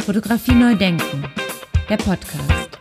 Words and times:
Fotografie 0.00 0.54
neu 0.54 0.74
denken, 0.74 1.24
der 1.88 1.98
Podcast. 1.98 2.78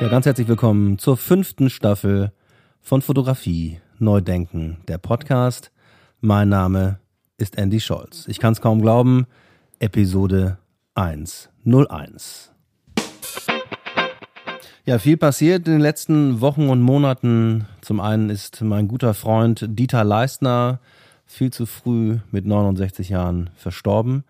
Ja, 0.00 0.08
ganz 0.08 0.26
herzlich 0.26 0.46
willkommen 0.46 0.98
zur 0.98 1.16
fünften 1.16 1.70
Staffel 1.70 2.32
von 2.80 3.02
Fotografie 3.02 3.80
neu 3.98 4.20
denken, 4.20 4.78
der 4.86 4.98
Podcast. 4.98 5.72
Mein 6.20 6.48
Name 6.50 7.00
ist 7.36 7.58
Andy 7.58 7.80
Scholz. 7.80 8.26
Ich 8.28 8.38
kann 8.38 8.52
es 8.52 8.60
kaum 8.60 8.80
glauben, 8.80 9.26
Episode 9.80 10.58
101. 10.94 12.52
Ja, 14.84 14.98
viel 14.98 15.16
passiert 15.16 15.66
in 15.66 15.74
den 15.74 15.82
letzten 15.82 16.40
Wochen 16.40 16.70
und 16.70 16.80
Monaten. 16.80 17.66
Zum 17.82 18.00
einen 18.00 18.30
ist 18.30 18.62
mein 18.62 18.88
guter 18.88 19.12
Freund 19.14 19.66
Dieter 19.68 20.04
Leistner 20.04 20.80
viel 21.28 21.52
zu 21.52 21.66
früh 21.66 22.18
mit 22.32 22.46
69 22.46 23.10
Jahren 23.10 23.50
verstorben. 23.54 24.24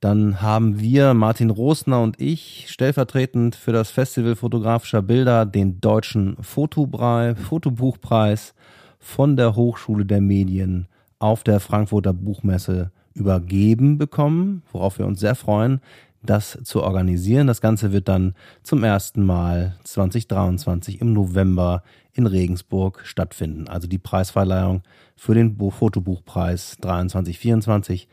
Dann 0.00 0.42
haben 0.42 0.80
wir, 0.80 1.14
Martin 1.14 1.50
Rosner 1.50 2.02
und 2.02 2.20
ich, 2.20 2.66
stellvertretend 2.68 3.54
für 3.54 3.72
das 3.72 3.90
Festival 3.90 4.34
fotografischer 4.34 5.02
Bilder 5.02 5.46
den 5.46 5.80
deutschen 5.80 6.36
Fotobrei, 6.42 7.34
Fotobuchpreis 7.36 8.54
von 8.98 9.36
der 9.36 9.56
Hochschule 9.56 10.04
der 10.04 10.20
Medien 10.20 10.88
auf 11.18 11.44
der 11.44 11.60
Frankfurter 11.60 12.12
Buchmesse 12.12 12.90
übergeben 13.14 13.98
bekommen, 13.98 14.62
worauf 14.72 14.98
wir 14.98 15.06
uns 15.06 15.20
sehr 15.20 15.34
freuen, 15.34 15.80
das 16.22 16.58
zu 16.64 16.82
organisieren. 16.82 17.46
Das 17.46 17.60
Ganze 17.60 17.92
wird 17.92 18.08
dann 18.08 18.34
zum 18.62 18.84
ersten 18.84 19.24
Mal 19.24 19.76
2023 19.84 21.00
im 21.00 21.12
November 21.12 21.82
in 22.12 22.26
Regensburg 22.26 23.00
stattfinden. 23.04 23.68
Also 23.68 23.88
die 23.88 23.98
Preisverleihung 23.98 24.82
für 25.16 25.34
den 25.34 25.56
Fotobuchpreis 25.58 26.76
23-24 26.82 28.06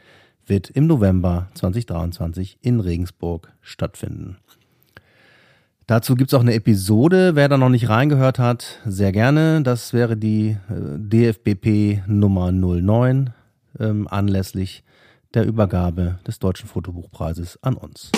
wird 0.45 0.69
im 0.69 0.87
November 0.87 1.47
2023 1.55 2.59
in 2.61 2.79
Regensburg 2.79 3.51
stattfinden. 3.61 4.37
Dazu 5.87 6.15
gibt 6.15 6.31
es 6.31 6.33
auch 6.33 6.41
eine 6.41 6.53
Episode, 6.53 7.35
wer 7.35 7.47
da 7.47 7.57
noch 7.57 7.69
nicht 7.69 7.87
reingehört 7.87 8.39
hat, 8.39 8.81
sehr 8.85 9.13
gerne. 9.13 9.61
Das 9.63 9.93
wäre 9.93 10.17
die 10.17 10.57
äh, 10.69 10.97
DFBP 10.97 12.03
Nummer 12.07 12.51
09 12.51 13.33
ähm, 13.79 14.07
anlässlich 14.09 14.83
der 15.33 15.45
Übergabe 15.45 16.19
des 16.25 16.39
Deutschen 16.39 16.67
Fotobuchpreises 16.67 17.61
an 17.61 17.75
uns. 17.75 18.11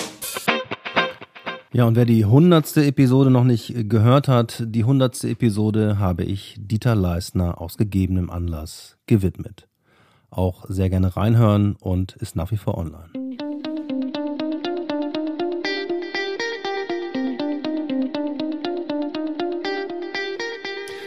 Ja, 1.72 1.84
und 1.84 1.94
wer 1.94 2.04
die 2.04 2.24
hundertste 2.24 2.84
Episode 2.84 3.30
noch 3.30 3.44
nicht 3.44 3.88
gehört 3.88 4.26
hat, 4.26 4.64
die 4.66 4.82
hundertste 4.82 5.28
Episode 5.28 6.00
habe 6.00 6.24
ich 6.24 6.56
Dieter 6.58 6.96
Leistner 6.96 7.60
aus 7.60 7.76
gegebenem 7.76 8.28
Anlass 8.28 8.98
gewidmet. 9.06 9.68
Auch 10.30 10.64
sehr 10.68 10.90
gerne 10.90 11.16
reinhören 11.16 11.76
und 11.76 12.16
ist 12.16 12.34
nach 12.34 12.50
wie 12.50 12.56
vor 12.56 12.76
online. 12.76 13.29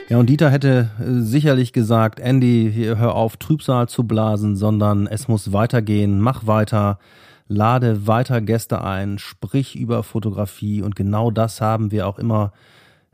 Ja, 0.10 0.18
und 0.18 0.30
Dieter 0.30 0.50
hätte 0.50 0.90
äh, 1.00 1.22
sicherlich 1.22 1.72
gesagt, 1.72 2.20
Andy, 2.20 2.74
hör 2.76 3.16
auf, 3.16 3.38
Trübsal 3.38 3.88
zu 3.88 4.04
blasen, 4.04 4.56
sondern 4.56 5.08
es 5.08 5.28
muss 5.28 5.54
weitergehen, 5.54 6.20
mach 6.20 6.46
weiter, 6.46 7.00
lade 7.48 8.06
weiter 8.06 8.42
Gäste 8.42 8.84
ein, 8.84 9.18
sprich 9.18 9.76
über 9.76 10.04
Fotografie. 10.04 10.82
Und 10.82 10.96
genau 10.96 11.32
das 11.32 11.62
haben 11.62 11.92
wir 11.92 12.08
auch 12.08 12.20
immer 12.20 12.52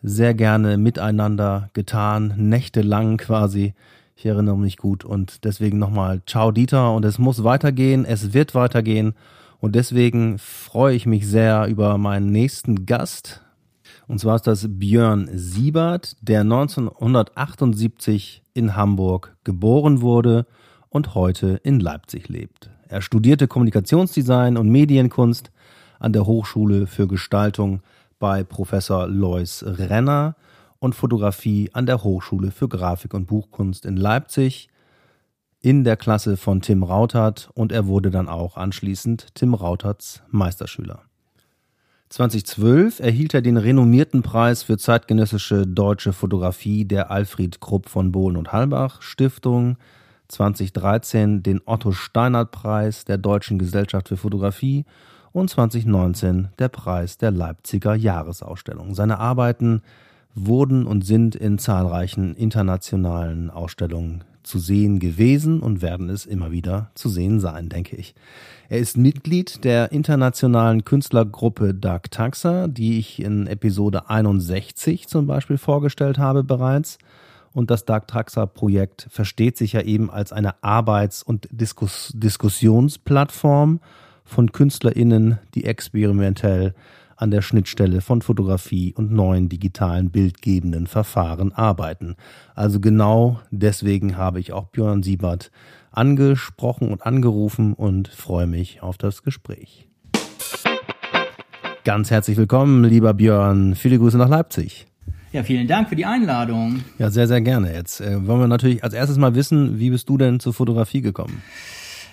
sehr 0.02 0.34
gerne 0.34 0.78
miteinander 0.78 1.70
getan, 1.74 2.34
nächtelang 2.38 3.18
quasi. 3.18 3.74
Ich 4.16 4.26
erinnere 4.26 4.58
mich 4.58 4.78
gut. 4.78 5.06
Und 5.06 5.46
deswegen 5.46 5.78
nochmal 5.78 6.22
Ciao 6.26 6.52
Dieter. 6.52 6.94
Und 6.94 7.06
es 7.06 7.20
muss 7.20 7.44
weitergehen, 7.44 8.04
es 8.04 8.34
wird 8.34 8.56
weitergehen. 8.56 9.14
Und 9.60 9.76
deswegen 9.76 10.40
freue 10.40 10.96
ich 10.96 11.06
mich 11.06 11.28
sehr 11.28 11.68
über 11.68 11.98
meinen 11.98 12.32
nächsten 12.32 12.86
Gast, 12.86 13.42
und 14.10 14.20
zwar 14.20 14.36
ist 14.38 14.48
das 14.48 14.66
Björn 14.68 15.30
Siebert, 15.32 16.18
der 16.20 16.42
1978 16.42 18.42
in 18.56 18.76
Hamburg 18.76 19.38
geboren 19.44 20.02
wurde 20.02 20.48
und 20.90 21.14
heute 21.14 21.62
in 21.64 21.80
Leipzig 21.80 22.28
lebt. 22.28 22.72
Er 22.88 23.04
studierte 23.04 23.48
Kommunikationsdesign 23.48 24.58
und 24.58 24.70
Medienkunst 24.70 25.52
an 26.00 26.12
der 26.12 26.26
Hochschule 26.26 26.88
für 26.88 27.08
Gestaltung 27.08 27.82
bei 28.18 28.44
Professor 28.44 29.08
Lois 29.08 29.64
Renner 29.64 30.36
und 30.80 30.96
Fotografie 30.96 31.70
an 31.74 31.86
der 31.86 32.04
Hochschule 32.04 32.50
für 32.50 32.68
Grafik 32.68 33.14
und 33.14 33.28
Buchkunst 33.28 33.86
in 33.86 33.96
Leipzig 33.96 34.70
in 35.62 35.84
der 35.84 35.98
Klasse 35.98 36.36
von 36.36 36.62
Tim 36.62 36.82
Rautert 36.82 37.52
und 37.54 37.72
er 37.72 37.86
wurde 37.86 38.10
dann 38.10 38.28
auch 38.28 38.58
anschließend 38.58 39.36
Tim 39.36 39.54
Rauterts 39.54 40.24
Meisterschüler. 40.32 41.09
2012 42.10 43.02
erhielt 43.02 43.36
er 43.36 43.44
den 43.44 43.58
renommierten 43.58 44.24
Preis 44.24 44.64
für 44.64 44.80
zeitgenössische 44.80 45.68
deutsche 45.68 46.12
Fotografie 46.12 46.84
der 46.84 47.12
Alfred 47.12 47.62
Krupp 47.62 47.88
von 47.88 48.12
Bohlen 48.12 48.36
und 48.36 48.52
Halbach 48.52 49.04
Stiftung, 49.04 49.78
2013 50.28 51.44
den 51.44 51.62
Otto 51.66 51.92
Steinert 51.92 52.50
Preis 52.50 53.06
der 53.06 53.20
Deutschen 53.20 53.60
Gesellschaft 53.60 54.08
für 54.08 54.18
Fotografie 54.18 54.86
und 55.34 55.52
2019 55.52 56.50
der 56.58 56.70
Preis 56.70 57.20
der 57.20 57.30
Leipziger 57.30 57.94
Jahresausstellung. 57.94 58.96
Seine 58.96 59.20
Arbeiten 59.20 59.84
wurden 60.34 60.88
und 60.88 61.06
sind 61.06 61.36
in 61.36 61.60
zahlreichen 61.60 62.36
internationalen 62.36 63.52
Ausstellungen 63.52 64.24
zu 64.44 64.60
sehen 64.60 65.00
gewesen 65.00 65.60
und 65.60 65.82
werden 65.82 66.10
es 66.10 66.26
immer 66.26 66.52
wieder 66.52 66.92
zu 66.96 67.10
sehen 67.10 67.40
sein, 67.40 67.70
denke 67.70 67.96
ich. 67.96 68.16
Er 68.70 68.80
ist 68.80 68.98
Mitglied 68.98 69.64
der 69.64 69.92
internationalen 69.92 70.86
Künstlergruppe 70.86 71.74
Dark 71.74 72.12
Taxa, 72.12 72.68
die 72.68 73.00
ich 73.00 73.22
in 73.22 73.48
Episode 73.48 74.10
61 74.10 75.08
zum 75.08 75.28
Beispiel 75.28 75.58
vorgestellt 75.58 76.18
habe 76.18 76.44
bereits. 76.44 76.98
Und 77.52 77.72
das 77.72 77.86
Dark 77.86 78.08
Taxa 78.08 78.46
Projekt 78.46 79.08
versteht 79.10 79.58
sich 79.58 79.74
ja 79.74 79.82
eben 79.82 80.12
als 80.12 80.32
eine 80.32 80.64
Arbeits- 80.64 81.24
und 81.24 81.48
Diskus 81.52 82.12
Diskussionsplattform 82.16 83.80
von 84.24 84.52
KünstlerInnen, 84.52 85.40
die 85.56 85.66
experimentell 85.66 86.76
an 87.20 87.32
der 87.32 87.42
Schnittstelle 87.42 88.00
von 88.00 88.22
Fotografie 88.22 88.94
und 88.94 89.12
neuen 89.12 89.50
digitalen 89.50 90.10
bildgebenden 90.10 90.88
Verfahren 90.88 91.52
arbeiten. 91.52 92.16
Also 92.56 92.80
genau 92.80 93.42
deswegen 93.52 94.16
habe 94.16 94.40
ich 94.40 94.54
auch 94.54 94.68
Björn 94.68 95.04
Siebert 95.04 95.52
angesprochen 95.92 96.90
und 96.90 97.06
angerufen 97.06 97.74
und 97.74 98.08
freue 98.08 98.48
mich 98.48 98.82
auf 98.82 98.98
das 98.98 99.22
Gespräch. 99.24 99.90
Ganz 101.84 102.10
herzlich 102.10 102.38
willkommen, 102.38 102.86
lieber 102.86 103.14
Björn. 103.14 103.76
Viele 103.76 104.00
Grüße 104.00 104.18
nach 104.18 104.30
Leipzig. 104.30 104.88
Ja, 105.34 105.44
vielen 105.44 105.68
Dank 105.68 105.90
für 105.90 105.96
die 105.98 106.06
Einladung. 106.06 106.84
Ja, 106.98 107.10
sehr, 107.10 107.28
sehr 107.28 107.42
gerne. 107.42 107.74
Jetzt 107.74 108.00
äh, 108.00 108.26
wollen 108.26 108.40
wir 108.40 108.48
natürlich 108.48 108.84
als 108.84 108.94
erstes 108.94 109.18
mal 109.18 109.36
wissen, 109.36 109.78
wie 109.78 109.90
bist 109.90 110.08
du 110.08 110.18
denn 110.18 110.40
zur 110.40 110.54
Fotografie 110.54 111.02
gekommen? 111.02 111.42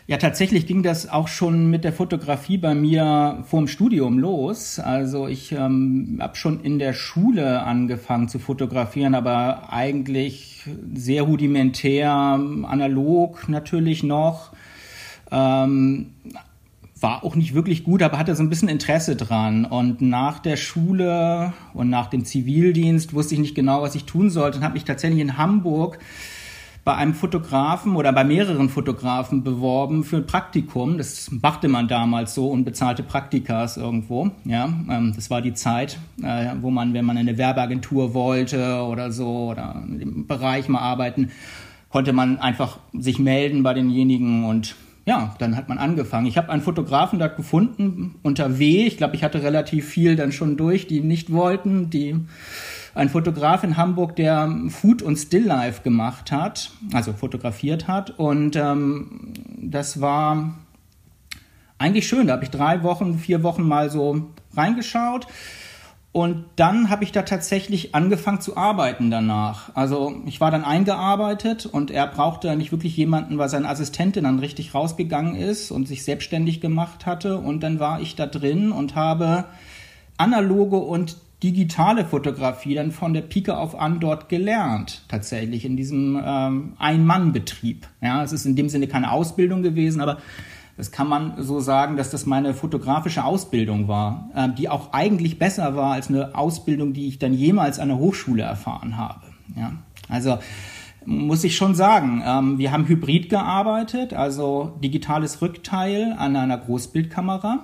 Ja, 0.08 0.18
tatsächlich 0.18 0.68
ging 0.68 0.84
das 0.84 1.08
auch 1.08 1.26
schon 1.26 1.68
mit 1.68 1.82
der 1.82 1.92
Fotografie 1.92 2.58
bei 2.58 2.76
mir 2.76 3.42
vorm 3.44 3.66
Studium 3.66 4.20
los. 4.20 4.78
Also 4.78 5.26
ich 5.26 5.50
ähm, 5.50 6.18
habe 6.20 6.36
schon 6.36 6.60
in 6.60 6.78
der 6.78 6.92
Schule 6.92 7.62
angefangen 7.62 8.28
zu 8.28 8.38
fotografieren, 8.38 9.16
aber 9.16 9.72
eigentlich 9.72 10.62
sehr 10.94 11.22
rudimentär, 11.22 12.12
analog 12.12 13.48
natürlich 13.48 14.04
noch. 14.04 14.52
Ähm, 15.32 16.12
war 17.00 17.24
auch 17.24 17.34
nicht 17.34 17.54
wirklich 17.54 17.82
gut, 17.82 18.00
aber 18.00 18.16
hatte 18.16 18.36
so 18.36 18.44
ein 18.44 18.48
bisschen 18.48 18.68
Interesse 18.68 19.16
dran. 19.16 19.64
Und 19.64 20.02
nach 20.02 20.38
der 20.38 20.56
Schule 20.56 21.52
und 21.74 21.90
nach 21.90 22.06
dem 22.06 22.24
Zivildienst 22.24 23.12
wusste 23.12 23.34
ich 23.34 23.40
nicht 23.40 23.56
genau, 23.56 23.82
was 23.82 23.96
ich 23.96 24.04
tun 24.04 24.30
sollte 24.30 24.58
und 24.58 24.64
habe 24.64 24.74
mich 24.74 24.84
tatsächlich 24.84 25.20
in 25.20 25.36
Hamburg 25.36 25.98
bei 26.86 26.94
einem 26.94 27.14
Fotografen 27.14 27.96
oder 27.96 28.12
bei 28.12 28.22
mehreren 28.22 28.68
Fotografen 28.68 29.42
beworben 29.42 30.04
für 30.04 30.18
ein 30.18 30.26
Praktikum. 30.26 30.98
Das 30.98 31.28
machte 31.32 31.66
man 31.66 31.88
damals 31.88 32.32
so 32.32 32.48
unbezahlte 32.48 33.02
Praktikas 33.02 33.76
irgendwo. 33.76 34.30
Ja, 34.44 34.66
ähm, 34.88 35.12
das 35.16 35.28
war 35.28 35.42
die 35.42 35.52
Zeit, 35.52 35.98
äh, 36.22 36.50
wo 36.60 36.70
man, 36.70 36.94
wenn 36.94 37.04
man 37.04 37.16
eine 37.18 37.36
Werbeagentur 37.38 38.14
wollte 38.14 38.84
oder 38.84 39.10
so 39.10 39.48
oder 39.50 39.82
in 39.84 39.98
dem 39.98 40.26
Bereich 40.28 40.68
mal 40.68 40.78
arbeiten, 40.78 41.32
konnte 41.88 42.12
man 42.12 42.38
einfach 42.38 42.78
sich 42.96 43.18
melden 43.18 43.64
bei 43.64 43.74
denjenigen 43.74 44.44
und 44.44 44.76
ja, 45.06 45.34
dann 45.40 45.56
hat 45.56 45.68
man 45.68 45.78
angefangen. 45.78 46.26
Ich 46.26 46.38
habe 46.38 46.50
einen 46.50 46.62
Fotografen 46.62 47.18
da 47.18 47.26
gefunden 47.26 48.14
unter 48.22 48.60
W. 48.60 48.86
Ich 48.86 48.96
glaube, 48.96 49.16
ich 49.16 49.24
hatte 49.24 49.42
relativ 49.42 49.88
viel 49.88 50.14
dann 50.14 50.30
schon 50.30 50.56
durch, 50.56 50.86
die 50.86 51.00
nicht 51.00 51.32
wollten, 51.32 51.90
die 51.90 52.14
ein 52.96 53.10
Fotograf 53.10 53.62
in 53.62 53.76
Hamburg, 53.76 54.16
der 54.16 54.50
Food 54.70 55.02
und 55.02 55.16
Stilllife 55.16 55.82
gemacht 55.82 56.32
hat, 56.32 56.70
also 56.94 57.12
fotografiert 57.12 57.86
hat. 57.86 58.18
Und 58.18 58.56
ähm, 58.56 59.34
das 59.58 60.00
war 60.00 60.54
eigentlich 61.78 62.08
schön. 62.08 62.26
Da 62.26 62.32
habe 62.32 62.44
ich 62.44 62.50
drei 62.50 62.82
Wochen, 62.82 63.18
vier 63.18 63.42
Wochen 63.42 63.68
mal 63.68 63.90
so 63.90 64.28
reingeschaut. 64.56 65.26
Und 66.12 66.46
dann 66.56 66.88
habe 66.88 67.04
ich 67.04 67.12
da 67.12 67.20
tatsächlich 67.20 67.94
angefangen 67.94 68.40
zu 68.40 68.56
arbeiten 68.56 69.10
danach. 69.10 69.68
Also 69.74 70.22
ich 70.24 70.40
war 70.40 70.50
dann 70.50 70.64
eingearbeitet 70.64 71.66
und 71.66 71.90
er 71.90 72.06
brauchte 72.06 72.56
nicht 72.56 72.72
wirklich 72.72 72.96
jemanden, 72.96 73.36
weil 73.36 73.50
seine 73.50 73.68
Assistentin 73.68 74.24
dann 74.24 74.38
richtig 74.38 74.72
rausgegangen 74.74 75.34
ist 75.34 75.70
und 75.70 75.86
sich 75.86 76.02
selbstständig 76.02 76.62
gemacht 76.62 77.04
hatte. 77.04 77.36
Und 77.36 77.60
dann 77.60 77.78
war 77.78 78.00
ich 78.00 78.16
da 78.16 78.24
drin 78.24 78.72
und 78.72 78.94
habe 78.94 79.44
analoge 80.16 80.78
und 80.78 81.18
digitale 81.42 82.04
Fotografie 82.04 82.74
dann 82.74 82.92
von 82.92 83.12
der 83.12 83.20
Pike 83.20 83.56
auf 83.56 83.78
an 83.78 84.00
dort 84.00 84.28
gelernt, 84.28 85.02
tatsächlich 85.08 85.64
in 85.64 85.76
diesem 85.76 86.20
ähm, 86.24 86.72
Ein-Mann-Betrieb. 86.78 87.86
Ja, 88.00 88.22
es 88.22 88.32
ist 88.32 88.46
in 88.46 88.56
dem 88.56 88.68
Sinne 88.68 88.88
keine 88.88 89.12
Ausbildung 89.12 89.62
gewesen, 89.62 90.00
aber 90.00 90.18
das 90.76 90.92
kann 90.92 91.08
man 91.08 91.42
so 91.42 91.60
sagen, 91.60 91.96
dass 91.96 92.10
das 92.10 92.26
meine 92.26 92.54
fotografische 92.54 93.24
Ausbildung 93.24 93.88
war, 93.88 94.30
äh, 94.34 94.48
die 94.56 94.68
auch 94.68 94.92
eigentlich 94.92 95.38
besser 95.38 95.76
war 95.76 95.92
als 95.92 96.08
eine 96.08 96.34
Ausbildung, 96.34 96.92
die 96.92 97.08
ich 97.08 97.18
dann 97.18 97.34
jemals 97.34 97.78
an 97.78 97.88
der 97.88 97.98
Hochschule 97.98 98.42
erfahren 98.42 98.96
habe. 98.96 99.20
Ja, 99.56 99.72
also 100.08 100.38
muss 101.04 101.44
ich 101.44 101.56
schon 101.56 101.74
sagen, 101.74 102.22
ähm, 102.26 102.58
wir 102.58 102.72
haben 102.72 102.88
hybrid 102.88 103.28
gearbeitet, 103.28 104.12
also 104.12 104.76
digitales 104.82 105.40
Rückteil 105.40 106.14
an 106.18 106.34
einer 106.34 106.58
Großbildkamera. 106.58 107.60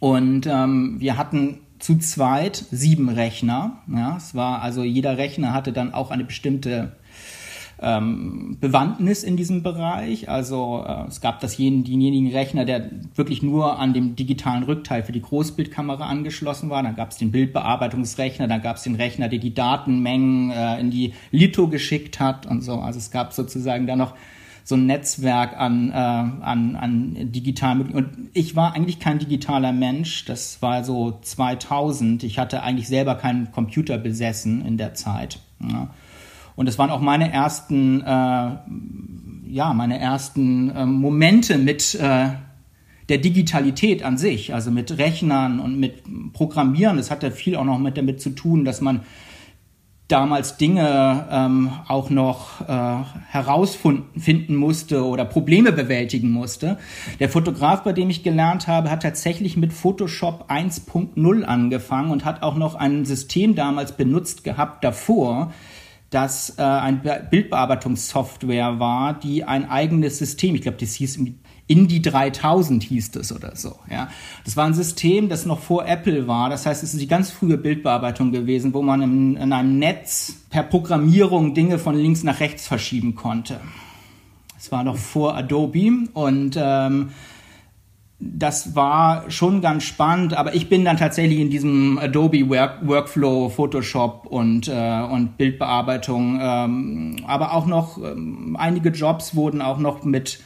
Und 0.00 0.46
ähm, 0.46 0.96
wir 0.98 1.16
hatten 1.16 1.60
zu 1.84 1.98
zweit 1.98 2.64
sieben 2.70 3.10
Rechner. 3.10 3.82
Ja, 3.94 4.16
es 4.16 4.34
war 4.34 4.62
also 4.62 4.82
jeder 4.82 5.18
Rechner 5.18 5.52
hatte 5.52 5.70
dann 5.70 5.92
auch 5.92 6.10
eine 6.10 6.24
bestimmte 6.24 6.92
ähm, 7.78 8.56
Bewandtnis 8.58 9.22
in 9.22 9.36
diesem 9.36 9.62
Bereich. 9.62 10.30
Also 10.30 10.82
äh, 10.88 11.06
es 11.08 11.20
gab 11.20 11.40
das 11.40 11.58
jeden, 11.58 11.84
denjenigen 11.84 12.32
Rechner, 12.32 12.64
der 12.64 12.88
wirklich 13.14 13.42
nur 13.42 13.78
an 13.78 13.92
dem 13.92 14.16
digitalen 14.16 14.62
Rückteil 14.62 15.02
für 15.02 15.12
die 15.12 15.20
Großbildkamera 15.20 16.06
angeschlossen 16.06 16.70
war. 16.70 16.82
Dann 16.82 16.96
gab 16.96 17.10
es 17.10 17.18
den 17.18 17.32
Bildbearbeitungsrechner, 17.32 18.48
dann 18.48 18.62
gab 18.62 18.76
es 18.76 18.84
den 18.84 18.94
Rechner, 18.94 19.28
der 19.28 19.38
die 19.38 19.52
Datenmengen 19.52 20.52
äh, 20.52 20.80
in 20.80 20.90
die 20.90 21.12
Litho 21.32 21.68
geschickt 21.68 22.18
hat 22.18 22.46
und 22.46 22.62
so. 22.62 22.76
Also 22.76 22.98
es 22.98 23.10
gab 23.10 23.34
sozusagen 23.34 23.86
da 23.86 23.94
noch 23.94 24.14
so 24.66 24.76
ein 24.76 24.86
Netzwerk 24.86 25.58
an, 25.58 25.90
äh, 25.90 25.94
an, 25.94 26.74
an 26.74 27.32
digitalen 27.32 27.90
Und 27.90 28.08
ich 28.32 28.56
war 28.56 28.74
eigentlich 28.74 28.98
kein 28.98 29.18
digitaler 29.18 29.72
Mensch. 29.72 30.24
Das 30.24 30.62
war 30.62 30.82
so 30.84 31.18
2000. 31.20 32.22
Ich 32.24 32.38
hatte 32.38 32.62
eigentlich 32.62 32.88
selber 32.88 33.14
keinen 33.14 33.52
Computer 33.52 33.98
besessen 33.98 34.64
in 34.64 34.78
der 34.78 34.94
Zeit. 34.94 35.38
Ja. 35.60 35.90
Und 36.56 36.66
es 36.66 36.78
waren 36.78 36.90
auch 36.90 37.00
meine 37.00 37.30
ersten, 37.30 38.00
äh, 38.00 38.04
ja, 38.04 39.74
meine 39.74 39.98
ersten 39.98 40.70
äh, 40.70 40.86
Momente 40.86 41.58
mit 41.58 41.94
äh, 41.96 42.28
der 43.10 43.18
Digitalität 43.18 44.02
an 44.02 44.16
sich, 44.16 44.54
also 44.54 44.70
mit 44.70 44.96
Rechnern 44.96 45.60
und 45.60 45.78
mit 45.78 46.32
Programmieren. 46.32 46.96
Das 46.96 47.10
hatte 47.10 47.30
viel 47.30 47.56
auch 47.56 47.64
noch 47.64 47.78
mit 47.78 47.98
damit 47.98 48.22
zu 48.22 48.30
tun, 48.30 48.64
dass 48.64 48.80
man 48.80 49.00
damals 50.14 50.56
Dinge 50.56 51.26
ähm, 51.28 51.72
auch 51.88 52.08
noch 52.08 52.60
äh, 52.60 53.02
herausfinden 53.30 54.54
musste 54.54 55.04
oder 55.04 55.24
Probleme 55.24 55.72
bewältigen 55.72 56.30
musste. 56.30 56.78
Der 57.18 57.28
Fotograf, 57.28 57.82
bei 57.82 57.92
dem 57.92 58.10
ich 58.10 58.22
gelernt 58.22 58.68
habe, 58.68 58.92
hat 58.92 59.02
tatsächlich 59.02 59.56
mit 59.56 59.72
Photoshop 59.72 60.48
1.0 60.48 61.42
angefangen 61.42 62.12
und 62.12 62.24
hat 62.24 62.44
auch 62.44 62.54
noch 62.54 62.76
ein 62.76 63.04
System 63.04 63.56
damals 63.56 63.96
benutzt 63.96 64.44
gehabt 64.44 64.84
davor, 64.84 65.52
das 66.10 66.58
äh, 66.58 66.62
ein 66.62 67.02
Bildbearbeitungssoftware 67.02 68.78
war, 68.78 69.18
die 69.18 69.42
ein 69.42 69.68
eigenes 69.68 70.18
System, 70.18 70.54
ich 70.54 70.62
glaube, 70.62 70.78
das 70.78 70.94
hieß 70.94 71.18
Indie 71.66 72.02
3000 72.02 72.82
hieß 72.82 73.16
es 73.16 73.32
oder 73.32 73.56
so. 73.56 73.76
Ja, 73.90 74.08
das 74.44 74.56
war 74.56 74.66
ein 74.66 74.74
System, 74.74 75.28
das 75.28 75.46
noch 75.46 75.60
vor 75.60 75.86
Apple 75.86 76.28
war. 76.28 76.50
Das 76.50 76.66
heißt, 76.66 76.82
es 76.82 76.92
ist 76.92 77.00
die 77.00 77.08
ganz 77.08 77.30
frühe 77.30 77.56
Bildbearbeitung 77.56 78.32
gewesen, 78.32 78.74
wo 78.74 78.82
man 78.82 79.00
in, 79.00 79.36
in 79.36 79.52
einem 79.52 79.78
Netz 79.78 80.34
per 80.50 80.62
Programmierung 80.62 81.54
Dinge 81.54 81.78
von 81.78 81.96
links 81.96 82.22
nach 82.22 82.40
rechts 82.40 82.66
verschieben 82.66 83.14
konnte. 83.14 83.60
Es 84.58 84.70
war 84.72 84.84
noch 84.84 84.96
vor 84.96 85.36
Adobe 85.36 86.08
und 86.12 86.58
ähm, 86.60 87.10
das 88.18 88.74
war 88.74 89.30
schon 89.30 89.60
ganz 89.60 89.84
spannend, 89.84 90.34
aber 90.34 90.54
ich 90.54 90.68
bin 90.68 90.84
dann 90.84 90.96
tatsächlich 90.96 91.40
in 91.40 91.50
diesem 91.50 91.98
Adobe 91.98 92.48
Work 92.48 92.86
Workflow, 92.86 93.48
Photoshop 93.50 94.26
und, 94.26 94.68
äh, 94.68 95.02
und 95.02 95.36
Bildbearbeitung, 95.36 96.38
ähm, 96.40 97.16
aber 97.26 97.52
auch 97.52 97.66
noch 97.66 97.98
ähm, 97.98 98.56
einige 98.58 98.90
Jobs 98.90 99.34
wurden 99.34 99.60
auch 99.60 99.78
noch 99.78 100.04
mit 100.04 100.40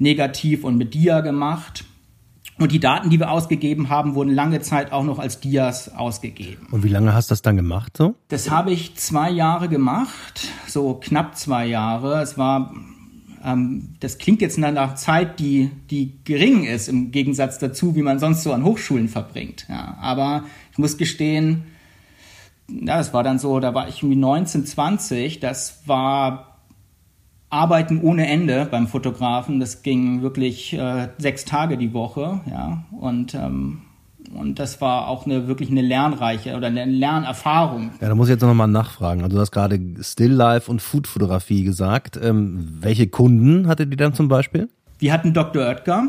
Negativ 0.00 0.64
und 0.64 0.76
mit 0.76 0.94
Dia 0.94 1.20
gemacht. 1.20 1.84
Und 2.58 2.72
die 2.72 2.80
Daten, 2.80 3.08
die 3.08 3.18
wir 3.18 3.30
ausgegeben 3.30 3.88
haben, 3.88 4.14
wurden 4.14 4.34
lange 4.34 4.60
Zeit 4.60 4.92
auch 4.92 5.04
noch 5.04 5.18
als 5.18 5.40
Dias 5.40 5.94
ausgegeben. 5.94 6.66
Und 6.70 6.82
wie 6.82 6.88
lange 6.88 7.14
hast 7.14 7.30
du 7.30 7.32
das 7.32 7.42
dann 7.42 7.56
gemacht 7.56 7.96
so? 7.96 8.16
Das 8.28 8.50
habe 8.50 8.72
ich 8.72 8.96
zwei 8.96 9.30
Jahre 9.30 9.68
gemacht, 9.68 10.48
so 10.66 10.94
knapp 10.94 11.36
zwei 11.36 11.66
Jahre. 11.66 12.20
Es 12.20 12.36
war 12.36 12.74
ähm, 13.44 13.94
das 14.00 14.18
klingt 14.18 14.42
jetzt 14.42 14.58
nach 14.58 14.68
einer 14.68 14.94
Zeit, 14.96 15.38
die, 15.38 15.70
die 15.90 16.18
gering 16.24 16.64
ist 16.64 16.88
im 16.88 17.10
Gegensatz 17.10 17.58
dazu, 17.58 17.94
wie 17.94 18.02
man 18.02 18.18
sonst 18.18 18.42
so 18.42 18.52
an 18.52 18.64
Hochschulen 18.64 19.08
verbringt. 19.08 19.66
Ja, 19.68 19.96
aber 20.00 20.44
ich 20.72 20.78
muss 20.78 20.98
gestehen, 20.98 21.64
ja, 22.68 22.98
das 22.98 23.12
war 23.12 23.22
dann 23.22 23.38
so, 23.38 23.58
da 23.60 23.74
war 23.74 23.88
ich 23.88 24.02
irgendwie 24.02 24.20
19, 24.20 24.66
20, 24.66 25.40
das 25.40 25.82
war 25.86 26.49
Arbeiten 27.50 28.00
ohne 28.00 28.26
Ende 28.28 28.66
beim 28.70 28.86
Fotografen. 28.86 29.60
Das 29.60 29.82
ging 29.82 30.22
wirklich 30.22 30.72
äh, 30.72 31.08
sechs 31.18 31.44
Tage 31.44 31.76
die 31.76 31.92
Woche, 31.92 32.40
ja. 32.48 32.84
Und 32.92 33.34
ähm, 33.34 33.82
und 34.34 34.60
das 34.60 34.80
war 34.80 35.08
auch 35.08 35.26
eine 35.26 35.48
wirklich 35.48 35.70
eine 35.70 35.82
lernreiche 35.82 36.56
oder 36.56 36.68
eine 36.68 36.84
Lernerfahrung. 36.84 37.90
Ja, 38.00 38.08
da 38.08 38.14
muss 38.14 38.28
ich 38.28 38.34
jetzt 38.34 38.42
noch 38.42 38.54
mal 38.54 38.66
nachfragen. 38.68 39.22
Also 39.22 39.36
du 39.36 39.40
hast 39.40 39.50
gerade 39.50 39.80
Still 40.00 40.32
Life 40.32 40.70
und 40.70 40.80
Food-Fotografie 40.80 41.64
gesagt. 41.64 42.18
Ähm, 42.22 42.78
welche 42.80 43.08
Kunden 43.08 43.66
hattet 43.66 43.90
ihr 43.90 43.96
dann 43.96 44.14
zum 44.14 44.28
Beispiel? 44.28 44.68
Wir 44.98 45.12
hatten 45.12 45.34
Dr. 45.34 45.66
Oetker 45.66 46.08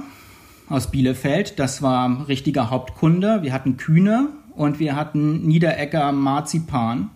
aus 0.70 0.92
Bielefeld. 0.92 1.58
Das 1.58 1.82
war 1.82 2.08
ein 2.08 2.22
richtiger 2.22 2.70
Hauptkunde. 2.70 3.42
Wir 3.42 3.54
hatten 3.54 3.78
Kühne 3.78 4.30
und 4.56 4.80
wir 4.80 4.96
hatten 4.96 5.48
Niederecker 5.48 6.12
Marzipan. 6.12 7.10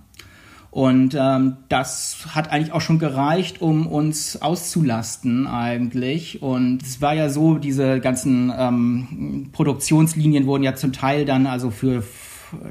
Und 0.75 1.15
ähm, 1.17 1.55
das 1.69 2.17
hat 2.35 2.51
eigentlich 2.51 2.73
auch 2.73 2.81
schon 2.81 2.99
gereicht, 2.99 3.61
um 3.61 3.87
uns 3.87 4.41
auszulasten 4.41 5.47
eigentlich. 5.47 6.41
Und 6.41 6.83
es 6.83 7.01
war 7.01 7.13
ja 7.13 7.29
so, 7.29 7.55
diese 7.57 8.01
ganzen 8.01 8.51
ähm, 8.53 9.51
Produktionslinien 9.53 10.47
wurden 10.47 10.63
ja 10.63 10.75
zum 10.75 10.91
Teil 10.91 11.23
dann 11.23 11.47
also 11.47 11.71
für 11.71 12.03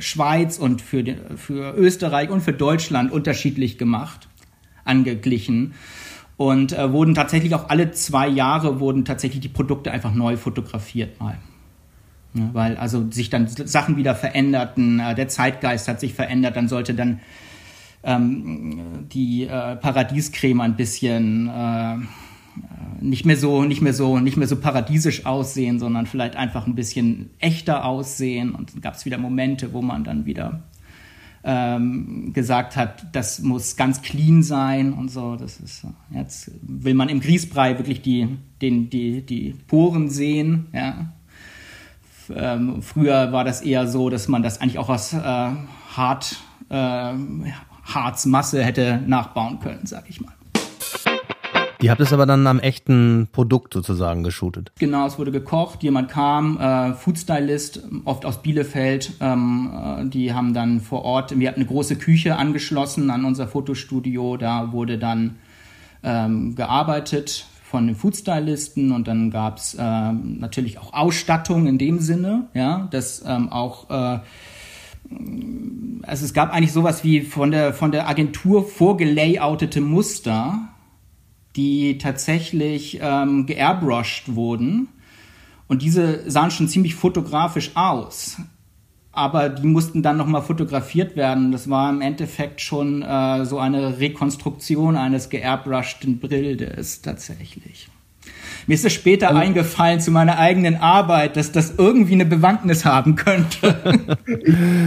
Schweiz 0.00 0.58
und 0.58 0.82
für, 0.82 1.02
für 1.36 1.74
Österreich 1.78 2.28
und 2.28 2.42
für 2.42 2.52
Deutschland 2.52 3.10
unterschiedlich 3.10 3.78
gemacht, 3.78 4.28
angeglichen. 4.84 5.72
Und 6.36 6.74
äh, 6.74 6.92
wurden 6.92 7.14
tatsächlich 7.14 7.54
auch 7.54 7.70
alle 7.70 7.92
zwei 7.92 8.28
Jahre 8.28 8.80
wurden 8.80 9.06
tatsächlich 9.06 9.40
die 9.40 9.48
Produkte 9.48 9.90
einfach 9.92 10.12
neu 10.12 10.36
fotografiert 10.36 11.18
mal. 11.20 11.38
Ja, 12.34 12.50
weil 12.52 12.76
also 12.76 13.10
sich 13.10 13.30
dann 13.30 13.48
Sachen 13.48 13.96
wieder 13.96 14.14
veränderten, 14.14 15.00
äh, 15.00 15.14
der 15.14 15.28
Zeitgeist 15.28 15.88
hat 15.88 16.00
sich 16.00 16.12
verändert, 16.12 16.54
dann 16.54 16.68
sollte 16.68 16.92
dann 16.92 17.20
ähm, 18.04 19.06
die 19.12 19.44
äh, 19.44 19.76
Paradiescreme 19.76 20.60
ein 20.60 20.76
bisschen 20.76 21.48
äh, 21.48 21.96
nicht 23.00 23.26
mehr 23.26 23.36
so, 23.36 23.64
nicht 23.64 23.82
mehr 23.82 23.94
so, 23.94 24.18
nicht 24.18 24.36
mehr 24.36 24.46
so 24.46 24.56
paradiesisch 24.56 25.26
aussehen, 25.26 25.78
sondern 25.78 26.06
vielleicht 26.06 26.36
einfach 26.36 26.66
ein 26.66 26.74
bisschen 26.74 27.30
echter 27.38 27.84
aussehen. 27.84 28.54
Und 28.54 28.74
dann 28.74 28.80
gab 28.80 28.94
es 28.94 29.04
wieder 29.04 29.18
Momente, 29.18 29.72
wo 29.72 29.82
man 29.82 30.04
dann 30.04 30.24
wieder 30.26 30.62
ähm, 31.44 32.32
gesagt 32.32 32.76
hat, 32.76 33.14
das 33.14 33.40
muss 33.40 33.76
ganz 33.76 34.00
clean 34.00 34.42
sein 34.42 34.92
und 34.92 35.10
so. 35.10 35.36
Das 35.36 35.60
ist 35.60 35.86
jetzt 36.10 36.50
will 36.62 36.94
man 36.94 37.08
im 37.08 37.20
Grießbrei 37.20 37.78
wirklich 37.78 38.00
die, 38.00 38.38
den, 38.62 38.88
die, 38.88 39.20
die 39.22 39.54
Poren 39.66 40.08
sehen, 40.08 40.66
ja. 40.72 41.12
Ähm, 42.34 42.80
früher 42.80 43.32
war 43.32 43.44
das 43.44 43.60
eher 43.60 43.86
so, 43.86 44.08
dass 44.08 44.28
man 44.28 44.42
das 44.42 44.58
eigentlich 44.62 44.78
auch 44.78 44.88
aus 44.88 45.12
äh, 45.12 45.18
hart, 45.18 46.38
äh, 46.70 47.12
Harzmasse 47.84 48.62
hätte 48.62 49.00
nachbauen 49.06 49.60
können, 49.60 49.86
sag 49.86 50.08
ich 50.08 50.20
mal. 50.20 50.32
Ihr 51.84 51.90
habt 51.90 52.00
es 52.00 52.14
aber 52.14 52.24
dann 52.24 52.46
am 52.46 52.60
echten 52.60 53.28
Produkt 53.30 53.74
sozusagen 53.74 54.22
geshootet. 54.22 54.72
Genau, 54.78 55.06
es 55.06 55.18
wurde 55.18 55.30
gekocht, 55.32 55.82
jemand 55.82 56.08
kam, 56.08 56.58
äh, 56.58 56.94
Foodstylist, 56.94 57.82
oft 58.06 58.24
aus 58.24 58.40
Bielefeld, 58.40 59.12
ähm, 59.20 59.70
äh, 59.74 60.06
die 60.06 60.32
haben 60.32 60.54
dann 60.54 60.80
vor 60.80 61.04
Ort, 61.04 61.38
wir 61.38 61.46
hatten 61.46 61.60
eine 61.60 61.68
große 61.68 61.96
Küche 61.96 62.36
angeschlossen 62.36 63.10
an 63.10 63.26
unser 63.26 63.46
Fotostudio, 63.46 64.38
da 64.38 64.72
wurde 64.72 64.96
dann 64.96 65.36
ähm, 66.02 66.54
gearbeitet 66.54 67.44
von 67.64 67.86
den 67.86 67.96
Foodstylisten 67.96 68.92
und 68.92 69.06
dann 69.06 69.30
gab 69.30 69.58
es 69.58 69.74
äh, 69.74 69.82
natürlich 70.12 70.78
auch 70.78 70.94
Ausstattung 70.94 71.66
in 71.66 71.76
dem 71.76 71.98
Sinne, 71.98 72.46
ja, 72.54 72.88
dass 72.92 73.22
ähm, 73.26 73.50
auch 73.50 73.90
äh, 73.90 74.20
also 76.02 76.24
es 76.24 76.34
gab 76.34 76.52
eigentlich 76.52 76.72
sowas 76.72 77.04
wie 77.04 77.22
von 77.22 77.50
der, 77.50 77.72
von 77.72 77.92
der 77.92 78.08
Agentur 78.08 78.66
vorgelayoutete 78.66 79.80
Muster, 79.80 80.68
die 81.56 81.98
tatsächlich 81.98 82.98
ähm, 83.00 83.46
geairbrushed 83.46 84.34
wurden. 84.34 84.88
Und 85.68 85.82
diese 85.82 86.28
sahen 86.30 86.50
schon 86.50 86.68
ziemlich 86.68 86.94
fotografisch 86.94 87.72
aus. 87.74 88.38
aber 89.14 89.48
die 89.48 89.66
mussten 89.66 90.02
dann 90.02 90.16
nochmal 90.16 90.42
fotografiert 90.42 91.16
werden. 91.16 91.52
Das 91.52 91.70
war 91.70 91.88
im 91.88 92.00
Endeffekt 92.00 92.60
schon 92.60 93.02
äh, 93.02 93.44
so 93.44 93.58
eine 93.58 93.98
Rekonstruktion 94.00 94.96
eines 94.96 95.28
geairbrushten 95.28 96.18
Brildes 96.18 97.00
tatsächlich. 97.00 97.88
Mir 98.66 98.74
ist 98.74 98.84
es 98.84 98.92
später 98.92 99.28
also, 99.28 99.40
eingefallen 99.40 100.00
zu 100.00 100.10
meiner 100.10 100.38
eigenen 100.38 100.74
Arbeit, 100.76 101.36
dass 101.36 101.52
das 101.52 101.74
irgendwie 101.76 102.14
eine 102.14 102.24
Bewandtnis 102.24 102.86
haben 102.86 103.14
könnte. 103.14 104.16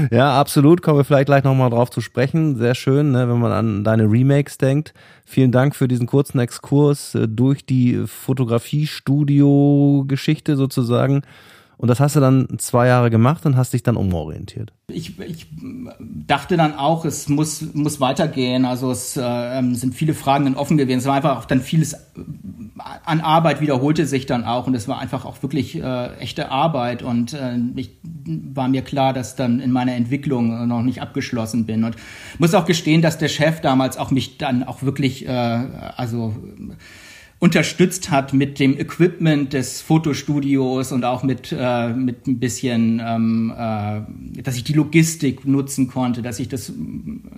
ja, 0.12 0.40
absolut. 0.40 0.82
Kommen 0.82 1.00
wir 1.00 1.04
vielleicht 1.04 1.28
gleich 1.28 1.44
nochmal 1.44 1.70
drauf 1.70 1.92
zu 1.92 2.02
sprechen. 2.02 2.58
Sehr 2.58 2.74
schön, 2.74 3.12
ne, 3.12 3.30
wenn 3.30 3.38
man 3.40 3.52
an 3.52 3.84
deine 3.84 4.12
Remakes 4.12 4.58
denkt. 4.58 4.96
Vielen 5.26 5.52
Dank 5.52 5.76
für 5.76 5.88
diesen 5.88 6.08
kurzen 6.08 6.40
Exkurs 6.40 7.14
äh, 7.14 7.28
durch 7.28 7.64
die 7.66 8.06
Fotografiestudio-Geschichte 8.08 10.56
sozusagen. 10.56 11.22
Und 11.78 11.90
das 11.90 12.00
hast 12.00 12.16
du 12.16 12.20
dann 12.20 12.48
zwei 12.58 12.88
Jahre 12.88 13.12
gemacht 13.12 13.46
und 13.46 13.56
hast 13.56 13.74
dich 13.74 13.84
dann 13.84 13.98
umorientiert. 13.98 14.74
Ich, 14.92 15.20
ich 15.20 15.48
dachte 16.00 16.58
dann 16.58 16.74
auch, 16.74 17.06
es 17.06 17.30
muss, 17.30 17.62
muss 17.74 18.00
weitergehen. 18.00 18.66
Also 18.66 18.90
es 18.90 19.16
äh, 19.16 19.62
sind 19.74 19.94
viele 19.94 20.16
Fragen 20.16 20.46
dann 20.46 20.56
offen 20.56 20.78
gewesen. 20.78 21.00
Es 21.00 21.06
war 21.06 21.16
einfach 21.16 21.38
auch 21.38 21.46
dann 21.46 21.62
vieles 21.62 21.96
an 23.06 23.22
Arbeit 23.22 23.62
wiederholte 23.62 24.06
sich 24.06 24.26
dann 24.26 24.44
auch 24.44 24.68
und 24.68 24.76
es 24.76 24.88
war 24.88 25.00
einfach 25.00 25.26
auch 25.26 25.42
wirklich 25.42 25.76
äh, 25.76 26.16
echte 26.18 26.52
Arbeit 26.52 27.04
und 27.04 27.34
äh, 27.34 27.58
ich 27.76 27.92
war 28.04 28.68
mir 28.68 28.82
klar, 28.82 29.14
dass 29.14 29.36
dann 29.36 29.60
in 29.60 29.72
meiner 29.72 29.96
Entwicklung 29.96 30.68
noch 30.68 30.82
nicht 30.82 31.02
abgeschlossen 31.02 31.66
bin 31.66 31.84
und 31.84 31.96
muss 32.38 32.54
auch 32.54 32.66
gestehen, 32.66 33.02
dass 33.02 33.18
der 33.18 33.30
Chef 33.30 33.62
damals 33.62 33.98
auch 33.98 34.12
mich 34.12 34.38
dann 34.38 34.64
auch 34.64 34.84
wirklich 34.84 35.28
äh, 35.28 35.32
also 35.32 36.36
unterstützt 37.40 38.10
hat 38.10 38.34
mit 38.34 38.60
dem 38.60 38.78
Equipment 38.80 39.54
des 39.54 39.82
Fotostudios 39.82 40.92
und 40.92 41.06
auch 41.06 41.24
mit, 41.24 41.56
äh, 41.58 41.90
mit 41.94 42.26
ein 42.26 42.40
bisschen, 42.40 43.02
ähm, 43.04 43.54
äh, 43.56 44.42
dass 44.42 44.56
ich 44.56 44.64
die 44.64 44.74
Logistik 44.74 45.46
nutzen 45.46 45.88
konnte, 45.88 46.22
dass 46.22 46.40
ich 46.40 46.50
das, 46.50 46.72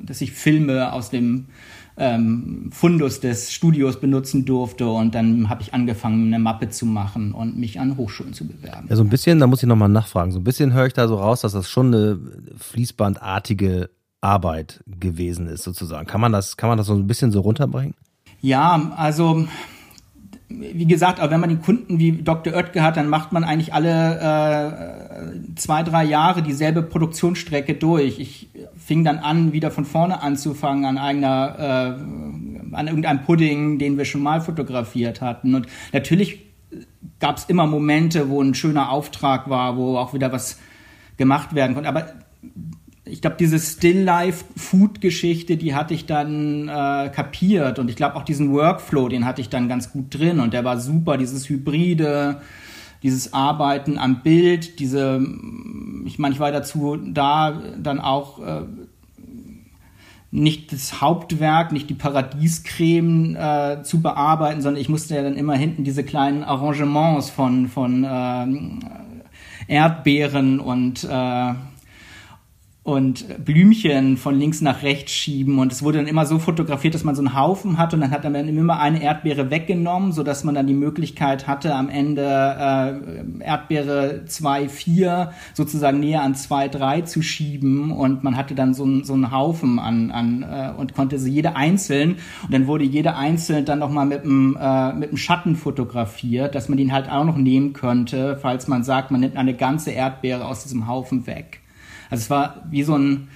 dass 0.01 0.21
ich 0.21 0.31
Filme 0.31 0.93
aus 0.93 1.09
dem 1.09 1.47
ähm, 1.97 2.69
Fundus 2.71 3.19
des 3.19 3.51
Studios 3.51 3.99
benutzen 3.99 4.45
durfte 4.45 4.87
und 4.87 5.15
dann 5.15 5.49
habe 5.49 5.61
ich 5.63 5.73
angefangen, 5.73 6.27
eine 6.27 6.39
Mappe 6.41 6.69
zu 6.69 6.85
machen 6.85 7.33
und 7.33 7.57
mich 7.57 7.77
an 7.77 7.97
Hochschulen 7.97 8.33
zu 8.33 8.47
bewerben. 8.47 8.87
Ja, 8.89 8.95
so 8.95 9.03
ein 9.03 9.09
bisschen, 9.09 9.39
da 9.39 9.47
muss 9.47 9.61
ich 9.61 9.67
nochmal 9.67 9.89
nachfragen, 9.89 10.31
so 10.31 10.39
ein 10.39 10.45
bisschen 10.45 10.71
höre 10.71 10.87
ich 10.87 10.93
da 10.93 11.09
so 11.09 11.15
raus, 11.17 11.41
dass 11.41 11.51
das 11.51 11.69
schon 11.69 11.87
eine 11.87 12.19
fließbandartige 12.57 13.89
Arbeit 14.21 14.81
gewesen 14.87 15.47
ist, 15.47 15.63
sozusagen. 15.63 16.07
Kann 16.07 16.21
man 16.21 16.31
das, 16.31 16.55
kann 16.55 16.69
man 16.69 16.77
das 16.77 16.87
so 16.87 16.93
ein 16.93 17.07
bisschen 17.07 17.31
so 17.31 17.41
runterbringen? 17.41 17.95
Ja, 18.41 18.93
also 18.95 19.45
wie 20.49 20.87
gesagt, 20.87 21.21
auch 21.21 21.29
wenn 21.29 21.39
man 21.39 21.49
den 21.49 21.61
Kunden 21.61 21.99
wie 21.99 22.11
Dr. 22.11 22.53
Oetke 22.53 22.81
hat, 22.81 22.97
dann 22.97 23.07
macht 23.07 23.31
man 23.31 23.43
eigentlich 23.43 23.73
alle 23.73 24.19
äh, 24.19 25.55
zwei, 25.55 25.83
drei 25.83 26.03
Jahre 26.03 26.41
dieselbe 26.41 26.81
Produktionsstrecke 26.81 27.75
durch. 27.75 28.19
Ich 28.19 28.49
fing 28.77 29.03
dann 29.03 29.19
an, 29.19 29.53
wieder 29.53 29.69
von 29.69 29.85
vorne 29.85 30.23
anzufangen 30.23 30.85
an 30.85 30.97
eigener, 30.97 31.55
äh, 31.59 32.75
an 32.75 32.87
irgendeinem 32.87 33.21
Pudding, 33.21 33.77
den 33.77 33.99
wir 33.99 34.05
schon 34.05 34.23
mal 34.23 34.41
fotografiert 34.41 35.21
hatten. 35.21 35.53
Und 35.53 35.67
natürlich 35.93 36.39
gab 37.19 37.37
es 37.37 37.45
immer 37.45 37.67
Momente, 37.67 38.29
wo 38.29 38.41
ein 38.41 38.55
schöner 38.55 38.91
Auftrag 38.91 39.49
war, 39.51 39.77
wo 39.77 39.97
auch 39.97 40.15
wieder 40.15 40.31
was 40.31 40.59
gemacht 41.17 41.53
werden 41.53 41.75
konnte. 41.75 41.89
Aber 41.89 42.07
ich 43.09 43.21
glaube, 43.21 43.37
diese 43.39 43.59
Still-Life-Food-Geschichte, 43.59 45.57
die 45.57 45.75
hatte 45.75 45.93
ich 45.93 46.05
dann 46.05 46.67
äh, 46.67 47.09
kapiert. 47.09 47.79
Und 47.79 47.89
ich 47.89 47.95
glaube 47.95 48.15
auch 48.15 48.23
diesen 48.23 48.51
Workflow, 48.53 49.09
den 49.09 49.25
hatte 49.25 49.41
ich 49.41 49.49
dann 49.49 49.67
ganz 49.67 49.91
gut 49.91 50.13
drin. 50.13 50.39
Und 50.39 50.53
der 50.53 50.63
war 50.63 50.79
super, 50.79 51.17
dieses 51.17 51.49
Hybride, 51.49 52.41
dieses 53.03 53.33
Arbeiten 53.33 53.97
am 53.97 54.21
Bild, 54.21 54.79
diese, 54.79 55.25
ich 56.05 56.19
meine, 56.19 56.33
ich 56.33 56.39
war 56.39 56.51
dazu 56.51 56.97
da, 56.97 57.61
dann 57.77 57.99
auch 57.99 58.39
äh, 58.39 58.61
nicht 60.31 60.71
das 60.71 61.01
Hauptwerk, 61.01 61.71
nicht 61.71 61.89
die 61.89 61.95
Paradiescreme 61.95 63.35
äh, 63.35 63.83
zu 63.83 64.01
bearbeiten, 64.01 64.61
sondern 64.61 64.81
ich 64.81 64.89
musste 64.89 65.15
ja 65.15 65.23
dann 65.23 65.35
immer 65.35 65.55
hinten 65.55 65.83
diese 65.83 66.03
kleinen 66.03 66.43
Arrangements 66.43 67.29
von, 67.29 67.67
von 67.67 68.03
äh, 68.03 69.73
Erdbeeren 69.73 70.59
und 70.59 71.03
äh, 71.03 71.53
und 72.83 73.45
Blümchen 73.45 74.15
von 74.15 74.39
links 74.39 74.61
nach 74.61 74.83
rechts 74.83 75.11
schieben. 75.11 75.59
Und 75.59 75.71
es 75.71 75.83
wurde 75.83 75.97
dann 75.97 76.07
immer 76.07 76.25
so 76.25 76.39
fotografiert, 76.39 76.95
dass 76.95 77.03
man 77.03 77.13
so 77.13 77.21
einen 77.21 77.35
Haufen 77.35 77.77
hat 77.77 77.93
und 77.93 77.99
dann 77.99 78.11
hat 78.11 78.23
man 78.23 78.47
immer 78.47 78.79
eine 78.79 79.03
Erdbeere 79.03 79.51
weggenommen, 79.51 80.13
so 80.13 80.23
dass 80.23 80.43
man 80.43 80.55
dann 80.55 80.65
die 80.65 80.73
Möglichkeit 80.73 81.45
hatte, 81.45 81.75
am 81.75 81.89
Ende 81.89 82.23
äh, 82.23 83.43
Erdbeere 83.43 84.23
2, 84.25 84.69
4 84.69 85.31
sozusagen 85.53 85.99
näher 85.99 86.23
an 86.23 86.35
2, 86.35 86.69
3 86.69 87.01
zu 87.01 87.21
schieben. 87.21 87.91
Und 87.91 88.23
man 88.23 88.37
hatte 88.37 88.55
dann 88.55 88.73
so, 88.73 88.85
einen 88.85 89.03
so 89.03 89.13
einen 89.13 89.31
Haufen 89.31 89.77
an, 89.77 90.09
an 90.11 90.43
äh, 90.43 90.71
und 90.75 90.95
konnte 90.95 91.19
sie 91.19 91.31
jede 91.31 91.57
einzeln. 91.57 92.15
Und 92.43 92.53
dann 92.53 92.65
wurde 92.65 92.85
jede 92.85 93.15
einzeln 93.15 93.65
dann 93.65 93.79
nochmal 93.79 94.05
mit 94.05 94.23
einem 94.23 94.57
äh, 94.59 94.93
mit 94.93 95.09
einem 95.09 95.17
Schatten 95.17 95.55
fotografiert, 95.55 96.55
dass 96.55 96.69
man 96.69 96.77
den 96.77 96.93
halt 96.93 97.09
auch 97.11 97.25
noch 97.25 97.37
nehmen 97.37 97.73
könnte, 97.73 98.37
falls 98.41 98.67
man 98.67 98.83
sagt, 98.83 99.11
man 99.11 99.19
nimmt 99.19 99.35
eine 99.35 99.53
ganze 99.53 99.91
Erdbeere 99.91 100.45
aus 100.45 100.63
diesem 100.63 100.87
Haufen 100.87 101.27
weg. 101.27 101.58
Also 102.09 102.23
es 102.23 102.29
war 102.29 102.63
wie 102.69 102.83
so 102.83 102.95
ein, 102.95 103.27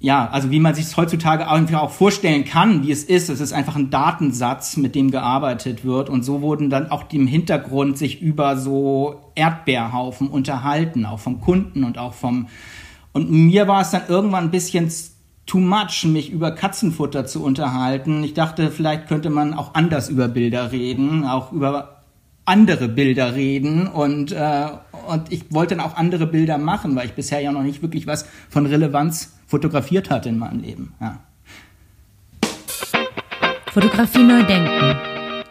ja, 0.00 0.28
also 0.28 0.50
wie 0.50 0.58
man 0.58 0.74
sich 0.74 0.86
es 0.86 0.96
heutzutage 0.96 1.48
auch 1.48 1.90
vorstellen 1.90 2.44
kann, 2.44 2.82
wie 2.82 2.90
es 2.90 3.04
ist. 3.04 3.28
Es 3.28 3.40
ist 3.40 3.52
einfach 3.52 3.76
ein 3.76 3.90
Datensatz, 3.90 4.76
mit 4.76 4.94
dem 4.94 5.10
gearbeitet 5.10 5.84
wird. 5.84 6.08
Und 6.08 6.24
so 6.24 6.42
wurden 6.42 6.70
dann 6.70 6.90
auch 6.90 7.04
die 7.04 7.16
im 7.16 7.26
Hintergrund 7.26 7.96
sich 7.96 8.20
über 8.20 8.56
so 8.56 9.20
Erdbeerhaufen 9.34 10.28
unterhalten, 10.28 11.06
auch 11.06 11.20
vom 11.20 11.40
Kunden 11.40 11.84
und 11.84 11.98
auch 11.98 12.14
vom, 12.14 12.48
und 13.12 13.30
mir 13.30 13.68
war 13.68 13.82
es 13.82 13.90
dann 13.90 14.02
irgendwann 14.08 14.44
ein 14.44 14.50
bisschen 14.50 14.90
too 15.46 15.58
much, 15.58 16.04
mich 16.04 16.30
über 16.30 16.52
Katzenfutter 16.52 17.26
zu 17.26 17.42
unterhalten. 17.42 18.22
Ich 18.22 18.34
dachte, 18.34 18.70
vielleicht 18.70 19.08
könnte 19.08 19.30
man 19.30 19.54
auch 19.54 19.74
anders 19.74 20.08
über 20.08 20.28
Bilder 20.28 20.70
reden, 20.70 21.24
auch 21.24 21.52
über 21.52 21.99
andere 22.50 22.88
Bilder 22.88 23.36
reden 23.36 23.86
und, 23.86 24.32
äh, 24.32 24.66
und 25.06 25.32
ich 25.32 25.52
wollte 25.52 25.76
dann 25.76 25.86
auch 25.86 25.96
andere 25.96 26.26
Bilder 26.26 26.58
machen, 26.58 26.96
weil 26.96 27.06
ich 27.06 27.12
bisher 27.12 27.40
ja 27.40 27.52
noch 27.52 27.62
nicht 27.62 27.80
wirklich 27.80 28.08
was 28.08 28.26
von 28.48 28.66
Relevanz 28.66 29.38
fotografiert 29.46 30.10
hatte 30.10 30.30
in 30.30 30.38
meinem 30.38 30.60
Leben. 30.60 30.94
Ja. 31.00 31.20
Fotografie 33.72 34.24
neu 34.24 34.42
denken, 34.42 34.96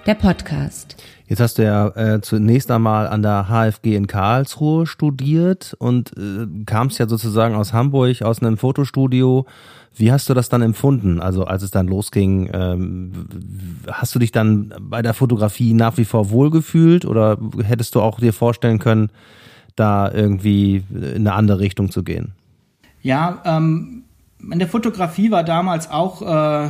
der 0.06 0.16
Podcast. 0.16 1.02
Jetzt 1.30 1.40
hast 1.40 1.60
du 1.60 1.64
ja 1.64 1.88
äh, 1.90 2.22
zunächst 2.22 2.70
einmal 2.72 3.08
an 3.08 3.22
der 3.22 3.48
HFG 3.48 3.96
in 3.96 4.08
Karlsruhe 4.08 4.86
studiert 4.86 5.76
und 5.80 6.12
äh, 6.18 6.66
kamst 6.66 7.00
ja 7.00 7.08
sozusagen 7.08 7.56
aus 7.56 7.72
Hamburg, 7.72 8.22
aus 8.24 8.42
einem 8.42 8.58
Fotostudio 8.58 9.46
wie 9.96 10.12
hast 10.12 10.30
du 10.30 10.34
das 10.34 10.50
dann 10.50 10.62
empfunden? 10.62 11.20
Also 11.20 11.46
als 11.46 11.62
es 11.62 11.72
dann 11.72 11.88
losging, 11.88 12.50
ähm, 12.54 13.28
hast 13.92 14.16
du 14.16 14.20
dich 14.20 14.32
dann 14.32 14.74
bei 14.80 15.02
der 15.02 15.14
Fotografie 15.14 15.74
nach 15.74 15.98
wie 15.98 16.06
vor 16.06 16.30
wohlgefühlt 16.30 17.06
oder 17.06 17.38
hättest 17.64 17.96
du 17.96 18.02
auch 18.02 18.20
dir 18.20 18.34
vorstellen 18.34 18.80
können, 18.80 19.10
da 19.76 20.12
irgendwie 20.12 20.84
in 20.90 21.16
eine 21.16 21.34
andere 21.34 21.60
Richtung 21.60 21.92
zu 21.92 22.04
gehen? 22.04 22.32
Ja, 23.02 23.42
ähm, 23.46 24.04
in 24.52 24.60
der 24.60 24.68
Fotografie 24.68 25.32
war 25.32 25.44
damals 25.44 25.90
auch 25.90 26.22
äh, 26.22 26.70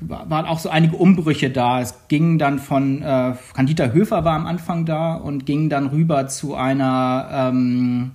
waren 0.00 0.46
auch 0.46 0.58
so 0.58 0.68
einige 0.68 0.96
Umbrüche 0.96 1.50
da. 1.50 1.80
Es 1.80 2.08
ging 2.08 2.38
dann 2.38 2.58
von 2.58 3.02
äh, 3.02 3.34
Candida 3.54 3.86
Höfer 3.88 4.24
war 4.24 4.34
am 4.34 4.46
Anfang 4.46 4.84
da 4.84 5.14
und 5.14 5.46
ging 5.46 5.68
dann 5.68 5.86
rüber 5.86 6.26
zu 6.28 6.54
einer 6.54 7.28
ähm, 7.32 8.12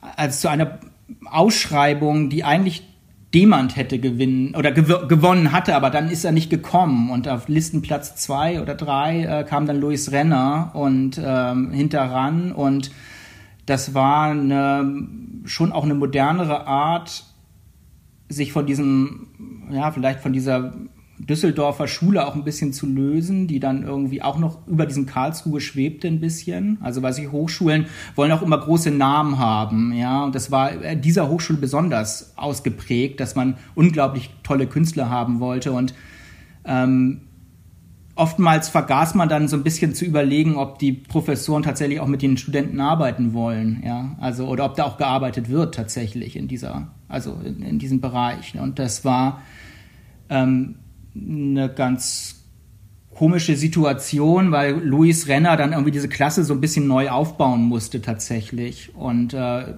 als 0.00 0.40
zu 0.40 0.48
einer 0.48 0.78
Ausschreibung, 1.24 2.30
die 2.30 2.44
eigentlich 2.44 2.86
Demand 3.34 3.76
hätte 3.76 4.00
gewinnen 4.00 4.56
oder 4.56 4.72
gew 4.72 5.06
gewonnen 5.06 5.52
hatte, 5.52 5.76
aber 5.76 5.90
dann 5.90 6.10
ist 6.10 6.24
er 6.24 6.32
nicht 6.32 6.50
gekommen 6.50 7.10
und 7.10 7.28
auf 7.28 7.46
Listenplatz 7.46 8.16
zwei 8.16 8.60
oder 8.60 8.74
drei 8.74 9.22
äh, 9.22 9.44
kam 9.44 9.66
dann 9.66 9.80
Luis 9.80 10.10
Renner 10.10 10.72
und 10.74 11.20
ähm, 11.24 11.70
hinterran 11.70 12.50
und 12.50 12.90
das 13.66 13.94
war 13.94 14.30
eine, 14.30 15.06
schon 15.44 15.70
auch 15.70 15.84
eine 15.84 15.94
modernere 15.94 16.66
Art, 16.66 17.24
sich 18.30 18.52
von 18.52 18.64
diesem, 18.64 19.26
ja, 19.70 19.90
vielleicht 19.90 20.20
von 20.20 20.32
dieser 20.32 20.72
Düsseldorfer 21.18 21.86
Schule 21.86 22.26
auch 22.26 22.34
ein 22.34 22.44
bisschen 22.44 22.72
zu 22.72 22.86
lösen, 22.86 23.46
die 23.46 23.60
dann 23.60 23.82
irgendwie 23.82 24.22
auch 24.22 24.38
noch 24.38 24.66
über 24.66 24.86
diesen 24.86 25.04
Karlsruhe 25.04 25.60
schwebte 25.60 26.08
ein 26.08 26.18
bisschen. 26.18 26.78
Also 26.80 27.02
weil 27.02 27.12
sie 27.12 27.28
Hochschulen 27.28 27.86
wollen 28.14 28.32
auch 28.32 28.40
immer 28.40 28.58
große 28.58 28.90
Namen 28.90 29.38
haben, 29.38 29.92
ja. 29.92 30.24
Und 30.24 30.34
das 30.34 30.50
war 30.50 30.70
dieser 30.94 31.28
Hochschule 31.28 31.58
besonders 31.58 32.32
ausgeprägt, 32.36 33.20
dass 33.20 33.34
man 33.34 33.58
unglaublich 33.74 34.30
tolle 34.42 34.66
Künstler 34.66 35.10
haben 35.10 35.40
wollte 35.40 35.72
und 35.72 35.94
ähm, 36.64 37.22
oftmals 38.14 38.68
vergaß 38.68 39.14
man 39.14 39.28
dann 39.28 39.48
so 39.48 39.56
ein 39.56 39.62
bisschen 39.62 39.94
zu 39.94 40.04
überlegen, 40.04 40.56
ob 40.56 40.78
die 40.78 40.92
Professoren 40.92 41.62
tatsächlich 41.62 42.00
auch 42.00 42.06
mit 42.06 42.22
den 42.22 42.36
Studenten 42.36 42.80
arbeiten 42.80 43.32
wollen, 43.32 43.82
ja, 43.84 44.16
also 44.20 44.46
oder 44.46 44.64
ob 44.64 44.76
da 44.76 44.84
auch 44.84 44.98
gearbeitet 44.98 45.48
wird 45.48 45.74
tatsächlich 45.74 46.36
in 46.36 46.48
dieser, 46.48 46.88
also 47.08 47.38
in, 47.44 47.62
in 47.62 47.78
diesem 47.78 48.00
Bereich. 48.00 48.58
Und 48.58 48.78
das 48.78 49.04
war 49.04 49.42
ähm, 50.28 50.76
eine 51.14 51.68
ganz 51.68 52.36
komische 53.14 53.56
Situation, 53.56 54.50
weil 54.50 54.78
Luis 54.78 55.28
Renner 55.28 55.56
dann 55.56 55.72
irgendwie 55.72 55.90
diese 55.90 56.08
Klasse 56.08 56.44
so 56.44 56.54
ein 56.54 56.60
bisschen 56.60 56.86
neu 56.86 57.10
aufbauen 57.10 57.62
musste 57.62 58.00
tatsächlich. 58.00 58.94
Und 58.94 59.34
äh, 59.34 59.74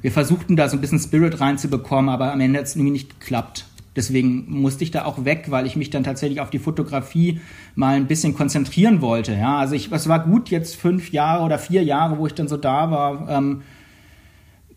wir 0.00 0.12
versuchten 0.12 0.56
da 0.56 0.68
so 0.68 0.76
ein 0.76 0.80
bisschen 0.80 0.98
Spirit 0.98 1.40
reinzubekommen, 1.40 2.08
aber 2.08 2.32
am 2.32 2.40
Ende 2.40 2.60
hat 2.60 2.66
es 2.66 2.76
irgendwie 2.76 2.92
nicht 2.92 3.20
geklappt. 3.20 3.66
Deswegen 3.96 4.44
musste 4.48 4.84
ich 4.84 4.92
da 4.92 5.04
auch 5.04 5.24
weg, 5.24 5.46
weil 5.48 5.66
ich 5.66 5.74
mich 5.74 5.90
dann 5.90 6.04
tatsächlich 6.04 6.40
auf 6.40 6.50
die 6.50 6.60
Fotografie 6.60 7.40
mal 7.74 7.96
ein 7.96 8.06
bisschen 8.06 8.34
konzentrieren 8.34 9.00
wollte. 9.00 9.32
Ja, 9.32 9.58
also 9.58 9.74
ich, 9.74 9.90
es 9.90 10.08
war 10.08 10.24
gut 10.24 10.48
jetzt 10.48 10.76
fünf 10.76 11.10
Jahre 11.10 11.44
oder 11.44 11.58
vier 11.58 11.82
Jahre, 11.82 12.18
wo 12.18 12.26
ich 12.26 12.34
dann 12.34 12.46
so 12.46 12.56
da 12.56 12.90
war, 12.90 13.28
ähm, 13.28 13.62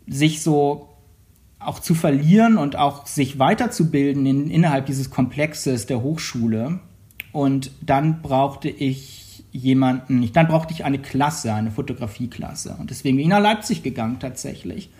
sich 0.06 0.42
so 0.42 0.88
auch 1.60 1.78
zu 1.78 1.94
verlieren 1.94 2.58
und 2.58 2.76
auch 2.76 3.06
sich 3.06 3.38
weiterzubilden 3.38 4.26
in, 4.26 4.50
innerhalb 4.50 4.86
dieses 4.86 5.10
Komplexes 5.10 5.86
der 5.86 6.02
Hochschule. 6.02 6.80
Und 7.32 7.70
dann 7.80 8.20
brauchte 8.20 8.68
ich 8.68 9.44
jemanden, 9.52 10.30
dann 10.32 10.48
brauchte 10.48 10.74
ich 10.74 10.84
eine 10.84 10.98
Klasse, 10.98 11.54
eine 11.54 11.70
Fotografieklasse. 11.70 12.76
Und 12.78 12.90
deswegen 12.90 13.16
bin 13.16 13.26
ich 13.26 13.30
nach 13.30 13.40
Leipzig 13.40 13.84
gegangen 13.84 14.18
tatsächlich. 14.18 14.90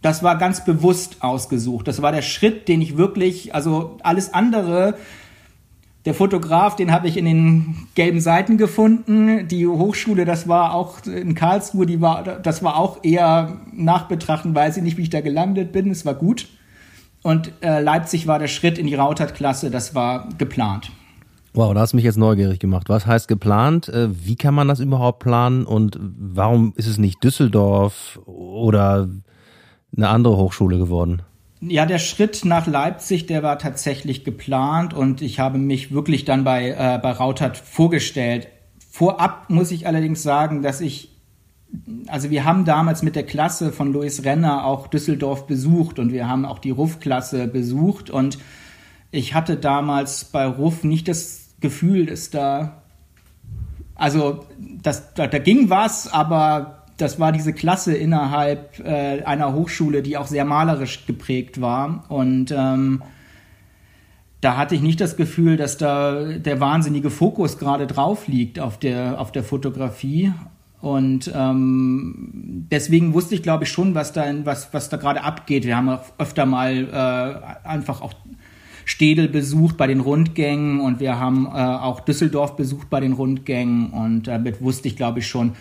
Das 0.00 0.22
war 0.22 0.38
ganz 0.38 0.64
bewusst 0.64 1.16
ausgesucht. 1.20 1.88
Das 1.88 2.02
war 2.02 2.12
der 2.12 2.22
Schritt, 2.22 2.68
den 2.68 2.80
ich 2.80 2.96
wirklich, 2.96 3.54
also 3.54 3.98
alles 4.02 4.32
andere, 4.32 4.94
der 6.04 6.14
Fotograf, 6.14 6.76
den 6.76 6.92
habe 6.92 7.08
ich 7.08 7.16
in 7.16 7.24
den 7.24 7.88
gelben 7.94 8.20
Seiten 8.20 8.56
gefunden. 8.56 9.48
Die 9.48 9.66
Hochschule, 9.66 10.24
das 10.24 10.48
war 10.48 10.74
auch 10.74 11.04
in 11.04 11.34
Karlsruhe, 11.34 11.84
die 11.84 12.00
war, 12.00 12.22
das 12.22 12.62
war 12.62 12.76
auch 12.76 13.02
eher 13.02 13.60
nachbetrachten, 13.72 14.54
weiß 14.54 14.78
ich 14.78 14.82
nicht, 14.82 14.96
wie 14.96 15.02
ich 15.02 15.10
da 15.10 15.20
gelandet 15.20 15.72
bin. 15.72 15.90
Es 15.90 16.06
war 16.06 16.14
gut. 16.14 16.48
Und 17.22 17.52
äh, 17.60 17.80
Leipzig 17.80 18.26
war 18.26 18.38
der 18.38 18.46
Schritt 18.46 18.78
in 18.78 18.86
die 18.86 18.94
Rautert-Klasse, 18.94 19.70
das 19.70 19.94
war 19.94 20.28
geplant. 20.38 20.92
Wow, 21.52 21.74
da 21.74 21.80
hast 21.80 21.92
du 21.92 21.96
mich 21.96 22.04
jetzt 22.04 22.16
neugierig 22.16 22.60
gemacht. 22.60 22.88
Was 22.88 23.04
heißt 23.04 23.26
geplant? 23.26 23.88
Äh, 23.88 24.08
wie 24.24 24.36
kann 24.36 24.54
man 24.54 24.68
das 24.68 24.78
überhaupt 24.78 25.18
planen 25.18 25.66
und 25.66 25.98
warum 26.00 26.72
ist 26.76 26.86
es 26.86 26.98
nicht 26.98 27.22
Düsseldorf 27.24 28.20
oder 28.24 29.08
eine 29.96 30.08
andere 30.08 30.36
Hochschule 30.36 30.78
geworden? 30.78 31.22
Ja, 31.60 31.86
der 31.86 31.98
Schritt 31.98 32.44
nach 32.44 32.66
Leipzig, 32.68 33.26
der 33.26 33.42
war 33.42 33.58
tatsächlich 33.58 34.24
geplant 34.24 34.94
und 34.94 35.22
ich 35.22 35.40
habe 35.40 35.58
mich 35.58 35.92
wirklich 35.92 36.24
dann 36.24 36.44
bei, 36.44 36.70
äh, 36.70 37.00
bei 37.02 37.10
Rautert 37.10 37.56
vorgestellt. 37.56 38.48
Vorab 38.90 39.50
muss 39.50 39.72
ich 39.72 39.86
allerdings 39.86 40.22
sagen, 40.22 40.62
dass 40.62 40.80
ich, 40.80 41.16
also 42.06 42.30
wir 42.30 42.44
haben 42.44 42.64
damals 42.64 43.02
mit 43.02 43.16
der 43.16 43.24
Klasse 43.24 43.72
von 43.72 43.92
Louis 43.92 44.24
Renner 44.24 44.64
auch 44.64 44.86
Düsseldorf 44.86 45.48
besucht 45.48 45.98
und 45.98 46.12
wir 46.12 46.28
haben 46.28 46.44
auch 46.44 46.60
die 46.60 46.70
Ruff-Klasse 46.70 47.48
besucht 47.48 48.08
und 48.08 48.38
ich 49.10 49.34
hatte 49.34 49.56
damals 49.56 50.26
bei 50.26 50.46
Ruff 50.46 50.84
nicht 50.84 51.08
das 51.08 51.48
Gefühl, 51.60 52.06
dass 52.06 52.30
da, 52.30 52.82
also 53.96 54.44
das, 54.80 55.14
da, 55.14 55.26
da 55.26 55.38
ging 55.38 55.70
was, 55.70 56.12
aber 56.12 56.77
das 56.98 57.18
war 57.18 57.32
diese 57.32 57.52
Klasse 57.52 57.94
innerhalb 57.94 58.80
äh, 58.80 59.22
einer 59.22 59.54
Hochschule, 59.54 60.02
die 60.02 60.16
auch 60.16 60.26
sehr 60.26 60.44
malerisch 60.44 61.06
geprägt 61.06 61.60
war. 61.60 62.04
Und 62.08 62.52
ähm, 62.56 63.02
da 64.40 64.56
hatte 64.56 64.74
ich 64.74 64.82
nicht 64.82 65.00
das 65.00 65.16
Gefühl, 65.16 65.56
dass 65.56 65.78
da 65.78 66.24
der 66.24 66.60
wahnsinnige 66.60 67.10
Fokus 67.10 67.58
gerade 67.58 67.86
drauf 67.86 68.28
liegt 68.28 68.60
auf 68.60 68.78
der, 68.78 69.20
auf 69.20 69.32
der 69.32 69.44
Fotografie. 69.44 70.32
Und 70.80 71.32
ähm, 71.34 72.66
deswegen 72.70 73.14
wusste 73.14 73.34
ich, 73.34 73.42
glaube 73.42 73.64
ich, 73.64 73.70
schon, 73.70 73.94
was 73.94 74.12
da, 74.12 74.24
was, 74.44 74.72
was 74.72 74.88
da 74.88 74.96
gerade 74.96 75.22
abgeht. 75.22 75.64
Wir 75.64 75.76
haben 75.76 75.88
auch 75.88 76.02
öfter 76.18 76.46
mal 76.46 76.88
äh, 77.64 77.66
einfach 77.66 78.00
auch 78.00 78.14
Städel 78.84 79.28
besucht 79.28 79.76
bei 79.76 79.86
den 79.86 80.00
Rundgängen 80.00 80.80
und 80.80 80.98
wir 80.98 81.18
haben 81.18 81.46
äh, 81.46 81.58
auch 81.58 82.00
Düsseldorf 82.00 82.56
besucht 82.56 82.88
bei 82.90 83.00
den 83.00 83.12
Rundgängen. 83.12 83.90
Und 83.90 84.28
damit 84.28 84.62
wusste 84.62 84.88
ich, 84.88 84.96
glaube 84.96 85.18
ich, 85.18 85.26
schon, 85.26 85.52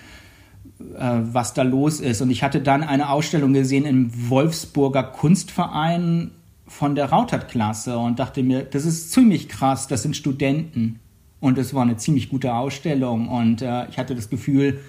was 0.80 1.54
da 1.54 1.64
los 1.64 2.00
ist. 2.00 2.22
Und 2.22 2.30
ich 2.30 2.44
hatte 2.44 2.62
dann 2.62 2.84
eine 2.84 3.10
Ausstellung 3.10 3.54
gesehen 3.54 3.86
im 3.86 4.30
Wolfsburger 4.30 5.04
Kunstverein 5.04 6.32
von 6.68 6.96
der 6.96 7.10
Rautert-Klasse 7.10 7.98
und 7.98 8.20
dachte 8.20 8.44
mir, 8.44 8.64
das 8.64 8.86
ist 8.86 9.12
ziemlich 9.12 9.50
krass, 9.50 9.88
das 9.88 10.04
sind 10.04 10.16
Studenten. 10.16 11.00
Und 11.40 11.58
es 11.58 11.74
war 11.74 11.84
eine 11.84 11.98
ziemlich 11.98 12.30
gute 12.30 12.54
Ausstellung 12.54 13.28
und 13.28 13.62
äh, 13.62 13.88
ich 13.90 13.98
hatte 14.00 14.16
das 14.16 14.30
Gefühl, 14.30 14.80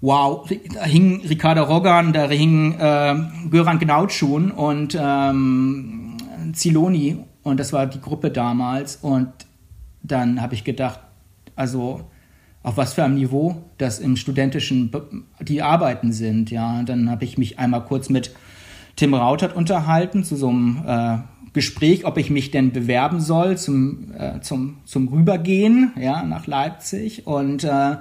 wow, 0.00 0.48
da 0.74 0.84
hing 0.84 1.22
Ricardo 1.26 1.62
Rogan, 1.62 2.12
da 2.12 2.28
hing 2.28 2.72
äh, 2.78 3.14
Göran 3.50 3.78
Gnautschun 3.78 4.50
und 4.50 4.98
ähm, 4.98 6.16
Ziloni 6.54 7.18
und 7.42 7.60
das 7.60 7.72
war 7.74 7.86
die 7.86 8.00
Gruppe 8.00 8.30
damals 8.30 8.96
und 8.96 9.28
dann 10.02 10.40
habe 10.40 10.54
ich 10.54 10.64
gedacht, 10.64 11.00
also 11.54 12.00
auf 12.64 12.78
was 12.78 12.94
für 12.94 13.04
einem 13.04 13.14
Niveau 13.14 13.62
das 13.78 14.00
im 14.00 14.16
studentischen 14.16 14.90
die 15.40 15.62
Arbeiten 15.62 16.12
sind. 16.12 16.50
Ja, 16.50 16.82
dann 16.82 17.10
habe 17.10 17.24
ich 17.24 17.38
mich 17.38 17.60
einmal 17.60 17.84
kurz 17.84 18.08
mit 18.08 18.34
Tim 18.96 19.14
Rautert 19.14 19.54
unterhalten 19.54 20.24
zu 20.24 20.34
so 20.34 20.48
einem 20.48 20.82
äh, 20.86 21.18
Gespräch, 21.52 22.04
ob 22.04 22.16
ich 22.16 22.30
mich 22.30 22.50
denn 22.50 22.72
bewerben 22.72 23.20
soll 23.20 23.58
zum 23.58 24.12
äh, 24.18 24.40
zum 24.40 24.78
zum 24.86 25.08
Rübergehen, 25.08 25.92
ja, 26.00 26.24
nach 26.24 26.46
Leipzig 26.46 27.26
und 27.26 27.64
äh, 27.64 27.96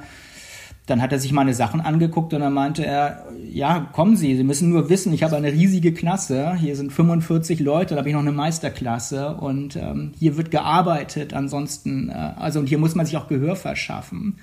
dann 0.85 1.01
hat 1.01 1.13
er 1.13 1.19
sich 1.19 1.31
meine 1.31 1.53
Sachen 1.53 1.79
angeguckt 1.79 2.33
und 2.33 2.41
dann 2.41 2.53
meinte 2.53 2.85
er, 2.85 3.25
ja, 3.49 3.87
kommen 3.93 4.17
Sie, 4.17 4.35
Sie 4.35 4.43
müssen 4.43 4.69
nur 4.69 4.89
wissen, 4.89 5.13
ich 5.13 5.23
habe 5.23 5.37
eine 5.37 5.53
riesige 5.53 5.93
Klasse, 5.93 6.55
hier 6.55 6.75
sind 6.75 6.91
45 6.91 7.61
Leute, 7.61 7.93
da 7.93 7.99
habe 7.99 8.09
ich 8.09 8.15
noch 8.15 8.21
eine 8.21 8.33
Meisterklasse 8.33 9.35
und 9.35 9.77
ähm, 9.77 10.11
hier 10.19 10.35
wird 10.35 10.51
gearbeitet, 10.51 11.33
ansonsten, 11.33 12.09
äh, 12.09 12.13
also 12.13 12.59
und 12.59 12.67
hier 12.67 12.79
muss 12.79 12.95
man 12.95 13.05
sich 13.05 13.15
auch 13.15 13.29
Gehör 13.29 13.55
verschaffen. 13.55 14.37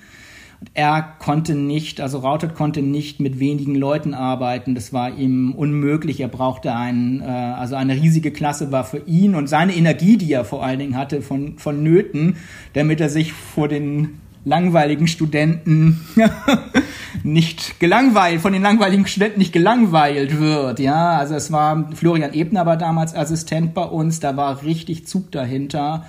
Er 0.75 1.15
konnte 1.17 1.55
nicht, 1.55 2.01
also 2.01 2.19
Rautet 2.19 2.53
konnte 2.53 2.83
nicht 2.83 3.19
mit 3.19 3.39
wenigen 3.39 3.73
Leuten 3.73 4.13
arbeiten, 4.13 4.75
das 4.75 4.93
war 4.93 5.15
ihm 5.15 5.53
unmöglich, 5.53 6.19
er 6.19 6.27
brauchte 6.27 6.73
einen, 6.73 7.21
äh, 7.21 7.25
also 7.25 7.75
eine 7.75 7.93
riesige 7.93 8.31
Klasse 8.31 8.71
war 8.71 8.83
für 8.83 8.99
ihn 9.05 9.35
und 9.35 9.47
seine 9.47 9.75
Energie, 9.75 10.17
die 10.17 10.31
er 10.33 10.43
vor 10.43 10.63
allen 10.63 10.79
Dingen 10.79 10.97
hatte, 10.97 11.21
von, 11.21 11.59
von 11.59 11.83
Nöten, 11.83 12.37
damit 12.73 12.99
er 12.99 13.09
sich 13.09 13.33
vor 13.33 13.67
den 13.67 14.21
langweiligen 14.43 15.07
Studenten 15.07 16.01
nicht 17.23 17.79
gelangweilt, 17.79 18.41
von 18.41 18.53
den 18.53 18.61
langweiligen 18.61 19.05
Studenten 19.05 19.39
nicht 19.39 19.53
gelangweilt 19.53 20.39
wird. 20.39 20.79
Ja, 20.79 21.17
also 21.17 21.35
es 21.35 21.51
war 21.51 21.89
Florian 21.93 22.33
Ebner 22.33 22.65
war 22.65 22.77
damals 22.77 23.15
Assistent 23.15 23.73
bei 23.73 23.83
uns, 23.83 24.19
da 24.19 24.35
war 24.35 24.63
richtig 24.63 25.07
Zug 25.07 25.31
dahinter. 25.31 26.05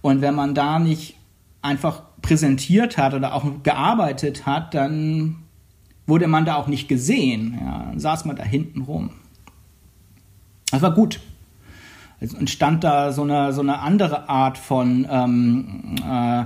Und 0.00 0.20
wenn 0.20 0.34
man 0.34 0.54
da 0.54 0.78
nicht 0.78 1.16
einfach 1.62 2.02
präsentiert 2.22 2.98
hat 2.98 3.14
oder 3.14 3.34
auch 3.34 3.44
gearbeitet 3.62 4.46
hat, 4.46 4.74
dann 4.74 5.36
wurde 6.06 6.26
man 6.26 6.44
da 6.44 6.56
auch 6.56 6.66
nicht 6.66 6.88
gesehen. 6.88 7.58
Ja, 7.60 7.86
dann 7.90 7.98
saß 7.98 8.24
man 8.24 8.36
da 8.36 8.42
hinten 8.42 8.82
rum. 8.82 9.10
Das 10.70 10.82
war 10.82 10.94
gut. 10.94 11.20
Es 12.20 12.34
entstand 12.34 12.82
da 12.82 13.12
so 13.12 13.22
eine, 13.22 13.52
so 13.52 13.60
eine 13.60 13.78
andere 13.78 14.28
Art 14.28 14.58
von 14.58 15.06
ähm, 15.08 15.96
äh, 16.04 16.44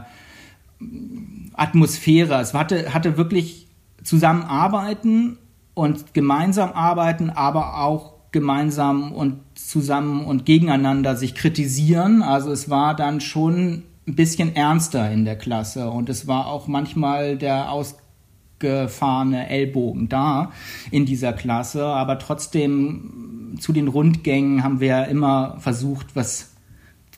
Atmosphäre. 1.55 2.40
Es 2.40 2.55
hatte, 2.55 2.95
hatte 2.95 3.16
wirklich 3.16 3.68
zusammenarbeiten 4.03 5.38
und 5.75 6.14
gemeinsam 6.14 6.73
arbeiten, 6.73 7.31
aber 7.31 7.81
auch 7.81 8.12
gemeinsam 8.33 9.12
und 9.12 9.40
zusammen 9.55 10.25
und 10.25 10.47
gegeneinander 10.47 11.16
sich 11.16 11.35
kritisieren. 11.35 12.23
Also 12.23 12.51
es 12.51 12.71
war 12.71 12.97
dann 12.97 13.21
schon 13.21 13.85
ein 14.09 14.16
bisschen 14.16 14.57
ernster 14.57 15.11
in 15.11 15.25
der 15.25 15.37
Klasse 15.37 15.90
und 15.90 16.09
es 16.09 16.27
war 16.27 16.47
auch 16.47 16.66
manchmal 16.66 17.37
der 17.37 17.71
ausgefahrene 17.71 19.49
Ellbogen 19.49 20.09
da 20.09 20.51
in 20.90 21.07
dieser 21.07 21.33
Klasse, 21.33 21.85
aber 21.85 22.18
trotzdem 22.18 23.57
zu 23.61 23.73
den 23.73 23.88
Rundgängen 23.88 24.64
haben 24.64 24.81
wir 24.81 25.07
immer 25.07 25.57
versucht, 25.61 26.16
was 26.16 26.51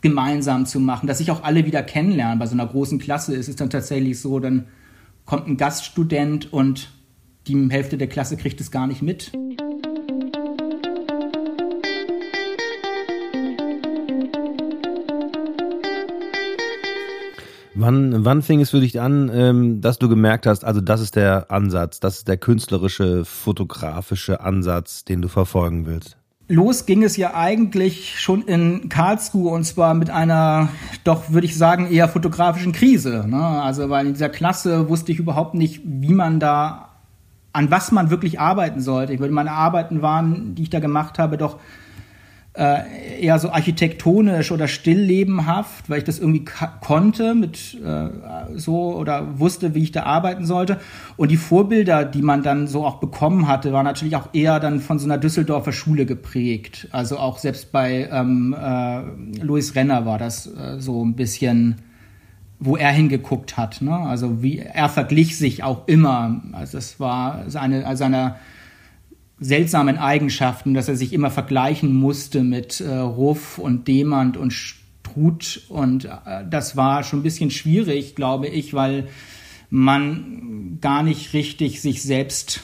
gemeinsam 0.05 0.67
zu 0.67 0.81
machen, 0.81 1.07
dass 1.07 1.17
sich 1.17 1.31
auch 1.31 1.45
alle 1.45 1.65
wieder 1.65 1.83
kennenlernen. 1.83 2.39
Bei 2.39 2.47
so 2.47 2.53
einer 2.53 2.67
großen 2.67 2.99
Klasse 2.99 3.35
ist 3.35 3.49
es 3.49 3.57
dann 3.57 3.71
tatsächlich 3.71 4.21
so, 4.21 4.39
dann 4.39 4.67
kommt 5.25 5.49
ein 5.49 5.57
Gaststudent 5.57 6.53
und 6.53 6.91
die 7.47 7.71
Hälfte 7.71 7.97
der 7.97 8.07
Klasse 8.07 8.37
kriegt 8.37 8.61
es 8.61 8.71
gar 8.71 8.87
nicht 8.87 9.01
mit. 9.01 9.33
Wann, 17.75 18.27
wann 18.27 18.43
fing 18.43 18.61
es 18.61 18.71
für 18.71 18.81
dich 18.81 19.01
an, 19.01 19.31
ähm, 19.33 19.81
dass 19.81 19.99
du 19.99 20.11
gemerkt 20.11 20.47
hast, 20.47 20.67
also 20.67 20.83
das 20.83 21.01
ist 21.01 21.17
der 21.17 21.51
Ansatz, 21.51 21.99
das 21.99 22.19
ist 22.19 22.29
der 22.29 22.37
künstlerische, 22.37 23.25
fotografische 23.25 24.43
Ansatz, 24.43 25.07
den 25.07 25.23
du 25.23 25.29
verfolgen 25.29 25.87
willst? 25.87 26.19
Los 26.47 26.85
ging 26.85 27.03
es 27.03 27.17
ja 27.17 27.35
eigentlich 27.35 28.21
schon 28.21 28.43
in 28.43 28.91
Karlsruhe 28.91 29.51
und 29.51 29.65
zwar 29.65 29.95
mit 29.95 30.11
einer, 30.11 30.69
doch 31.03 31.31
würde 31.31 31.47
ich 31.47 31.57
sagen, 31.57 31.91
eher 31.91 32.07
fotografischen 32.07 32.73
Krise. 32.73 33.25
Ne? 33.27 33.43
Also 33.43 33.89
weil 33.89 34.07
in 34.07 34.13
dieser 34.13 34.29
Klasse 34.29 34.91
wusste 34.91 35.11
ich 35.11 35.19
überhaupt 35.19 35.55
nicht, 35.55 35.81
wie 35.85 36.13
man 36.13 36.41
da, 36.41 36.91
an 37.55 37.71
was 37.71 37.93
man 37.93 38.11
wirklich 38.11 38.41
arbeiten 38.41 38.83
sollte. 38.83 39.15
Ich 39.15 39.21
würde 39.21 39.33
meine 39.33 39.53
Arbeiten 39.53 40.03
waren, 40.03 40.55
die 40.55 40.65
ich 40.65 40.71
da 40.71 40.81
gemacht 40.81 41.19
habe, 41.19 41.39
doch 41.39 41.59
äh, 42.55 43.21
eher 43.21 43.39
so 43.41 43.51
architektonisch 43.51 44.53
oder 44.53 44.69
stilllebenhaft, 44.69 45.91
weil 45.91 45.99
ich 45.99 46.05
das 46.05 46.21
irgendwie 46.21 46.45
konnte 46.81 47.35
mit 47.35 47.77
äh, 47.85 48.09
so 48.55 48.95
oder 48.95 49.41
wusste, 49.41 49.75
wie 49.75 49.83
ich 49.83 49.93
da 49.93 50.05
arbeiten 50.05 50.47
sollte. 50.47 50.79
Und 51.17 51.31
die 51.31 51.37
Vorbilder, 51.37 52.05
die 52.05 52.23
man 52.23 52.45
dann 52.45 52.69
so 52.69 52.85
auch 52.85 53.01
bekommen 53.01 53.49
hatte, 53.49 53.73
waren 53.73 53.85
natürlich 53.85 54.15
auch 54.15 54.29
eher 54.33 54.61
dann 54.61 54.81
von 54.81 55.01
so 55.01 55.07
einer 55.07 55.19
Düsseldorfer 55.19 55.73
Schule 55.73 56.07
geprägt. 56.07 56.89
Also 56.93 57.19
auch 57.19 57.39
selbst 57.39 57.73
bei 57.73 58.09
ähm, 58.13 58.55
äh, 58.59 59.43
Louis 59.43 59.75
Renner 59.75 60.07
war 60.07 60.19
das 60.19 60.47
äh, 60.47 60.79
so 60.79 61.05
ein 61.05 61.15
bisschen 61.15 61.77
wo 62.61 62.77
er 62.77 62.93
hingeguckt 62.93 63.57
hat. 63.57 63.83
Ne? 63.83 63.95
Also 63.95 64.43
wie 64.43 64.59
er 64.59 64.89
verglich 64.89 65.37
sich 65.37 65.63
auch 65.63 65.87
immer. 65.87 66.41
Also 66.53 66.79
das 66.79 66.99
war 66.99 67.43
seine, 67.49 67.97
seiner 67.97 68.37
seltsamen 69.45 69.99
Eigenschaften, 69.99 70.73
dass 70.73 70.89
er 70.89 70.97
sich 70.97 71.13
immer 71.13 71.31
vergleichen 71.31 71.95
musste 71.95 72.43
mit 72.43 72.81
äh, 72.81 72.97
Ruff 72.97 73.59
und 73.59 73.87
Demand 73.87 74.37
und 74.39 74.53
Struth. 74.53 75.61
Und 75.69 76.07
äh, 76.07 76.45
das 76.49 76.77
war 76.77 77.05
schon 77.05 77.21
ein 77.21 77.25
bisschen 77.25 77.51
schwierig, 77.51 78.15
glaube 78.15 78.49
ich, 78.49 78.73
weil 78.73 79.09
man 79.69 80.79
gar 80.81 81.03
nicht 81.03 81.35
richtig 81.35 81.83
sich 81.83 82.03
selbst 82.03 82.63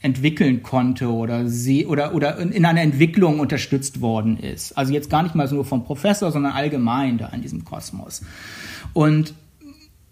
entwickeln 0.00 0.62
konnte 0.62 1.10
oder 1.10 1.48
sie 1.48 1.86
oder 1.86 2.14
oder 2.14 2.36
in 2.38 2.66
einer 2.66 2.82
Entwicklung 2.82 3.40
unterstützt 3.40 4.02
worden 4.02 4.38
ist. 4.38 4.76
Also 4.76 4.92
jetzt 4.92 5.08
gar 5.08 5.22
nicht 5.22 5.34
mal 5.34 5.50
nur 5.50 5.64
vom 5.64 5.84
Professor, 5.84 6.30
sondern 6.30 6.52
allgemein 6.52 7.18
da 7.18 7.28
in 7.28 7.40
diesem 7.40 7.64
Kosmos. 7.64 8.22
Und 8.92 9.34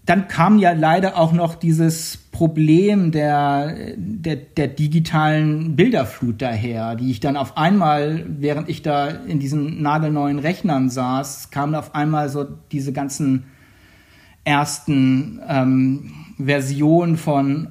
dann 0.05 0.27
kam 0.27 0.59
ja 0.59 0.73
leider 0.73 1.17
auch 1.17 1.33
noch 1.33 1.55
dieses 1.55 2.17
Problem 2.33 3.13
der, 3.13 3.95
der, 3.97 4.37
der 4.37 4.69
digitalen 4.69 5.77
Bilderflut 5.77 6.43
daher, 6.43 6.97
die 6.97 7.11
ich 7.11 7.21
dann 7.21 7.37
auf 7.37 7.57
einmal, 7.57 8.25
während 8.27 8.69
ich 8.69 8.83
da 8.83 9.09
in 9.09 9.39
diesen 9.39 9.81
nagelneuen 9.81 10.41
Rechnern 10.41 10.91
saß, 10.91 11.51
kamen 11.51 11.75
auf 11.77 11.95
einmal 11.95 12.29
so 12.31 12.45
diese 12.73 12.93
ganzen 12.93 13.45
ersten 14.45 15.41
ähm, 15.47 16.11
Versionen 16.37 17.17
von 17.17 17.69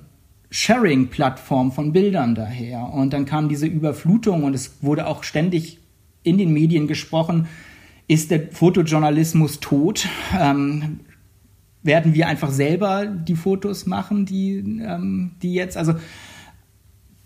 Sharing-Plattformen 0.52 1.72
von 1.72 1.92
Bildern 1.92 2.36
daher. 2.36 2.94
Und 2.94 3.12
dann 3.12 3.26
kam 3.26 3.50
diese 3.50 3.66
Überflutung 3.66 4.44
und 4.44 4.54
es 4.54 4.82
wurde 4.82 5.08
auch 5.08 5.24
ständig 5.24 5.80
in 6.24 6.38
den 6.38 6.54
Medien 6.54 6.88
gesprochen, 6.88 7.48
ist 8.08 8.32
der 8.32 8.52
Fotojournalismus 8.52 9.60
tot? 9.60 10.08
Ähm, 10.38 11.00
werden 11.84 12.14
wir 12.14 12.28
einfach 12.28 12.52
selber 12.52 13.06
die 13.06 13.36
Fotos 13.36 13.86
machen, 13.86 14.26
die, 14.26 14.58
ähm, 14.58 15.32
die 15.42 15.54
jetzt, 15.54 15.78
also 15.78 15.96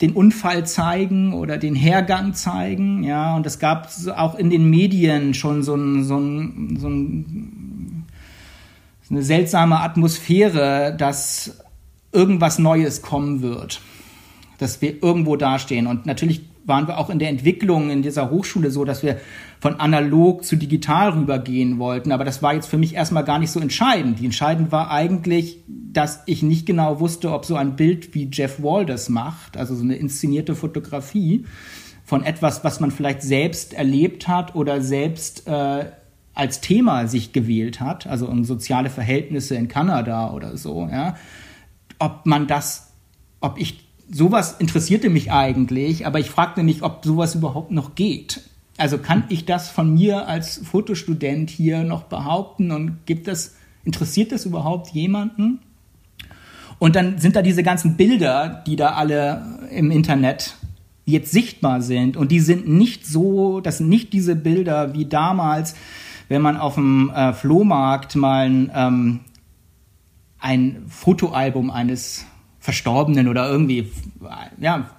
den 0.01 0.11
Unfall 0.13 0.65
zeigen 0.65 1.33
oder 1.33 1.57
den 1.57 1.75
Hergang 1.75 2.33
zeigen, 2.33 3.03
ja, 3.03 3.35
und 3.35 3.45
es 3.45 3.59
gab 3.59 3.89
auch 4.15 4.35
in 4.35 4.49
den 4.49 4.69
Medien 4.69 5.33
schon 5.33 5.63
so, 5.63 5.75
ein, 5.75 6.03
so, 6.03 6.17
ein, 6.17 6.77
so 6.77 6.89
ein, 6.89 8.05
eine 9.09 9.23
seltsame 9.23 9.79
Atmosphäre, 9.79 10.95
dass 10.97 11.59
irgendwas 12.11 12.59
Neues 12.59 13.01
kommen 13.01 13.41
wird, 13.41 13.81
dass 14.57 14.81
wir 14.81 15.01
irgendwo 15.01 15.35
dastehen. 15.35 15.87
Und 15.87 16.05
natürlich 16.05 16.41
waren 16.65 16.87
wir 16.87 16.97
auch 16.97 17.09
in 17.09 17.19
der 17.19 17.29
Entwicklung 17.29 17.89
in 17.89 18.01
dieser 18.01 18.29
Hochschule 18.29 18.71
so, 18.71 18.85
dass 18.85 19.03
wir 19.03 19.19
von 19.59 19.79
analog 19.79 20.43
zu 20.43 20.55
digital 20.55 21.11
rübergehen 21.11 21.79
wollten. 21.79 22.11
Aber 22.11 22.25
das 22.25 22.41
war 22.41 22.53
jetzt 22.53 22.67
für 22.67 22.77
mich 22.77 22.95
erstmal 22.95 23.23
gar 23.23 23.39
nicht 23.39 23.51
so 23.51 23.59
entscheidend. 23.59 24.19
Die 24.19 24.25
entscheidend 24.25 24.71
war 24.71 24.91
eigentlich, 24.91 25.59
dass 25.67 26.23
ich 26.25 26.43
nicht 26.43 26.65
genau 26.65 26.99
wusste, 26.99 27.31
ob 27.31 27.45
so 27.45 27.55
ein 27.55 27.75
Bild 27.75 28.13
wie 28.13 28.29
Jeff 28.31 28.61
Wall 28.61 28.85
das 28.85 29.09
macht, 29.09 29.57
also 29.57 29.75
so 29.75 29.83
eine 29.83 29.95
inszenierte 29.95 30.55
Fotografie 30.55 31.45
von 32.03 32.23
etwas, 32.23 32.63
was 32.63 32.79
man 32.79 32.91
vielleicht 32.91 33.21
selbst 33.21 33.73
erlebt 33.73 34.27
hat 34.27 34.55
oder 34.55 34.81
selbst 34.81 35.47
äh, 35.47 35.85
als 36.35 36.61
Thema 36.61 37.07
sich 37.07 37.31
gewählt 37.31 37.79
hat, 37.79 38.07
also 38.07 38.27
um 38.27 38.43
soziale 38.43 38.89
Verhältnisse 38.89 39.55
in 39.55 39.67
Kanada 39.67 40.31
oder 40.31 40.57
so, 40.57 40.87
ja, 40.91 41.15
ob 41.97 42.25
man 42.25 42.45
das, 42.45 42.91
ob 43.39 43.57
ich 43.57 43.84
sowas 44.11 44.55
interessierte 44.59 45.09
mich 45.09 45.31
eigentlich, 45.31 46.05
aber 46.05 46.19
ich 46.19 46.29
fragte 46.29 46.63
mich, 46.63 46.83
ob 46.83 47.03
sowas 47.05 47.35
überhaupt 47.35 47.71
noch 47.71 47.95
geht. 47.95 48.41
Also 48.77 48.97
kann 48.97 49.23
ich 49.29 49.45
das 49.45 49.69
von 49.69 49.93
mir 49.93 50.27
als 50.27 50.57
Fotostudent 50.57 51.49
hier 51.49 51.83
noch 51.83 52.03
behaupten 52.03 52.71
und 52.71 53.05
gibt 53.05 53.27
das, 53.27 53.55
interessiert 53.83 54.31
das 54.31 54.45
überhaupt 54.45 54.89
jemanden? 54.89 55.59
Und 56.77 56.95
dann 56.95 57.19
sind 57.19 57.35
da 57.35 57.41
diese 57.41 57.63
ganzen 57.63 57.95
Bilder, 57.95 58.63
die 58.67 58.75
da 58.75 58.93
alle 58.93 59.67
im 59.71 59.91
Internet 59.91 60.55
jetzt 61.05 61.31
sichtbar 61.31 61.81
sind. 61.81 62.17
Und 62.17 62.31
die 62.31 62.41
sind 62.41 62.67
nicht 62.67 63.05
so, 63.05 63.61
das 63.61 63.77
sind 63.77 63.89
nicht 63.89 64.11
diese 64.11 64.35
Bilder 64.35 64.93
wie 64.93 65.05
damals, 65.05 65.75
wenn 66.27 66.41
man 66.41 66.57
auf 66.57 66.75
dem 66.75 67.11
äh, 67.11 67.33
Flohmarkt 67.33 68.15
mal 68.15 68.47
ein, 68.47 68.71
ähm, 68.73 69.19
ein 70.39 70.83
Fotoalbum 70.87 71.69
eines 71.69 72.25
Verstorbenen 72.65 73.27
oder 73.27 73.47
irgendwie 73.47 73.91
ja, 74.59 74.89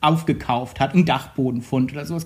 aufgekauft 0.00 0.78
hat, 0.78 0.94
ein 0.94 1.04
Dachbodenfund 1.04 1.92
oder 1.92 2.06
sowas. 2.06 2.24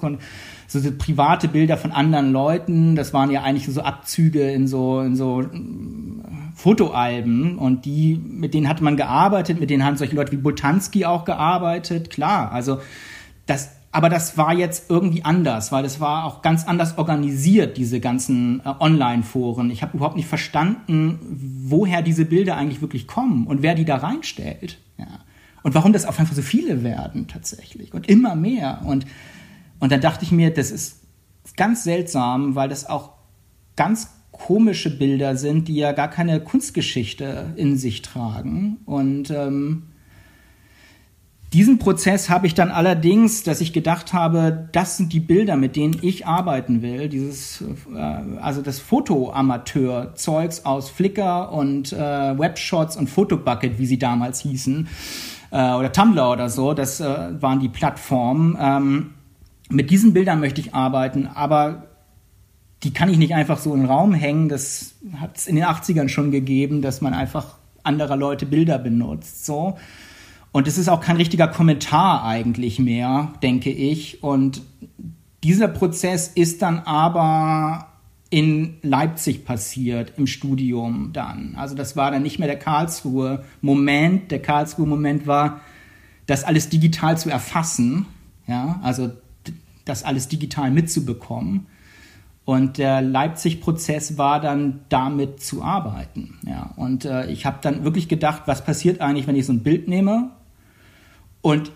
So, 0.67 0.79
so 0.79 0.93
private 0.93 1.49
Bilder 1.49 1.79
von 1.79 1.91
anderen 1.91 2.33
Leuten, 2.33 2.97
das 2.97 3.15
waren 3.15 3.31
ja 3.31 3.43
eigentlich 3.43 3.67
so 3.67 3.81
Abzüge 3.81 4.51
in 4.51 4.69
so, 4.69 5.01
in 5.01 5.17
so 5.17 5.39
mm, 5.39 6.53
Fotoalben 6.55 7.57
und 7.57 7.87
die, 7.87 8.15
mit 8.17 8.53
denen 8.53 8.69
hat 8.69 8.83
man 8.83 8.99
gearbeitet, 8.99 9.59
mit 9.59 9.71
denen 9.71 9.87
haben 9.87 9.97
solche 9.97 10.15
Leute 10.15 10.33
wie 10.33 10.37
Boltanski 10.37 11.07
auch 11.07 11.25
gearbeitet, 11.25 12.11
klar. 12.11 12.53
Also 12.53 12.79
das 13.47 13.71
aber 13.93 14.09
das 14.09 14.39
war 14.39 14.55
jetzt 14.55 14.89
irgendwie 14.89 15.25
anders, 15.25 15.73
weil 15.73 15.85
es 15.85 15.99
war 15.99 16.25
auch 16.25 16.43
ganz 16.43 16.67
anders 16.67 16.97
organisiert, 16.97 17.77
diese 17.77 17.99
ganzen 17.99 18.61
äh, 18.61 18.73
Online-Foren. 18.79 19.71
Ich 19.71 19.83
habe 19.83 19.97
überhaupt 19.97 20.17
nicht 20.17 20.29
verstanden, 20.29 21.19
woher 21.65 22.03
diese 22.03 22.25
Bilder 22.25 22.57
eigentlich 22.57 22.81
wirklich 22.81 23.09
kommen 23.09 23.47
und 23.47 23.63
wer 23.63 23.75
die 23.75 23.85
da 23.85 23.97
reinstellt. 23.97 24.79
Ja. 24.97 25.07
Und 25.63 25.75
warum 25.75 25.93
das 25.93 26.07
auf 26.07 26.21
einfach 26.21 26.35
so 26.35 26.43
viele 26.43 26.85
werden 26.85 27.27
tatsächlich 27.27 27.93
und 27.93 28.09
immer 28.09 28.37
mehr. 28.37 28.83
Und, 28.85 29.07
und 29.81 29.91
dann 29.91 30.01
dachte 30.01 30.25
ich 30.25 30.33
mir, 30.33 30.55
das 30.55 30.71
ist 30.71 31.03
ganz 31.57 31.83
seltsam, 31.83 32.55
weil 32.55 32.69
das 32.69 32.89
auch 32.89 33.15
ganz 33.77 34.11
komische 34.31 34.97
Bilder 34.97 35.37
sind, 35.37 35.69
die 35.69 35.75
ja 35.75 35.93
gar 35.93 36.09
keine 36.09 36.41
Kunstgeschichte 36.41 37.53
in 37.57 37.77
sich 37.77 38.03
tragen. 38.03 38.79
Und 38.87 39.31
ähm, 39.31 39.89
diesen 41.53 41.79
Prozess 41.79 42.31
habe 42.31 42.47
ich 42.47 42.55
dann 42.55 42.71
allerdings, 42.71 43.43
dass 43.43 43.61
ich 43.61 43.73
gedacht 43.73 44.13
habe, 44.13 44.69
das 44.71 44.97
sind 44.97 45.13
die 45.13 45.19
Bilder, 45.19 45.57
mit 45.57 45.75
denen 45.75 45.99
ich 46.01 46.27
arbeiten 46.27 46.81
will. 46.81 47.09
Dieses, 47.09 47.65
äh, 47.93 47.99
also 48.41 48.63
das 48.63 48.79
Fotoamateur-Zeugs 48.79 50.65
aus 50.65 50.91
Flickr 50.91 51.51
und 51.53 51.93
äh, 51.93 51.97
Webshots 52.39 52.97
und 52.97 53.11
Fotobucket, 53.11 53.79
wie 53.79 53.87
sie 53.87 53.99
damals 53.99 54.41
hießen, 54.41 54.89
äh, 55.51 55.73
oder 55.75 55.91
Tumblr 55.91 56.31
oder 56.31 56.49
so, 56.49 56.73
das 56.73 57.01
äh, 57.01 57.43
waren 57.43 57.59
die 57.59 57.69
Plattformen. 57.69 58.57
Ähm, 58.61 59.15
mit 59.69 59.91
diesen 59.91 60.13
Bildern 60.13 60.39
möchte 60.39 60.61
ich 60.61 60.75
arbeiten, 60.75 61.27
aber 61.27 61.87
die 62.85 62.93
kann 62.93 63.11
ich 63.11 63.19
nicht 63.19 63.35
einfach 63.35 63.59
so 63.59 63.75
im 63.75 63.87
Raum 63.87 64.15
hängen. 64.15 64.49
Das 64.49 64.95
hat 65.17 65.37
es 65.37 65.49
in 65.49 65.57
den 65.57 65.65
80ern 65.65 66.09
schon 66.09 66.31
gegeben, 66.31 66.81
dass 66.81 67.01
man 67.01 67.13
einfach 67.13 67.57
anderer 67.83 68.17
Leute 68.17 68.47
Bilder 68.47 68.79
benutzt. 68.79 69.45
So. 69.47 69.77
Und 70.53 70.67
es 70.67 70.79
ist 70.79 70.89
auch 70.89 71.01
kein 71.01 71.17
richtiger 71.17 71.49
Kommentar 71.49 72.25
eigentlich 72.25 72.79
mehr, 72.79 73.33
denke 73.43 73.71
ich. 73.71 74.23
Und 74.23 74.63
dieser 75.45 75.69
Prozess 75.69 76.29
ist 76.29 76.63
dann 76.63 76.81
aber 76.81 77.87
in 78.31 78.75
Leipzig 78.83 79.45
passiert, 79.45 80.15
im 80.17 80.27
Studium 80.27 81.11
dann. 81.13 81.55
Also 81.57 81.75
das 81.75 81.97
war 81.97 82.11
dann 82.11 82.23
nicht 82.23 82.39
mehr 82.39 82.49
der 82.49 82.59
Karlsruhe-Moment. 82.59 84.31
Der 84.31 84.43
Karlsruhe-Moment 84.43 85.27
war, 85.27 85.61
das 86.27 86.45
alles 86.45 86.69
digital 86.69 87.19
zu 87.19 87.29
erfassen, 87.29 88.07
ja, 88.47 88.79
also 88.83 89.11
das 89.85 90.05
alles 90.05 90.29
digital 90.29 90.71
mitzubekommen. 90.71 91.67
Und 92.45 92.79
der 92.79 93.03
Leipzig-Prozess 93.03 94.17
war 94.19 94.41
dann 94.41 94.81
damit 94.89 95.41
zu 95.43 95.63
arbeiten. 95.63 96.39
Ja. 96.47 96.73
Und 96.77 97.05
äh, 97.05 97.27
ich 97.31 97.47
habe 97.47 97.59
dann 97.63 97.85
wirklich 97.85 98.09
gedacht, 98.09 98.43
was 98.47 98.65
passiert 98.65 99.01
eigentlich, 99.01 99.27
wenn 99.27 99.37
ich 99.37 99.47
so 99.47 99.53
ein 99.53 99.63
Bild 99.63 99.89
nehme 99.89 100.31
und 101.43 101.73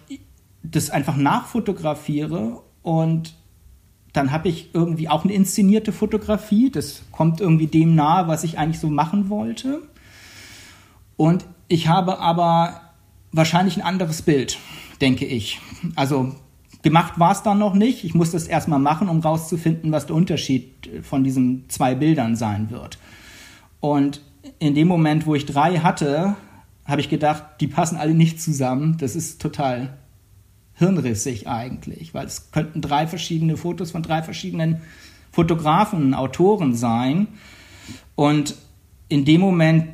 das 0.63 0.91
einfach 0.91 1.17
nachfotografiere 1.17 2.63
und 2.83 3.35
dann 4.15 4.31
habe 4.31 4.49
ich 4.49 4.71
irgendwie 4.75 5.09
auch 5.09 5.25
eine 5.25 5.33
inszenierte 5.33 5.93
Fotografie. 5.93 6.71
Das 6.71 7.03
kommt 7.11 7.41
irgendwie 7.41 7.67
dem 7.67 7.97
nahe, 7.97 8.29
was 8.29 8.45
ich 8.45 8.59
eigentlich 8.59 8.79
so 8.79 8.89
machen 8.89 9.29
wollte. 9.29 9.83
Und 11.17 11.45
ich 11.67 11.89
habe 11.89 12.21
aber 12.21 12.81
wahrscheinlich 13.33 13.77
ein 13.77 13.83
anderes 13.83 14.23
Bild, 14.23 14.59
denke 15.01 15.27
ich. 15.27 15.61
Also 15.97 16.33
gemacht 16.83 17.19
war 17.19 17.33
es 17.33 17.43
dann 17.43 17.59
noch 17.59 17.75
nicht. 17.75 18.05
Ich 18.05 18.15
muss 18.15 18.31
das 18.31 18.47
erstmal 18.47 18.79
machen, 18.79 19.09
um 19.09 19.19
rauszufinden, 19.19 19.91
was 19.91 20.07
der 20.07 20.15
Unterschied 20.15 20.89
von 21.03 21.25
diesen 21.25 21.69
zwei 21.69 21.97
Bildern 21.97 22.37
sein 22.37 22.71
wird. 22.71 22.99
Und 23.81 24.21
in 24.61 24.77
dem 24.77 24.87
Moment, 24.87 25.27
wo 25.27 25.35
ich 25.35 25.45
drei 25.45 25.79
hatte, 25.79 26.37
habe 26.85 27.01
ich 27.01 27.09
gedacht, 27.09 27.45
die 27.61 27.67
passen 27.67 27.97
alle 27.97 28.15
nicht 28.15 28.41
zusammen. 28.41 28.97
Das 28.99 29.17
ist 29.17 29.41
total 29.41 29.97
hirnrissig 30.75 31.47
eigentlich, 31.49 32.15
weil 32.15 32.27
es 32.27 32.51
könnten 32.51 32.81
drei 32.81 33.07
verschiedene 33.07 33.57
Fotos 33.57 33.93
von 33.93 34.03
drei 34.03 34.23
verschiedenen 34.23 34.83
Fotografen, 35.31 36.15
Autoren 36.15 36.75
sein. 36.75 37.29
Und 38.15 38.57
in 39.09 39.25
dem 39.25 39.41
Moment 39.41 39.89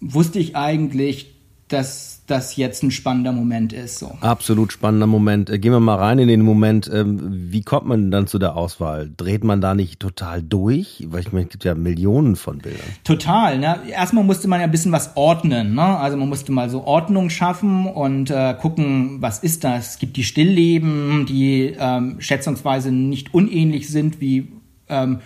wusste 0.00 0.38
ich 0.38 0.56
eigentlich, 0.56 1.34
dass 1.68 2.17
das 2.30 2.56
jetzt 2.56 2.82
ein 2.82 2.90
spannender 2.90 3.32
Moment 3.32 3.72
ist. 3.72 3.98
So. 3.98 4.16
Absolut 4.20 4.72
spannender 4.72 5.06
Moment. 5.06 5.50
Äh, 5.50 5.58
gehen 5.58 5.72
wir 5.72 5.80
mal 5.80 5.96
rein 5.96 6.18
in 6.18 6.28
den 6.28 6.42
Moment. 6.42 6.90
Ähm, 6.92 7.18
wie 7.50 7.62
kommt 7.62 7.86
man 7.86 8.10
dann 8.10 8.26
zu 8.26 8.38
der 8.38 8.56
Auswahl? 8.56 9.10
Dreht 9.16 9.44
man 9.44 9.60
da 9.60 9.74
nicht 9.74 10.00
total 10.00 10.42
durch? 10.42 11.04
Weil 11.08 11.20
ich 11.20 11.32
meine, 11.32 11.46
es 11.46 11.50
gibt 11.50 11.64
ja 11.64 11.74
Millionen 11.74 12.36
von 12.36 12.58
Bildern. 12.58 12.86
Total. 13.04 13.58
Ne? 13.58 13.78
Erstmal 13.90 14.24
musste 14.24 14.48
man 14.48 14.60
ja 14.60 14.64
ein 14.64 14.70
bisschen 14.70 14.92
was 14.92 15.16
ordnen. 15.16 15.74
Ne? 15.74 15.82
Also 15.82 16.16
man 16.16 16.28
musste 16.28 16.52
mal 16.52 16.70
so 16.70 16.84
Ordnung 16.84 17.30
schaffen 17.30 17.86
und 17.86 18.30
äh, 18.30 18.54
gucken, 18.60 19.20
was 19.20 19.40
ist 19.40 19.64
das? 19.64 19.90
Es 19.90 19.98
gibt 19.98 20.16
die 20.16 20.24
Stillleben, 20.24 21.26
die 21.26 21.74
ähm, 21.78 22.16
schätzungsweise 22.20 22.92
nicht 22.92 23.34
unähnlich 23.34 23.88
sind 23.88 24.20
wie 24.20 24.52
ähm, 24.88 25.20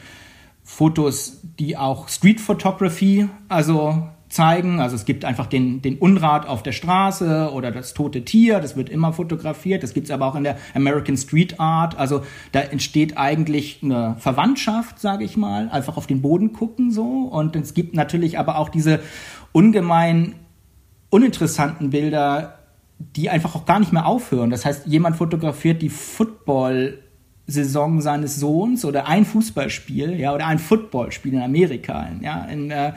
Fotos, 0.63 1.41
die 1.59 1.77
auch 1.77 2.09
Street 2.09 2.41
Photography, 2.41 3.29
also 3.49 4.09
zeigen. 4.33 4.81
Also 4.81 4.97
es 4.97 5.05
gibt 5.05 5.25
einfach 5.25 5.47
den, 5.47 5.83
den 5.83 5.99
Unrat 5.99 6.47
auf 6.47 6.63
der 6.63 6.73
Straße 6.73 7.51
oder 7.53 7.71
das 7.71 7.95
tote 7.95 8.25
Tier, 8.25 8.61
das 8.61 8.77
wird 8.77 8.89
immer 8.89 9.13
fotografiert. 9.13 9.83
Das 9.83 9.95
gibt 9.95 10.07
es 10.07 10.11
aber 10.11 10.27
auch 10.27 10.35
in 10.35 10.45
der 10.45 10.57
American 10.75 11.17
Street 11.17 11.61
Art. 11.61 11.99
Also 11.99 12.23
da 12.53 12.61
entsteht 12.61 13.19
eigentlich 13.19 13.81
eine 13.83 14.17
Verwandtschaft, 14.19 14.99
sage 14.99 15.25
ich 15.25 15.37
mal, 15.37 15.69
einfach 15.69 15.97
auf 15.97 16.07
den 16.07 16.23
Boden 16.23 16.53
gucken 16.53 16.91
so. 16.91 17.03
Und 17.03 17.57
es 17.57 17.75
gibt 17.75 17.95
natürlich 17.95 18.39
aber 18.39 18.59
auch 18.59 18.69
diese 18.69 19.01
ungemein 19.53 20.35
uninteressanten 21.11 21.91
Bilder, 21.91 22.59
die 22.99 23.29
einfach 23.29 23.55
auch 23.55 23.67
gar 23.67 23.81
nicht 23.81 23.93
mehr 23.93 24.07
aufhören. 24.07 24.51
Das 24.51 24.65
heißt, 24.65 24.87
jemand 24.87 25.17
fotografiert 25.17 25.83
die 25.83 25.91
Football 25.91 27.03
Saison 27.47 28.01
seines 28.01 28.37
Sohns 28.37 28.85
oder 28.85 29.07
ein 29.09 29.25
Fußballspiel, 29.25 30.19
ja, 30.19 30.33
oder 30.33 30.47
ein 30.47 30.59
Footballspiel 30.59 31.35
in 31.35 31.43
Amerika, 31.43 32.09
ja, 32.21 32.45
in, 32.45 32.71
äh, 32.71 32.93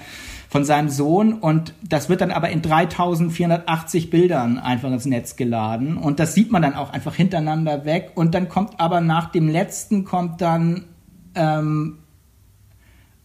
von 0.49 0.63
seinem 0.63 0.89
Sohn. 0.89 1.33
Und 1.33 1.73
das 1.83 2.09
wird 2.09 2.21
dann 2.21 2.31
aber 2.31 2.49
in 2.49 2.61
3480 2.61 4.09
Bildern 4.09 4.57
einfach 4.59 4.91
ins 4.91 5.05
Netz 5.05 5.35
geladen. 5.35 5.97
Und 5.97 6.19
das 6.19 6.33
sieht 6.33 6.51
man 6.51 6.61
dann 6.61 6.75
auch 6.75 6.91
einfach 6.91 7.15
hintereinander 7.15 7.85
weg. 7.85 8.11
Und 8.15 8.35
dann 8.35 8.49
kommt 8.49 8.79
aber 8.79 9.01
nach 9.01 9.31
dem 9.31 9.47
letzten 9.47 10.05
kommt 10.05 10.41
dann 10.41 10.85
ähm, 11.35 11.99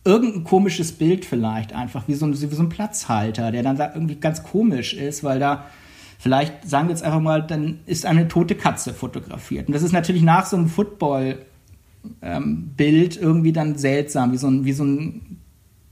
irgendein 0.04 0.44
komisches 0.44 0.92
Bild 0.92 1.24
vielleicht 1.24 1.72
einfach, 1.74 2.08
wie 2.08 2.14
so, 2.14 2.26
ein, 2.26 2.32
wie 2.32 2.54
so 2.54 2.62
ein 2.62 2.68
Platzhalter, 2.68 3.52
der 3.52 3.62
dann 3.62 3.76
da 3.76 3.92
irgendwie 3.92 4.16
ganz 4.16 4.42
komisch 4.42 4.94
ist, 4.94 5.22
weil 5.22 5.38
da 5.38 5.66
vielleicht 6.18 6.68
sagen 6.68 6.88
wir 6.88 6.94
jetzt 6.94 7.02
einfach 7.02 7.20
mal, 7.20 7.42
dann 7.42 7.80
ist 7.86 8.06
eine 8.06 8.28
tote 8.28 8.54
Katze 8.54 8.94
fotografiert. 8.94 9.68
Und 9.68 9.74
das 9.74 9.82
ist 9.82 9.92
natürlich 9.92 10.22
nach 10.22 10.46
so 10.46 10.56
einem 10.56 10.68
Football 10.68 11.38
ähm, 12.22 12.72
Bild 12.76 13.16
irgendwie 13.16 13.52
dann 13.52 13.76
seltsam, 13.76 14.32
wie 14.32 14.36
so 14.36 14.48
ein, 14.48 14.64
wie 14.64 14.72
so 14.72 14.84
ein 14.84 15.39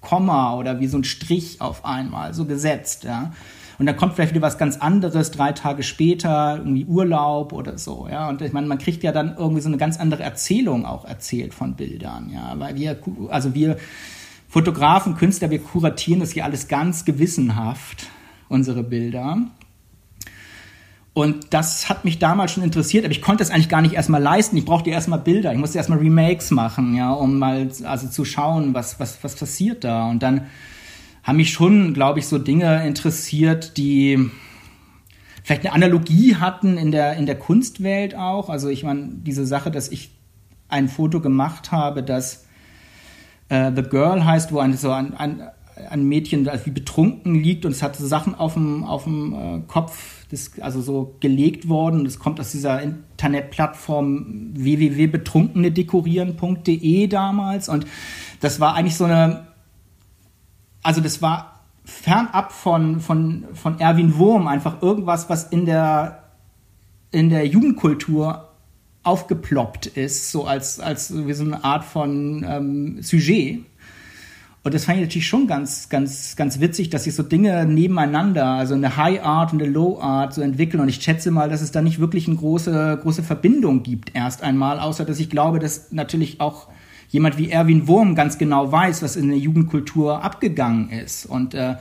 Komma 0.00 0.54
oder 0.54 0.80
wie 0.80 0.87
so 0.87 0.98
ein 0.98 1.04
Strich 1.04 1.61
auf 1.61 1.84
einmal, 1.84 2.34
so 2.34 2.44
gesetzt, 2.44 3.04
ja. 3.04 3.32
Und 3.78 3.87
dann 3.87 3.96
kommt 3.96 4.14
vielleicht 4.14 4.34
wieder 4.34 4.42
was 4.42 4.58
ganz 4.58 4.76
anderes, 4.76 5.30
drei 5.30 5.52
Tage 5.52 5.84
später, 5.84 6.56
irgendwie 6.58 6.84
Urlaub 6.84 7.52
oder 7.52 7.78
so, 7.78 8.08
ja. 8.11 8.28
Und 8.28 8.42
ich 8.42 8.52
meine, 8.52 8.66
man 8.66 8.78
kriegt 8.78 9.02
ja 9.02 9.12
dann 9.12 9.37
irgendwie 9.37 9.61
so 9.61 9.68
eine 9.68 9.76
ganz 9.76 9.98
andere 9.98 10.22
Erzählung 10.22 10.84
auch 10.84 11.04
erzählt 11.04 11.54
von 11.54 11.74
Bildern, 11.74 12.30
ja. 12.32 12.54
Weil 12.58 12.76
wir, 12.76 12.98
also 13.28 13.54
wir 13.54 13.76
Fotografen, 14.48 15.16
Künstler, 15.16 15.50
wir 15.50 15.62
kuratieren 15.62 16.20
das 16.20 16.32
hier 16.32 16.44
alles 16.44 16.68
ganz 16.68 17.04
gewissenhaft, 17.04 18.08
unsere 18.48 18.82
Bilder. 18.82 19.42
Und 21.18 21.52
das 21.52 21.88
hat 21.88 22.04
mich 22.04 22.20
damals 22.20 22.52
schon 22.52 22.62
interessiert, 22.62 23.04
aber 23.04 23.11
ich 23.11 23.20
konnte 23.20 23.42
es 23.42 23.50
eigentlich 23.50 23.68
gar 23.68 23.83
nicht 23.83 23.94
erstmal 23.94 24.22
leisten. 24.22 24.57
Ich 24.57 24.64
brauchte 24.64 24.90
erstmal 24.90 25.18
Bilder, 25.18 25.52
ich 25.52 25.59
musste 25.59 25.76
erstmal 25.76 25.98
Remakes 25.98 26.52
machen, 26.52 26.94
ja, 26.94 27.12
um 27.12 27.40
mal 27.40 27.68
also 27.83 28.07
zu 28.07 28.24
schauen, 28.24 28.72
was, 28.72 29.00
was, 29.00 29.24
was 29.24 29.35
passiert 29.35 29.83
da. 29.83 30.09
Und 30.09 30.22
dann 30.22 30.46
haben 31.24 31.38
mich 31.38 31.50
schon, 31.50 31.92
glaube 31.92 32.20
ich, 32.20 32.28
so 32.28 32.38
Dinge 32.38 32.87
interessiert, 32.87 33.76
die 33.78 34.31
vielleicht 35.42 35.66
eine 35.66 35.74
Analogie 35.74 36.37
hatten 36.37 36.78
in 36.78 36.92
der, 36.92 37.14
in 37.14 37.26
der 37.26 37.37
Kunstwelt 37.37 38.14
auch. 38.14 38.48
Also 38.48 38.68
ich 38.68 38.85
meine, 38.85 39.09
diese 39.11 39.44
Sache, 39.44 39.72
dass 39.72 39.88
ich 39.88 40.12
ein 40.68 40.88
Foto 40.88 41.20
gemacht 41.20 41.72
habe, 41.72 42.04
das 42.04 42.46
äh, 43.48 43.72
The 43.74 43.83
Girl 43.83 44.24
heißt, 44.24 44.52
wo 44.52 44.61
ein, 44.61 44.76
so 44.76 44.92
ein, 44.92 45.14
ein, 45.14 45.42
ein 45.90 46.04
Mädchen 46.04 46.48
wie 46.64 46.70
betrunken 46.70 47.35
liegt 47.35 47.64
und 47.64 47.72
es 47.72 47.83
hat 47.83 47.96
so 47.96 48.07
Sachen 48.07 48.37
auf 48.37 48.54
dem, 48.54 48.85
auf 48.85 49.02
dem 49.02 49.35
äh, 49.35 49.61
Kopf 49.66 50.17
das 50.30 50.52
also 50.60 50.82
so 50.82 51.16
gelegt 51.20 51.68
worden. 51.68 52.04
Das 52.04 52.18
kommt 52.18 52.40
aus 52.40 52.50
dieser 52.52 52.82
Internetplattform 52.82 54.50
www.betrunkenedekorieren.de 54.54 57.06
damals. 57.06 57.68
Und 57.68 57.86
das 58.40 58.58
war 58.60 58.74
eigentlich 58.74 58.96
so 58.96 59.04
eine, 59.04 59.46
also 60.82 61.00
das 61.00 61.22
war 61.22 61.60
fernab 61.84 62.50
von, 62.52 63.00
von, 63.00 63.46
von 63.54 63.80
Erwin 63.80 64.18
Wurm 64.18 64.46
einfach 64.46 64.82
irgendwas, 64.82 65.30
was 65.30 65.44
in 65.44 65.64
der, 65.64 66.24
in 67.10 67.30
der 67.30 67.46
Jugendkultur 67.46 68.44
aufgeploppt 69.02 69.86
ist, 69.86 70.30
so 70.30 70.44
als, 70.44 70.78
als 70.80 71.26
wie 71.26 71.32
so 71.32 71.44
eine 71.44 71.64
Art 71.64 71.84
von 71.84 72.44
ähm, 72.46 73.02
Sujet. 73.02 73.64
Und 74.64 74.75
das 74.75 74.85
fand 74.85 74.99
ich 74.99 75.05
natürlich 75.05 75.27
schon 75.27 75.47
ganz, 75.47 75.88
ganz, 75.88 76.35
ganz 76.37 76.61
witzig, 76.61 76.90
dass 76.90 77.05
sich 77.05 77.14
so 77.14 77.23
Dinge 77.23 77.64
nebeneinander, 77.64 78.47
also 78.47 78.75
eine 78.75 78.97
High 78.97 79.23
Art 79.23 79.53
und 79.53 79.62
eine 79.62 79.71
Low 79.71 80.01
Art 80.01 80.35
so 80.35 80.42
entwickeln. 80.42 80.81
Und 80.81 80.88
ich 80.88 81.03
schätze 81.03 81.31
mal, 81.31 81.49
dass 81.49 81.62
es 81.62 81.71
da 81.71 81.81
nicht 81.81 82.01
wirklich 82.01 82.27
eine 82.27 82.37
große, 82.37 82.99
große 83.03 83.23
Verbindung 83.23 83.83
gibt 83.83 84.14
erst 84.14 84.42
einmal, 84.42 84.81
außer 84.81 85.05
dass 85.05 85.21
ich 85.21 85.31
glaube, 85.31 85.59
dass 85.59 85.92
natürlich 85.92 86.40
auch 86.40 86.68
jemand 87.09 87.38
wie 87.38 87.51
Erwin 87.51 87.87
Wurm 87.87 88.14
ganz 88.14 88.37
genau 88.37 88.71
weiß, 88.71 89.03
was 89.03 89.16
in 89.16 89.29
der 89.29 89.38
Jugendkultur 89.38 90.23
abgegangen 90.23 90.90
ist. 90.90 91.25
Und 91.25 91.55
äh, 91.55 91.77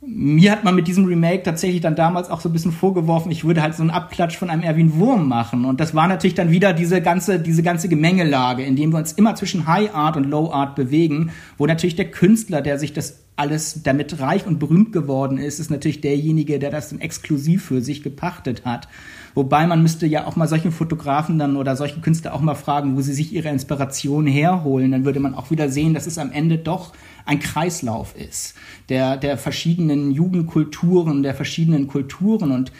mir 0.00 0.52
hat 0.52 0.62
man 0.62 0.76
mit 0.76 0.86
diesem 0.86 1.06
Remake 1.06 1.42
tatsächlich 1.42 1.80
dann 1.80 1.96
damals 1.96 2.30
auch 2.30 2.40
so 2.40 2.48
ein 2.48 2.52
bisschen 2.52 2.70
vorgeworfen, 2.70 3.32
ich 3.32 3.44
würde 3.44 3.62
halt 3.62 3.74
so 3.74 3.82
einen 3.82 3.90
Abklatsch 3.90 4.36
von 4.36 4.48
einem 4.48 4.62
Erwin 4.62 4.94
Wurm 4.94 5.28
machen. 5.28 5.64
Und 5.64 5.80
das 5.80 5.94
war 5.94 6.06
natürlich 6.06 6.34
dann 6.34 6.50
wieder 6.50 6.72
diese 6.72 7.02
ganze, 7.02 7.40
diese 7.40 7.62
ganze 7.62 7.88
Gemengelage, 7.88 8.62
in 8.62 8.76
dem 8.76 8.92
wir 8.92 8.98
uns 8.98 9.12
immer 9.12 9.34
zwischen 9.34 9.66
High 9.66 9.94
Art 9.94 10.16
und 10.16 10.24
Low 10.24 10.52
Art 10.52 10.76
bewegen, 10.76 11.32
wo 11.56 11.66
natürlich 11.66 11.96
der 11.96 12.10
Künstler, 12.10 12.62
der 12.62 12.78
sich 12.78 12.92
das 12.92 13.24
alles 13.34 13.82
damit 13.82 14.20
reich 14.20 14.46
und 14.46 14.58
berühmt 14.58 14.92
geworden 14.92 15.38
ist, 15.38 15.60
ist 15.60 15.70
natürlich 15.70 16.00
derjenige, 16.00 16.58
der 16.58 16.70
das 16.70 16.90
dann 16.90 17.00
exklusiv 17.00 17.64
für 17.64 17.80
sich 17.80 18.02
gepachtet 18.02 18.64
hat. 18.64 18.88
Wobei 19.34 19.66
man 19.66 19.82
müsste 19.82 20.06
ja 20.06 20.26
auch 20.26 20.36
mal 20.36 20.48
solchen 20.48 20.72
Fotografen 20.72 21.38
dann 21.38 21.56
oder 21.56 21.76
solchen 21.76 22.02
Künstler 22.02 22.34
auch 22.34 22.40
mal 22.40 22.54
fragen, 22.54 22.96
wo 22.96 23.00
sie 23.00 23.12
sich 23.12 23.32
ihre 23.32 23.48
Inspiration 23.48 24.26
herholen. 24.26 24.90
Dann 24.90 25.04
würde 25.04 25.20
man 25.20 25.34
auch 25.34 25.50
wieder 25.50 25.68
sehen, 25.68 25.94
dass 25.94 26.06
es 26.06 26.18
am 26.18 26.32
Ende 26.32 26.58
doch 26.58 26.92
ein 27.24 27.40
Kreislauf 27.40 28.16
ist, 28.16 28.54
der, 28.88 29.16
der 29.16 29.36
verschiedenen 29.36 30.10
Jugendkulturen, 30.10 31.22
der 31.22 31.34
verschiedenen 31.34 31.86
Kulturen 31.86 32.50
und 32.52 32.72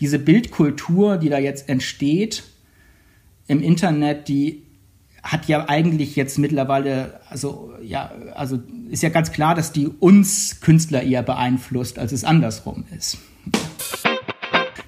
diese 0.00 0.18
Bildkultur, 0.18 1.18
die 1.18 1.28
da 1.28 1.38
jetzt 1.38 1.68
entsteht 1.68 2.44
im 3.46 3.60
Internet, 3.62 4.28
die 4.28 4.62
hat 5.22 5.48
ja 5.48 5.68
eigentlich 5.68 6.16
jetzt 6.16 6.38
mittlerweile, 6.38 7.20
also 7.28 7.72
ja, 7.82 8.10
also 8.34 8.58
ist 8.88 9.02
ja 9.02 9.10
ganz 9.10 9.32
klar, 9.32 9.54
dass 9.54 9.72
die 9.72 9.86
uns 9.86 10.60
Künstler 10.60 11.02
eher 11.02 11.22
beeinflusst, 11.22 11.98
als 11.98 12.12
es 12.12 12.24
andersrum 12.24 12.84
ist. 12.96 13.18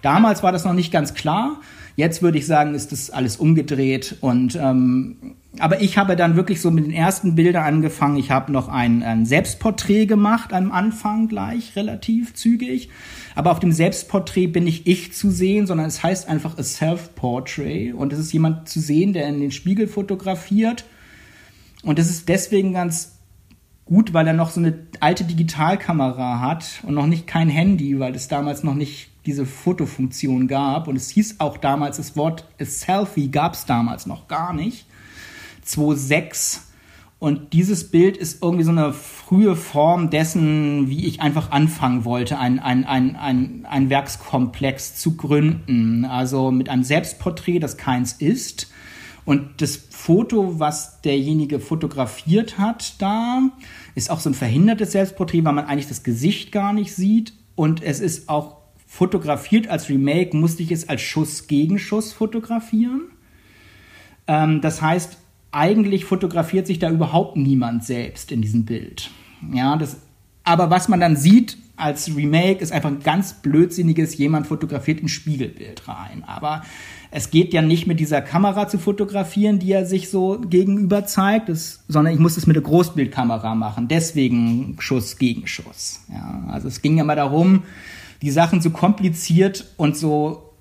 Damals 0.03 0.43
war 0.43 0.53
das 0.53 0.65
noch 0.65 0.75
nicht 0.75 0.93
ganz 0.93 1.15
klar. 1.15 1.61
Jetzt 1.95 2.23
würde 2.23 2.39
ich 2.39 2.47
sagen, 2.47 2.75
ist 2.75 2.93
das 2.93 3.11
alles 3.11 3.37
umgedreht. 3.37 4.17
Und 4.21 4.57
ähm, 4.57 5.35
aber 5.59 5.83
ich 5.83 5.99
habe 5.99 6.17
dann 6.17 6.37
wirklich 6.37 6.61
so 6.63 6.71
mit 6.71 6.85
den 6.85 6.93
ersten 6.93 7.35
Bildern 7.35 7.65
angefangen. 7.65 8.17
Ich 8.17 8.31
habe 8.31 8.51
noch 8.51 8.69
ein, 8.69 9.03
ein 9.03 9.27
Selbstporträt 9.27 10.07
gemacht 10.07 10.53
am 10.53 10.73
Anfang 10.73 11.29
gleich, 11.29 11.77
relativ 11.77 12.35
zügig. 12.35 12.89
Aber 13.35 13.53
auf 13.53 13.61
dem 13.61 13.73
Selbstporträt 13.73 14.47
bin 14.47 14.65
nicht 14.65 14.87
ich 14.87 15.13
zu 15.13 15.31
sehen, 15.31 15.67
sondern 15.67 15.87
es 15.87 16.03
heißt 16.03 16.29
einfach 16.29 16.57
a 16.57 16.63
Self-Portrait. 16.63 17.93
Und 17.95 18.13
es 18.13 18.19
ist 18.19 18.33
jemand 18.33 18.69
zu 18.69 18.81
sehen, 18.81 19.13
der 19.13 19.29
in 19.29 19.41
den 19.41 19.51
Spiegel 19.51 19.89
fotografiert. 19.89 20.85
Und 21.83 21.99
das 21.99 22.09
ist 22.09 22.29
deswegen 22.29 22.73
ganz 22.73 23.19
gut, 23.85 24.15
weil 24.15 24.27
er 24.27 24.33
noch 24.33 24.51
so 24.51 24.61
eine 24.61 24.75
alte 25.01 25.25
Digitalkamera 25.25 26.41
hat 26.41 26.81
und 26.85 26.95
noch 26.95 27.07
nicht 27.07 27.27
kein 27.27 27.51
Handy, 27.51 27.99
weil 27.99 28.15
es 28.15 28.29
damals 28.29 28.63
noch 28.63 28.75
nicht 28.75 29.12
diese 29.27 29.47
Fotofunktion 29.47 30.49
gab. 30.49 30.89
Und 30.89 30.97
es 30.97 31.11
hieß 31.11 31.41
auch 31.41 31.57
damals, 31.57 31.97
das 31.97 32.17
Wort 32.17 32.47
Selfie 32.59 33.31
gab 33.31 33.55
es 33.55 33.67
damals 33.67 34.07
noch 34.07 34.29
gar 34.29 34.53
nicht. 34.53 34.87
2.6 35.67 36.61
und 37.23 37.53
dieses 37.53 37.89
Bild 37.89 38.17
ist 38.17 38.43
irgendwie 38.43 38.65
so 38.65 38.73
eine 38.73 38.93
frühe 38.93 39.55
Form 39.55 40.11
dessen, 40.11 40.91
wie 40.91 41.07
ich 41.07 41.21
einfach 41.21 41.53
anfangen 41.53 42.05
wollte, 42.05 42.37
ein, 42.37 42.59
ein, 42.59 42.85
ein, 42.85 43.15
ein, 43.15 43.65
ein 43.65 43.91
Werkskomplex 43.91 44.97
zu 44.97 45.17
gründen. 45.17 46.05
Also 46.05 46.51
mit 46.51 46.69
einem 46.69 46.83
Selbstporträt, 46.83 47.61
das 47.61 47.77
keins 47.77 48.15
ist. 48.15 48.73
Und 49.25 49.63
das 49.63 49.77
Foto, 49.77 50.59
was 50.59 51.01
derjenige 51.03 51.61
fotografiert 51.61 52.59
hat 52.59 53.01
da, 53.01 53.51
ist 53.95 54.11
auch 54.11 54.19
so 54.19 54.29
ein 54.29 54.35
verhindertes 54.35 54.91
Selbstporträt, 54.91 55.45
weil 55.45 55.53
man 55.53 55.67
eigentlich 55.67 55.87
das 55.87 56.03
Gesicht 56.03 56.51
gar 56.51 56.73
nicht 56.73 56.93
sieht. 56.93 57.35
Und 57.55 57.85
es 57.85 58.01
ist 58.01 58.29
auch 58.29 58.62
fotografiert 58.93 59.69
als 59.69 59.89
Remake, 59.89 60.37
musste 60.37 60.63
ich 60.63 60.71
es 60.71 60.87
als 60.87 61.01
Schuss 61.01 61.47
gegen 61.47 61.79
Schuss 61.79 62.13
fotografieren. 62.13 63.05
Ähm, 64.27 64.61
das 64.61 64.83
heißt, 64.83 65.17
eigentlich 65.51 66.05
fotografiert 66.05 66.67
sich 66.67 66.79
da 66.79 66.91
überhaupt 66.91 67.39
niemand 67.39 67.85
selbst 67.85 68.31
in 68.31 68.43
diesem 68.43 68.67
Bild. 68.67 69.11
Ja, 69.51 69.77
das, 69.77 69.97
aber 70.45 70.69
was 70.69 70.91
man 70.91 71.01
dann 71.01 71.17
sieht 71.17 71.57
als 71.75 72.15
Remake 72.15 72.61
ist 72.61 72.71
einfach 72.71 72.91
ein 72.91 73.01
ganz 73.01 73.33
blödsinniges, 73.33 74.19
jemand 74.19 74.47
fotografiert 74.47 75.03
ein 75.03 75.09
Spiegelbild 75.09 75.89
rein. 75.89 76.23
Aber 76.27 76.63
es 77.11 77.31
geht 77.31 77.55
ja 77.55 77.63
nicht 77.63 77.87
mit 77.87 77.99
dieser 77.99 78.21
Kamera 78.21 78.69
zu 78.69 78.79
fotografieren, 78.79 79.59
die 79.59 79.73
er 79.73 79.87
sich 79.87 80.11
so 80.11 80.39
gegenüber 80.39 81.07
zeigt, 81.07 81.49
das, 81.49 81.83
sondern 81.89 82.13
ich 82.13 82.21
muss 82.21 82.37
es 82.37 82.47
mit 82.47 82.57
der 82.57 82.63
Großbildkamera 82.63 83.55
machen. 83.55 83.89
Deswegen 83.89 84.77
Schuss 84.81 85.17
gegen 85.17 85.47
Schuss. 85.47 86.03
Ja, 86.13 86.45
also 86.51 86.69
es 86.69 86.83
ging 86.83 86.99
ja 86.99 87.05
mal 87.05 87.17
darum, 87.17 87.63
die 88.23 88.31
Sachen 88.31 88.61
so 88.61 88.71
kompliziert 88.71 89.67
und 89.77 89.97
so 89.97 90.55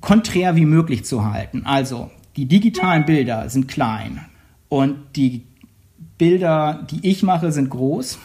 konträr 0.00 0.56
wie 0.56 0.66
möglich 0.66 1.04
zu 1.04 1.24
halten. 1.24 1.62
Also 1.64 2.10
die 2.36 2.46
digitalen 2.46 3.06
Bilder 3.06 3.48
sind 3.48 3.66
klein 3.66 4.20
und 4.68 4.96
die 5.16 5.42
Bilder, 6.18 6.86
die 6.90 7.08
ich 7.08 7.22
mache, 7.22 7.50
sind 7.50 7.70
groß 7.70 8.18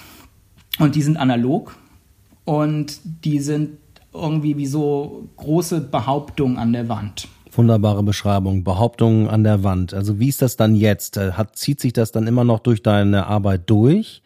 und 0.80 0.96
die 0.96 1.02
sind 1.02 1.18
analog 1.18 1.76
und 2.46 3.00
die 3.24 3.40
sind 3.40 3.78
irgendwie 4.14 4.58
wie 4.58 4.66
so 4.66 5.30
große 5.38 5.80
Behauptungen 5.82 6.58
an 6.58 6.74
der 6.74 6.90
Wand. 6.90 7.30
Wunderbare 7.54 8.04
Beschreibung. 8.04 8.64
Behauptungen 8.64 9.30
an 9.30 9.44
der 9.44 9.64
Wand. 9.64 9.94
Also 9.94 10.20
wie 10.20 10.30
ist 10.30 10.42
das 10.42 10.58
dann 10.58 10.76
jetzt? 10.76 11.18
Hat, 11.18 11.58
zieht 11.58 11.80
sich 11.80 11.94
das 11.94 12.12
dann 12.12 12.28
immer 12.28 12.44
noch 12.44 12.60
durch 12.60 12.82
deine 12.82 13.28
Arbeit 13.28 13.70
durch? 13.70 14.22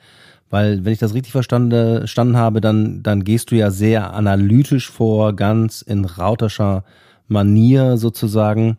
Weil, 0.50 0.86
wenn 0.86 0.94
ich 0.94 1.00
das 1.00 1.14
richtig 1.14 1.32
verstanden, 1.32 2.00
verstanden 2.00 2.38
habe, 2.38 2.62
dann, 2.62 3.02
dann 3.02 3.24
gehst 3.24 3.52
du 3.52 3.56
ja 3.56 3.72
sehr 3.72 4.14
analytisch 4.14 4.90
vor, 4.92 5.36
ganz 5.36 5.82
in 5.82 6.06
rauterscher 6.06 6.84
Manier 7.28 7.98
sozusagen. 7.98 8.78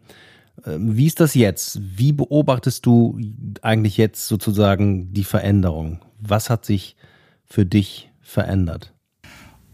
Ähm, 0.64 0.96
wie 0.96 1.07
ist 1.07 1.20
das 1.20 1.35
jetzt? 1.35 1.81
Wie 1.83 2.12
beobachtest 2.12 2.87
du 2.87 3.18
eigentlich 3.62 3.96
jetzt 3.96 4.29
sozusagen 4.29 5.12
die 5.12 5.24
Veränderung? 5.24 6.00
Was 6.20 6.50
hat 6.50 6.64
sich 6.64 6.96
für 7.44 7.66
dich 7.66 8.11
verändert? 8.20 8.92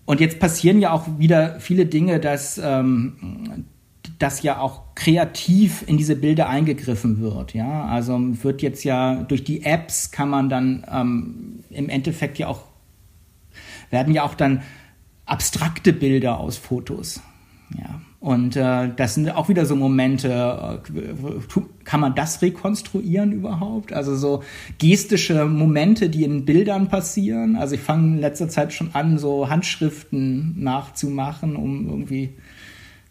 Und 0.05 0.21
jetzt 0.21 0.41
passieren 0.41 0.81
ja 0.81 0.93
auch 0.93 1.07
wieder 1.19 1.61
viele 1.61 1.87
Dinge, 1.87 2.21
dass, 2.21 2.61
ähm, 2.63 3.67
dass 4.19 4.43
ja 4.43 4.59
auch 4.59 4.95
kreativ 4.95 5.85
in 5.87 5.97
diese 5.97 6.17
Bilder 6.17 6.49
eingegriffen 6.49 7.21
wird. 7.21 7.55
Ja, 7.55 7.85
also 7.87 8.19
wird 8.43 8.63
jetzt 8.63 8.85
ja 8.85 9.23
durch 9.23 9.45
die 9.45 9.65
Apps 9.65 10.11
kann 10.11 10.29
man 10.29 10.49
dann 10.49 10.85
ähm, 10.91 11.65
im 11.71 11.89
Endeffekt 11.89 12.39
ja 12.39 12.49
auch 12.49 12.61
werden 13.91 14.15
ja 14.15 14.25
auch 14.25 14.35
dann 14.35 14.63
abstrakte 15.27 15.93
Bilder 15.93 16.39
aus 16.39 16.57
Fotos. 16.57 17.21
Ja, 17.79 18.01
und 18.21 18.55
äh, 18.55 18.91
das 18.95 19.15
sind 19.15 19.31
auch 19.31 19.49
wieder 19.49 19.67
so 19.67 19.75
Momente, 19.75 20.81
äh, 20.95 21.61
kann 21.85 22.01
man 22.01 22.15
das 22.15 22.43
rekonstruieren 22.43 23.33
überhaupt? 23.33 23.93
Also 23.93 24.15
so 24.15 24.43
gestische 24.79 25.47
Momente, 25.47 26.09
die 26.09 26.25
in 26.25 26.45
Bildern 26.45 26.89
passieren. 26.89 27.57
Also 27.57 27.75
ich 27.75 27.81
fange 27.81 28.17
in 28.17 28.21
letzter 28.21 28.49
Zeit 28.49 28.73
schon 28.73 28.91
an, 28.93 29.19
so 29.19 29.49
Handschriften 29.49 30.63
nachzumachen, 30.63 31.57
um 31.57 31.89
irgendwie 31.89 32.35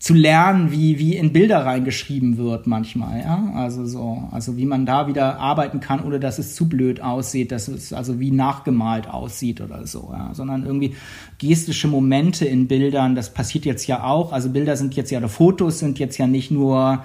zu 0.02 0.16
lernen, 0.16 0.72
wie, 0.72 0.98
wie 0.98 1.16
in 1.16 1.32
Bilder 1.32 1.64
reingeschrieben 1.64 2.38
wird 2.38 2.66
manchmal, 2.66 3.20
ja. 3.20 3.52
Also 3.54 3.86
so, 3.86 4.28
also 4.32 4.58
wie 4.58 4.66
man 4.66 4.88
da 4.88 5.08
wieder 5.08 5.38
arbeiten 5.38 5.80
kann, 5.80 6.04
ohne 6.04 6.20
dass 6.20 6.40
es 6.40 6.56
zu 6.56 6.68
blöd 6.68 7.02
aussieht, 7.02 7.52
dass 7.52 7.68
es 7.68 7.94
also 7.94 8.20
wie 8.20 8.32
nachgemalt 8.32 9.08
aussieht 9.08 9.62
oder 9.62 9.86
so, 9.86 10.10
ja. 10.12 10.34
Sondern 10.34 10.66
irgendwie 10.66 10.96
gestische 11.38 11.88
Momente 11.88 12.46
in 12.46 12.68
Bildern, 12.68 13.14
das 13.14 13.32
passiert 13.32 13.64
jetzt 13.64 13.86
ja 13.86 14.04
auch. 14.04 14.34
Also 14.34 14.50
Bilder 14.50 14.76
sind 14.76 14.96
jetzt 14.96 15.12
ja, 15.12 15.20
oder 15.20 15.30
Fotos 15.30 15.78
sind 15.78 16.00
jetzt 16.00 16.18
ja 16.18 16.26
nicht 16.26 16.50
nur, 16.50 17.04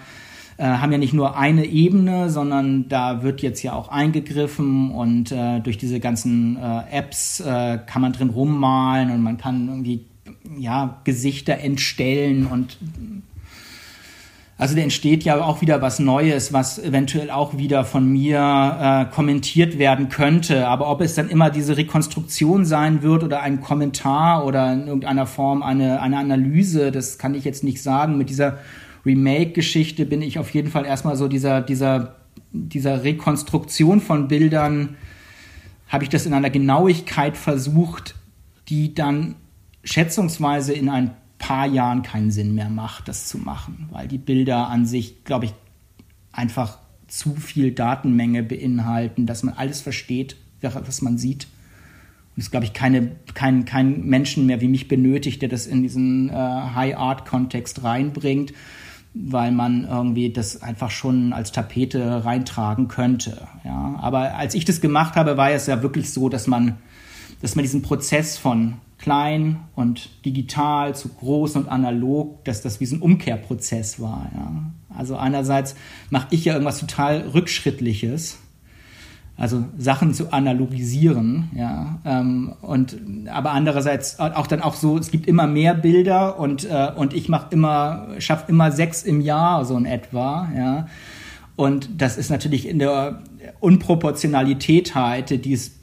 äh, 0.57 0.65
haben 0.65 0.91
ja 0.91 0.97
nicht 0.97 1.13
nur 1.13 1.37
eine 1.37 1.67
Ebene, 1.67 2.31
sondern 2.31 2.89
da 2.89 3.23
wird 3.23 3.43
jetzt 3.43 3.63
ja 3.63 3.75
auch 3.75 3.89
eingegriffen 3.89 4.91
und 4.91 5.33
äh, 5.33 5.61
durch 5.61 5.77
diese 5.77 6.01
ganzen 6.01 6.57
äh, 6.57 6.97
Apps 6.97 7.41
äh, 7.41 7.79
kann 7.87 8.01
man 8.01 8.15
drin 8.15 8.31
rummalen 8.31 9.11
und 9.11 9.21
man 9.21 9.37
kann 9.37 9.69
irgendwie 9.69 10.07
ja, 10.59 11.01
Gesichter 11.05 11.59
entstellen 11.59 12.47
und 12.47 12.79
also 14.59 14.75
da 14.75 14.81
entsteht 14.81 15.23
ja 15.23 15.43
auch 15.43 15.61
wieder 15.61 15.83
was 15.83 15.99
Neues, 15.99 16.55
was 16.55 16.79
eventuell 16.79 17.31
auch 17.31 17.59
wieder 17.59 17.85
von 17.85 18.11
mir 18.11 18.39
äh, 18.81 19.15
kommentiert 19.15 19.79
werden 19.79 20.09
könnte. 20.09 20.67
Aber 20.67 20.91
ob 20.91 21.03
es 21.03 21.15
dann 21.15 21.29
immer 21.29 21.51
diese 21.51 21.77
Rekonstruktion 21.77 22.65
sein 22.65 23.03
wird 23.03 23.23
oder 23.23 23.43
ein 23.43 23.61
Kommentar 23.61 24.47
oder 24.47 24.73
in 24.73 24.87
irgendeiner 24.87 25.27
Form 25.27 25.63
eine, 25.63 26.01
eine 26.01 26.17
Analyse, 26.17 26.91
das 26.91 27.19
kann 27.19 27.35
ich 27.35 27.45
jetzt 27.45 27.65
nicht 27.65 27.83
sagen. 27.83 28.17
Mit 28.17 28.31
dieser 28.31 28.59
Remake-Geschichte 29.05 30.07
bin 30.07 30.23
ich 30.23 30.39
auf 30.39 30.49
jeden 30.55 30.71
Fall 30.71 30.87
erstmal 30.87 31.17
so 31.17 31.29
dieser, 31.29 31.61
dieser, 31.61 32.17
dieser 32.53 33.05
Rekonstruktion 33.05 34.01
von 34.01 34.27
Bildern, 34.27 34.97
habe 35.89 36.05
ich 36.05 36.11
das 36.11 36.25
in 36.25 36.33
einer 36.33 36.51
Genauigkeit 36.51 37.37
versucht, 37.37 38.15
die 38.69 38.95
dann 38.95 39.37
schätzungsweise 39.87 40.73
in 40.73 40.89
ein 40.89 41.13
paar 41.39 41.67
Jahren 41.67 42.03
keinen 42.03 42.31
Sinn 42.31 42.55
mehr 42.55 42.69
macht, 42.69 43.09
das 43.09 43.29
zu 43.29 43.39
machen, 43.39 43.89
weil 43.91 44.09
die 44.09 44.19
Bilder 44.19 44.69
an 44.69 44.85
sich, 44.85 45.25
glaube 45.25 45.47
ich, 45.47 45.55
einfach 46.33 46.79
zu 47.09 47.35
viel 47.37 47.73
Datenmenge 47.73 48.43
beinhalten, 48.43 49.27
dass 49.27 49.43
man 49.43 49.55
alles 49.55 49.81
versteht, 49.81 50.37
was 50.61 51.03
man 51.03 51.19
sieht. 51.19 51.47
Und 52.35 52.43
es, 52.43 52.51
glaube 52.51 52.67
ich, 52.67 52.73
keine, 52.73 53.13
kein, 53.35 53.65
kein 53.65 54.05
Menschen 54.05 54.47
mehr 54.47 54.61
wie 54.61 54.69
mich 54.69 54.89
benötigt, 54.89 55.41
der 55.41 55.49
das 55.49 55.67
in 55.67 55.83
diesen 55.83 56.29
äh, 56.29 56.33
High-Art-Kontext 56.33 57.83
reinbringt, 57.85 58.53
weil 59.15 59.53
man 59.53 59.85
irgendwie 59.85 60.33
das 60.33 60.61
einfach 60.61 60.91
schon 60.91 61.33
als 61.33 61.53
Tapete 61.53 62.25
reintragen 62.25 62.89
könnte. 62.89 63.47
Ja. 63.65 63.99
Aber 64.03 64.35
als 64.35 64.55
ich 64.55 64.65
das 64.65 64.81
gemacht 64.81 65.15
habe, 65.15 65.37
war 65.37 65.51
es 65.51 65.67
ja 65.67 65.83
wirklich 65.83 66.13
so, 66.13 66.29
dass 66.29 66.47
man, 66.47 66.77
dass 67.41 67.55
man 67.55 67.63
diesen 67.63 67.83
Prozess 67.83 68.37
von 68.37 68.75
klein 69.07 69.61
und 69.77 70.11
digital 70.25 70.97
zu 70.97 71.09
groß 71.11 71.55
und 71.55 71.69
analog, 71.69 72.45
dass 72.45 72.61
das 72.61 72.81
wie 72.81 72.87
so 72.87 72.97
ein 72.97 73.03
Umkehrprozess 73.03 74.01
war. 74.01 74.29
Ja. 74.35 74.65
Also 74.99 75.17
einerseits 75.17 75.77
mache 76.11 76.27
ich 76.31 76.45
ja 76.45 76.55
irgendwas 76.55 76.81
total 76.81 77.21
Rückschrittliches, 77.33 78.39
also 79.37 79.65
Sachen 79.79 80.13
zu 80.13 80.33
analogisieren, 80.33 81.53
ja, 81.55 82.01
ähm, 82.05 82.55
und 82.63 82.97
aber 83.33 83.53
andererseits 83.53 84.19
auch 84.19 84.49
dann 84.49 84.61
auch 84.61 84.75
so, 84.75 84.99
es 84.99 85.13
gibt 85.13 85.29
immer 85.29 85.47
mehr 85.47 85.75
Bilder 85.75 86.41
und 86.41 86.69
äh, 86.69 86.91
und 86.97 87.15
ich 87.15 87.29
mache 87.29 87.47
immer, 87.51 88.09
schaffe 88.19 88.47
immer 88.51 88.73
sechs 88.73 89.05
im 89.05 89.21
Jahr 89.21 89.65
so 89.65 89.77
in 89.77 89.87
etwa, 89.87 90.49
ja, 90.57 90.89
und 91.55 91.91
das 91.99 92.17
ist 92.17 92.29
natürlich 92.29 92.67
in 92.67 92.81
der 92.81 93.23
Unproportionalität 93.61 94.97
halt, 94.97 95.45
die 95.45 95.53
es 95.53 95.77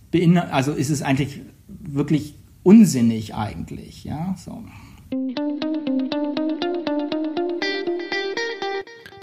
also 0.52 0.74
ist 0.74 0.90
es 0.90 1.02
eigentlich 1.02 1.40
wirklich 1.68 2.36
unsinnig 2.64 3.36
eigentlich, 3.36 4.04
ja, 4.04 4.36
so. 4.38 4.64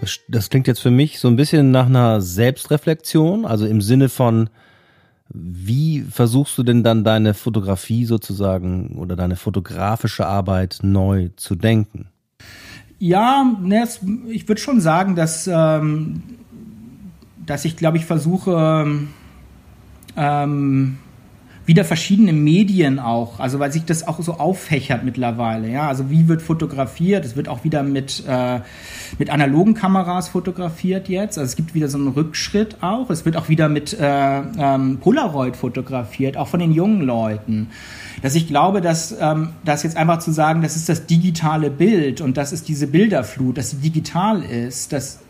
Das, 0.01 0.21
das 0.29 0.51
klingt 0.51 0.67
jetzt 0.67 0.81
für 0.81 0.91
mich 0.91 1.19
so 1.19 1.29
ein 1.29 1.37
bisschen 1.37 1.71
nach 1.71 1.87
einer 1.87 2.21
Selbstreflexion, 2.21 3.45
also 3.45 3.67
im 3.67 3.81
Sinne 3.81 4.09
von, 4.09 4.49
wie 5.29 6.01
versuchst 6.01 6.57
du 6.59 6.63
denn 6.63 6.83
dann 6.83 7.05
deine 7.05 7.35
Fotografie 7.35 8.05
sozusagen 8.05 8.97
oder 8.97 9.17
deine 9.17 9.37
fotografische 9.37 10.27
Arbeit 10.27 10.79
neu 10.83 11.29
zu 11.37 11.55
denken? 11.55 12.09
Ja, 12.99 13.57
ne, 13.63 13.89
ich 14.29 14.49
würde 14.49 14.61
schon 14.61 14.81
sagen, 14.81 15.15
dass, 15.15 15.47
ähm, 15.47 16.23
dass 17.47 17.65
ich, 17.65 17.77
glaube 17.77 17.97
ich, 17.97 18.07
versuche, 18.07 19.07
ähm, 20.17 20.99
wieder 21.71 21.85
verschiedene 21.85 22.33
Medien 22.33 22.99
auch, 22.99 23.39
also 23.39 23.61
weil 23.61 23.71
sich 23.71 23.85
das 23.85 24.09
auch 24.09 24.21
so 24.21 24.35
auffächert 24.35 25.05
mittlerweile, 25.05 25.69
ja, 25.69 25.87
also 25.87 26.11
wie 26.11 26.27
wird 26.27 26.43
fotografiert, 26.43 27.25
es 27.25 27.37
wird 27.37 27.47
auch 27.47 27.63
wieder 27.63 27.85
mit, 27.85 28.25
äh, 28.27 28.59
mit 29.21 29.31
analogen 29.31 29.75
Kameras 29.75 30.27
fotografiert 30.27 31.09
jetzt, 31.09 31.39
also 31.39 31.49
es 31.49 31.55
gibt 31.55 31.73
wieder 31.73 31.87
so 31.87 31.97
einen 31.97 32.09
Rückschritt 32.09 32.79
auch, 32.81 33.09
es 33.11 33.25
wird 33.25 33.37
auch 33.37 33.49
wieder 33.49 33.69
mit 33.69 33.93
äh, 33.93 34.41
ähm, 34.59 34.99
Polaroid 34.99 35.55
fotografiert, 35.55 36.37
auch 36.37 36.49
von 36.49 36.59
den 36.59 36.73
jungen 36.73 37.03
Leuten, 37.03 37.69
dass 38.21 38.35
ich 38.35 38.49
glaube, 38.49 38.81
dass 38.81 39.15
ähm, 39.21 39.51
das 39.65 39.85
jetzt 39.85 39.97
einfach 39.97 40.19
zu 40.19 40.33
sagen, 40.33 40.63
das 40.63 40.75
ist 40.75 40.89
das 40.89 41.07
digitale 41.07 41.71
Bild 41.71 42.21
und 42.21 42.37
das 42.37 42.53
ist 42.53 42.67
diese 42.67 42.89
Bilderflut, 42.89 43.57
dass 43.57 43.71
sie 43.71 43.77
digital 43.77 44.43
ist, 44.43 44.93
das 44.93 45.21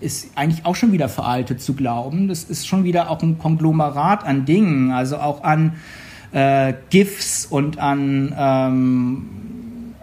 ist 0.00 0.30
eigentlich 0.34 0.64
auch 0.64 0.76
schon 0.76 0.92
wieder 0.92 1.08
veraltet 1.08 1.60
zu 1.60 1.74
glauben. 1.74 2.28
Das 2.28 2.44
ist 2.44 2.66
schon 2.66 2.84
wieder 2.84 3.10
auch 3.10 3.22
ein 3.22 3.38
Konglomerat 3.38 4.24
an 4.24 4.44
Dingen, 4.44 4.92
also 4.92 5.18
auch 5.18 5.42
an 5.44 5.74
äh, 6.32 6.74
GIFs 6.90 7.46
und 7.46 7.78
an, 7.78 8.34
ähm, 8.36 9.26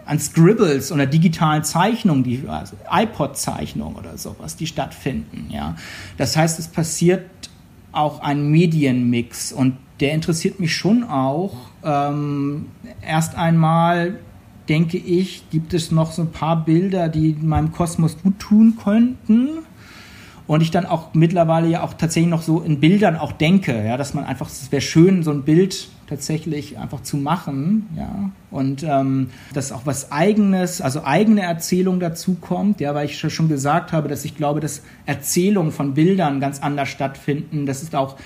an 0.04 0.18
Scribbles 0.18 0.92
oder 0.92 1.06
digitalen 1.06 1.64
Zeichnungen, 1.64 2.22
die, 2.22 2.44
also 2.46 2.76
iPod-Zeichnungen 2.90 3.96
oder 3.96 4.16
sowas, 4.16 4.56
die 4.56 4.66
stattfinden. 4.66 5.48
Ja. 5.50 5.76
Das 6.16 6.36
heißt, 6.36 6.58
es 6.58 6.68
passiert 6.68 7.28
auch 7.92 8.20
ein 8.20 8.50
Medienmix 8.50 9.52
und 9.52 9.76
der 10.00 10.12
interessiert 10.12 10.60
mich 10.60 10.76
schon 10.76 11.02
auch 11.04 11.54
ähm, 11.82 12.66
erst 13.02 13.34
einmal 13.34 14.18
denke 14.68 14.98
ich, 14.98 15.48
gibt 15.50 15.72
es 15.74 15.90
noch 15.90 16.12
so 16.12 16.22
ein 16.22 16.30
paar 16.30 16.64
Bilder, 16.64 17.08
die 17.08 17.34
meinem 17.40 17.72
Kosmos 17.72 18.18
gut 18.22 18.38
tun 18.38 18.76
könnten. 18.82 19.60
Und 20.48 20.62
ich 20.62 20.70
dann 20.70 20.86
auch 20.86 21.12
mittlerweile 21.12 21.68
ja 21.68 21.82
auch 21.82 21.92
tatsächlich 21.92 22.30
noch 22.30 22.40
so 22.40 22.60
in 22.62 22.80
Bildern 22.80 23.16
auch 23.16 23.32
denke, 23.32 23.84
ja, 23.84 23.98
dass 23.98 24.14
man 24.14 24.24
einfach, 24.24 24.48
es 24.48 24.72
wäre 24.72 24.80
schön, 24.80 25.22
so 25.22 25.30
ein 25.30 25.42
Bild 25.42 25.88
tatsächlich 26.08 26.78
einfach 26.78 27.02
zu 27.02 27.18
machen, 27.18 27.86
ja. 27.94 28.30
Und 28.50 28.82
ähm, 28.82 29.28
dass 29.52 29.72
auch 29.72 29.82
was 29.84 30.10
Eigenes, 30.10 30.80
also 30.80 31.04
eigene 31.04 31.42
Erzählung 31.42 32.00
dazu 32.00 32.38
kommt, 32.40 32.80
ja, 32.80 32.94
weil 32.94 33.04
ich 33.04 33.18
schon 33.18 33.48
gesagt 33.48 33.92
habe, 33.92 34.08
dass 34.08 34.24
ich 34.24 34.36
glaube, 34.36 34.60
dass 34.60 34.82
Erzählungen 35.04 35.70
von 35.70 35.92
Bildern 35.92 36.40
ganz 36.40 36.60
anders 36.60 36.88
stattfinden. 36.88 37.66
Das 37.66 37.82
ist 37.82 37.94
auch, 37.94 38.16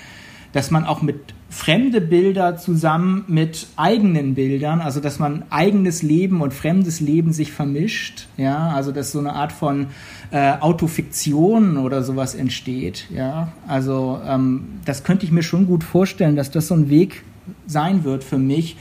dass 0.53 0.71
man 0.71 0.85
auch 0.85 1.01
mit 1.01 1.33
fremde 1.49 2.01
Bilder 2.01 2.57
zusammen 2.57 3.25
mit 3.27 3.67
eigenen 3.75 4.33
Bildern, 4.33 4.81
also 4.81 4.99
dass 4.99 5.19
man 5.19 5.43
eigenes 5.51 6.01
Leben 6.01 6.41
und 6.41 6.53
fremdes 6.53 6.99
Leben 6.99 7.31
sich 7.31 7.51
vermischt, 7.51 8.27
ja, 8.37 8.69
also 8.69 8.91
dass 8.91 9.11
so 9.11 9.19
eine 9.19 9.33
Art 9.33 9.51
von 9.51 9.87
äh, 10.33 10.57
Autofiktion 10.61 11.77
oder 11.77 12.01
sowas 12.01 12.33
entsteht, 12.33 13.05
ja, 13.13 13.53
also 13.67 14.19
ähm, 14.27 14.79
das 14.83 15.03
könnte 15.03 15.27
ich 15.27 15.31
mir 15.31 15.43
schon 15.43 15.67
gut 15.67 15.83
vorstellen, 15.83 16.35
dass 16.35 16.49
das 16.49 16.69
so 16.69 16.73
ein 16.73 16.89
Weg 16.89 17.23
sein 17.67 18.03
wird 18.03 18.23
für 18.23 18.39
mich, 18.39 18.75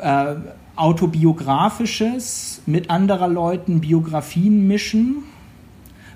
äh, 0.00 0.36
autobiografisches 0.76 2.62
mit 2.64 2.88
anderer 2.88 3.28
Leuten 3.28 3.82
Biografien 3.82 4.66
mischen, 4.68 5.16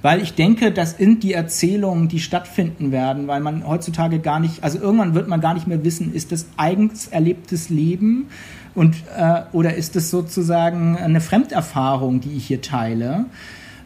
weil 0.00 0.22
ich 0.22 0.32
denke, 0.32 0.72
das 0.72 0.96
sind 0.96 1.22
die 1.22 1.34
Erzählungen, 1.34 2.08
die 2.08 2.20
stattfinden 2.20 2.90
werden, 2.90 3.26
weil 3.26 3.42
man 3.42 3.66
heutzutage 3.66 4.18
gar 4.18 4.40
nicht, 4.40 4.64
also 4.64 4.78
irgendwann 4.78 5.14
wird 5.14 5.28
man 5.28 5.42
gar 5.42 5.52
nicht 5.52 5.66
mehr 5.66 5.84
wissen, 5.84 6.14
ist 6.14 6.32
das 6.32 6.46
eigens 6.56 7.08
erlebtes 7.08 7.68
Leben 7.68 8.28
und 8.74 8.96
äh, 9.14 9.42
oder 9.52 9.74
ist 9.74 9.94
es 9.94 10.10
sozusagen 10.10 10.96
eine 10.96 11.20
Fremderfahrung, 11.20 12.22
die 12.22 12.32
ich 12.32 12.46
hier 12.46 12.62
teile? 12.62 13.26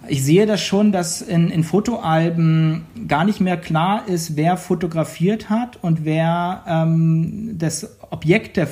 Ich 0.06 0.24
sehe 0.24 0.46
das 0.46 0.62
schon, 0.62 0.92
dass 0.92 1.20
in, 1.20 1.50
in 1.50 1.64
Fotoalben 1.64 2.84
gar 3.08 3.24
nicht 3.24 3.40
mehr 3.40 3.56
klar 3.56 4.06
ist, 4.06 4.36
wer 4.36 4.56
fotografiert 4.56 5.50
hat 5.50 5.82
und 5.82 6.04
wer 6.04 6.62
ähm, 6.66 7.58
das 7.58 7.98
Objekt 8.10 8.56
der 8.56 8.68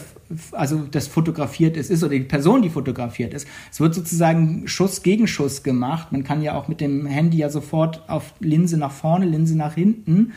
also 0.52 0.78
das 0.90 1.06
fotografiert 1.06 1.76
ist, 1.76 1.90
ist 1.90 2.02
oder 2.02 2.14
die 2.14 2.20
Person, 2.20 2.62
die 2.62 2.70
fotografiert 2.70 3.32
ist. 3.32 3.46
Es 3.70 3.80
wird 3.80 3.94
sozusagen 3.94 4.66
Schuss 4.66 5.02
gegen 5.02 5.26
Schuss 5.26 5.62
gemacht. 5.62 6.10
Man 6.10 6.24
kann 6.24 6.42
ja 6.42 6.54
auch 6.54 6.68
mit 6.68 6.80
dem 6.80 7.06
Handy 7.06 7.38
ja 7.38 7.48
sofort 7.48 8.08
auf 8.08 8.34
Linse 8.40 8.76
nach 8.76 8.90
vorne, 8.90 9.26
Linse 9.26 9.56
nach 9.56 9.74
hinten. 9.74 10.32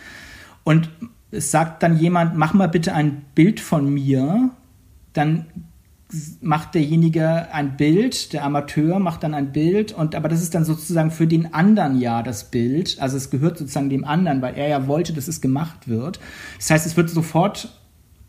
Und 0.63 0.89
es 1.31 1.51
sagt 1.51 1.83
dann 1.83 1.97
jemand, 1.97 2.37
mach 2.37 2.53
mal 2.53 2.67
bitte 2.67 2.93
ein 2.93 3.23
Bild 3.35 3.59
von 3.59 3.91
mir. 3.91 4.51
Dann 5.13 5.45
macht 6.41 6.73
derjenige 6.73 7.53
ein 7.53 7.77
Bild, 7.77 8.33
der 8.33 8.43
Amateur 8.43 8.99
macht 8.99 9.23
dann 9.23 9.35
ein 9.35 9.51
Bild 9.51 9.91
und 9.91 10.15
aber 10.15 10.27
das 10.27 10.41
ist 10.41 10.55
dann 10.55 10.65
sozusagen 10.65 11.11
für 11.11 11.27
den 11.27 11.53
anderen 11.53 11.99
ja 11.99 12.23
das 12.23 12.45
Bild, 12.45 12.97
also 12.99 13.15
es 13.15 13.29
gehört 13.29 13.59
sozusagen 13.59 13.89
dem 13.89 14.05
anderen, 14.05 14.41
weil 14.41 14.55
er 14.55 14.67
ja 14.67 14.87
wollte, 14.87 15.13
dass 15.13 15.27
es 15.27 15.39
gemacht 15.39 15.87
wird. 15.87 16.19
Das 16.57 16.71
heißt, 16.71 16.85
es 16.87 16.97
wird 16.97 17.09
sofort 17.09 17.69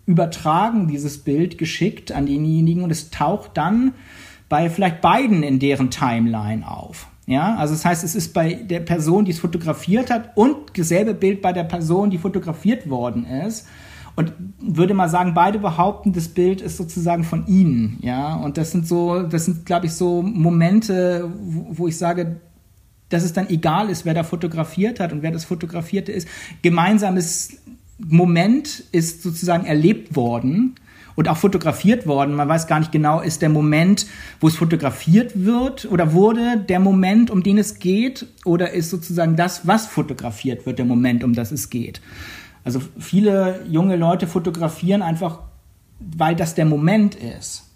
übertragen 0.04 0.88
dieses 0.88 1.18
Bild 1.18 1.56
geschickt 1.56 2.12
an 2.12 2.26
denjenigen 2.26 2.82
und 2.82 2.90
es 2.90 3.10
taucht 3.10 3.52
dann 3.54 3.94
bei 4.48 4.68
vielleicht 4.68 5.00
beiden 5.00 5.42
in 5.42 5.58
deren 5.58 5.90
Timeline 5.90 6.68
auf. 6.68 7.06
Ja, 7.26 7.54
also 7.56 7.74
das 7.74 7.84
heißt, 7.84 8.02
es 8.02 8.16
ist 8.16 8.34
bei 8.34 8.54
der 8.54 8.80
Person, 8.80 9.24
die 9.24 9.30
es 9.30 9.38
fotografiert 9.38 10.10
hat 10.10 10.36
und 10.36 10.56
dasselbe 10.76 11.14
Bild 11.14 11.40
bei 11.40 11.52
der 11.52 11.62
Person, 11.64 12.10
die 12.10 12.18
fotografiert 12.18 12.90
worden 12.90 13.24
ist. 13.24 13.68
Und 14.16 14.32
würde 14.60 14.94
mal 14.94 15.08
sagen, 15.08 15.34
beide 15.34 15.58
behaupten, 15.58 16.12
das 16.12 16.28
Bild 16.28 16.60
ist 16.60 16.76
sozusagen 16.76 17.24
von 17.24 17.46
ihnen. 17.46 17.98
Ja, 18.02 18.34
und 18.34 18.58
das 18.58 18.72
sind 18.72 18.86
so, 18.86 19.22
das 19.22 19.44
sind, 19.44 19.66
glaube 19.66 19.86
ich, 19.86 19.92
so 19.92 20.22
Momente, 20.22 21.30
wo, 21.38 21.88
ich 21.88 21.96
sage, 21.96 22.36
dass 23.08 23.24
es 23.24 23.32
dann 23.32 23.48
egal 23.48 23.90
ist, 23.90 24.04
wer 24.04 24.14
da 24.14 24.22
fotografiert 24.22 25.00
hat 25.00 25.12
und 25.12 25.22
wer 25.22 25.30
das 25.30 25.44
Fotografierte 25.44 26.12
ist. 26.12 26.28
Gemeinsames 26.62 27.58
Moment 27.98 28.84
ist 28.92 29.22
sozusagen 29.22 29.66
erlebt 29.66 30.16
worden 30.16 30.74
und 31.16 31.28
auch 31.28 31.36
fotografiert 31.36 32.06
worden. 32.06 32.34
Man 32.34 32.48
weiß 32.48 32.66
gar 32.66 32.78
nicht 32.78 32.92
genau, 32.92 33.20
ist 33.20 33.42
der 33.42 33.50
Moment, 33.50 34.06
wo 34.40 34.48
es 34.48 34.56
fotografiert 34.56 35.44
wird 35.44 35.84
oder 35.90 36.12
wurde 36.12 36.64
der 36.68 36.80
Moment, 36.80 37.30
um 37.30 37.42
den 37.42 37.58
es 37.58 37.78
geht, 37.78 38.26
oder 38.44 38.70
ist 38.72 38.90
sozusagen 38.90 39.36
das, 39.36 39.66
was 39.66 39.86
fotografiert 39.86 40.64
wird, 40.64 40.78
der 40.78 40.86
Moment, 40.86 41.22
um 41.22 41.34
das 41.34 41.52
es 41.52 41.68
geht. 41.68 42.00
Also 42.64 42.80
viele 42.98 43.64
junge 43.68 43.96
Leute 43.96 44.26
fotografieren 44.26 45.02
einfach, 45.02 45.40
weil 45.98 46.36
das 46.36 46.54
der 46.54 46.66
Moment 46.66 47.14
ist 47.14 47.70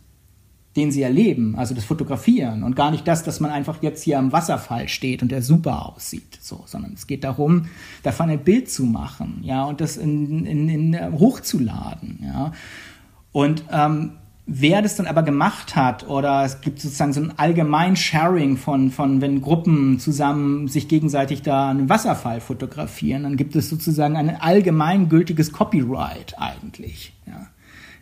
den 0.76 0.91
sie 0.91 1.03
erleben, 1.03 1.55
also 1.57 1.74
das 1.74 1.85
Fotografieren 1.85 2.64
und 2.64 2.74
gar 2.74 2.91
nicht 2.91 3.07
das, 3.07 3.22
dass 3.22 3.39
man 3.39 3.53
einfach 3.53 3.82
jetzt 3.82 4.03
hier 4.03 4.18
am 4.18 4.32
Wasserfall 4.32 4.89
steht 4.89 5.22
und 5.22 5.30
der 5.30 5.41
super 5.41 5.87
aussieht, 5.87 6.39
so, 6.41 6.64
sondern 6.66 6.95
es 6.95 7.07
geht 7.07 7.22
darum, 7.22 7.66
davon 8.03 8.28
ein 8.28 8.43
Bild 8.43 8.68
zu 8.68 8.85
machen, 8.85 9.39
ja, 9.43 9.64
und 9.64 9.80
das 9.80 9.97
in, 9.97 10.47
in, 10.47 10.68
in 10.68 10.95
äh, 10.95 11.11
hochzuladen, 11.12 12.20
ja. 12.24 12.53
Und 13.30 13.64
ähm, 13.70 14.12
wer 14.47 14.83
das 14.83 14.97
dann 14.97 15.07
aber 15.07 15.23
gemacht 15.23 15.75
hat 15.75 16.07
oder 16.07 16.45
es 16.45 16.61
gibt 16.61 16.81
sozusagen 16.81 17.13
so 17.13 17.21
ein 17.21 17.39
allgemein 17.39 17.97
Sharing 17.97 18.57
von, 18.57 18.91
von 18.91 19.21
wenn 19.21 19.41
Gruppen 19.41 19.99
zusammen 19.99 20.69
sich 20.69 20.89
gegenseitig 20.89 21.43
da 21.43 21.71
einen 21.71 21.89
Wasserfall 21.89 22.41
fotografieren, 22.41 23.23
dann 23.23 23.37
gibt 23.37 23.57
es 23.57 23.71
sozusagen 23.71 24.17
ein 24.17 24.41
allgemein 24.41 25.09
gültiges 25.09 25.53
Copyright 25.53 26.35
eigentlich, 26.39 27.15
ja. 27.27 27.47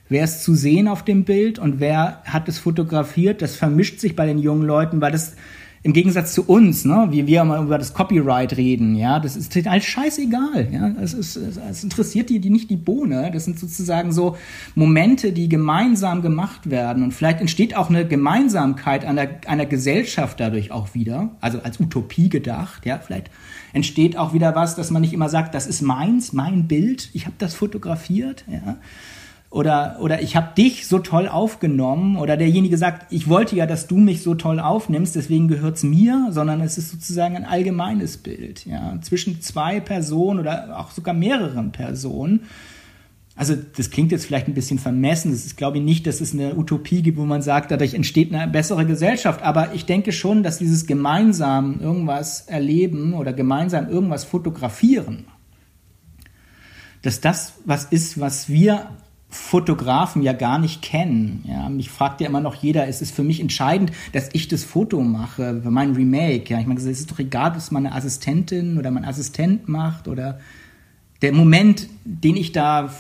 Wer 0.09 0.25
ist 0.25 0.45
zu 0.45 0.55
sehen 0.55 0.89
auf 0.89 1.05
dem 1.05 1.25
Bild 1.25 1.59
und 1.59 1.81
wer 1.81 2.23
hat 2.25 2.47
es 2.47 2.59
fotografiert? 2.59 3.41
Das 3.41 3.57
vermischt 3.57 3.99
sich 3.99 4.15
bei 4.15 4.27
den 4.27 4.37
jungen 4.37 4.67
Leuten, 4.67 5.01
weil 5.01 5.11
das 5.11 5.37
im 5.85 5.93
Gegensatz 5.93 6.33
zu 6.33 6.45
uns, 6.45 6.85
ne, 6.85 7.09
wie 7.11 7.27
wir 7.27 7.43
mal 7.43 7.63
über 7.65 7.77
das 7.77 7.93
Copyright 7.93 8.57
reden, 8.57 8.95
ja, 8.95 9.19
das 9.19 9.35
ist 9.35 9.55
halt 9.67 9.83
scheißegal, 9.83 10.69
ja, 10.71 10.89
es 11.03 11.13
ist, 11.13 11.35
es 11.37 11.83
interessiert 11.83 12.31
die, 12.31 12.39
die 12.39 12.51
nicht 12.51 12.71
die 12.71 12.77
Bohne, 12.77 13.31
das 13.33 13.47
sind 13.47 13.59
sozusagen 13.59 14.13
so 14.13 14.37
Momente, 14.77 15.33
die 15.33 15.49
gemeinsam 15.49 16.23
gemacht 16.23 16.71
werden. 16.71 17.03
Und 17.03 17.13
vielleicht 17.13 17.41
entsteht 17.41 17.77
auch 17.77 17.91
eine 17.91 18.07
Gemeinsamkeit 18.07 19.05
einer, 19.05 19.29
einer 19.47 19.67
Gesellschaft 19.67 20.39
dadurch 20.39 20.71
auch 20.71 20.95
wieder, 20.95 21.31
also 21.41 21.61
als 21.61 21.81
Utopie 21.81 22.29
gedacht, 22.29 22.87
ja, 22.87 22.99
vielleicht 22.99 23.31
entsteht 23.73 24.17
auch 24.17 24.35
wieder 24.35 24.55
was, 24.55 24.77
dass 24.77 24.91
man 24.91 25.03
nicht 25.03 25.13
immer 25.13 25.29
sagt, 25.29 25.53
das 25.55 25.67
ist 25.67 25.83
meins, 25.83 26.33
mein 26.33 26.69
Bild, 26.69 27.11
ich 27.13 27.27
habe 27.27 27.35
das 27.39 27.55
fotografiert, 27.55 28.45
ja, 28.49 28.77
oder, 29.53 29.99
oder 30.01 30.23
ich 30.23 30.35
habe 30.35 30.55
dich 30.57 30.87
so 30.87 30.99
toll 30.99 31.29
aufgenommen 31.29 32.17
oder 32.17 32.39
derjenige 32.39 32.79
sagt, 32.79 33.13
ich 33.13 33.29
wollte 33.29 33.55
ja, 33.55 33.67
dass 33.67 33.87
du 33.87 33.99
mich 33.99 34.23
so 34.23 34.35
toll 34.35 34.59
aufnimmst, 34.59 35.15
deswegen 35.15 35.47
gehört's 35.47 35.83
mir, 35.83 36.29
sondern 36.31 36.63
es 36.63 36.79
ist 36.79 36.91
sozusagen 36.91 37.37
ein 37.37 37.45
allgemeines 37.45 38.17
Bild, 38.17 38.65
ja, 38.65 38.99
zwischen 39.03 39.43
zwei 39.43 39.79
Personen 39.81 40.41
oder 40.41 40.79
auch 40.79 40.91
sogar 40.91 41.13
mehreren 41.13 41.71
Personen. 41.71 42.45
Also 43.37 43.55
das 43.55 43.91
klingt 43.91 44.11
jetzt 44.11 44.25
vielleicht 44.25 44.49
ein 44.49 44.55
bisschen 44.55 44.79
vermessen. 44.79 45.33
Das 45.33 45.45
ist, 45.45 45.59
glaube 45.59 45.79
ich, 45.79 45.85
nicht, 45.85 46.07
dass 46.07 46.23
es 46.23 46.33
eine 46.33 46.57
Utopie 46.57 47.03
gibt, 47.03 47.19
wo 47.19 47.25
man 47.25 47.43
sagt, 47.43 47.71
dadurch 47.71 47.93
entsteht 47.93 48.35
eine 48.35 48.51
bessere 48.51 48.87
Gesellschaft. 48.87 49.43
Aber 49.43 49.75
ich 49.75 49.85
denke 49.85 50.13
schon, 50.13 50.43
dass 50.43 50.59
dieses 50.59 50.87
gemeinsam 50.87 51.81
irgendwas 51.81 52.43
erleben 52.43 53.15
oder 53.15 53.33
gemeinsam 53.33 53.89
irgendwas 53.89 54.25
fotografieren, 54.25 55.27
dass 57.01 57.21
das 57.21 57.55
was 57.65 57.87
ist, 57.87 58.21
was 58.21 58.49
wir 58.51 58.91
Fotografen 59.33 60.23
ja 60.23 60.35
gar 60.35 60.59
nicht 60.59 60.83
kennen. 60.83 61.43
Ja, 61.49 61.71
mich 61.71 61.91
fragt 61.91 62.21
ja 62.21 62.27
immer 62.27 62.41
noch 62.41 62.55
jeder, 62.55 62.87
ist 62.87 63.01
es 63.01 63.11
für 63.11 63.23
mich 63.23 63.41
entscheidend, 63.41 63.91
dass 64.13 64.29
ich 64.35 64.47
das 64.47 64.63
Foto 64.63 65.01
mache, 65.01 65.63
mein 65.65 65.95
Remake. 65.95 66.53
Ja, 66.53 66.61
ich 66.61 66.67
meine, 66.67 66.79
es 66.79 66.87
ist 66.87 67.11
doch 67.11 67.19
egal, 67.19 67.55
es 67.57 67.71
meine 67.71 67.93
Assistentin 67.93 68.77
oder 68.79 68.91
mein 68.91 69.07
Assistent 69.07 69.69
macht 69.69 70.07
oder 70.07 70.39
der 71.23 71.33
Moment, 71.33 71.89
den 72.05 72.37
ich 72.37 72.53
da, 72.53 72.93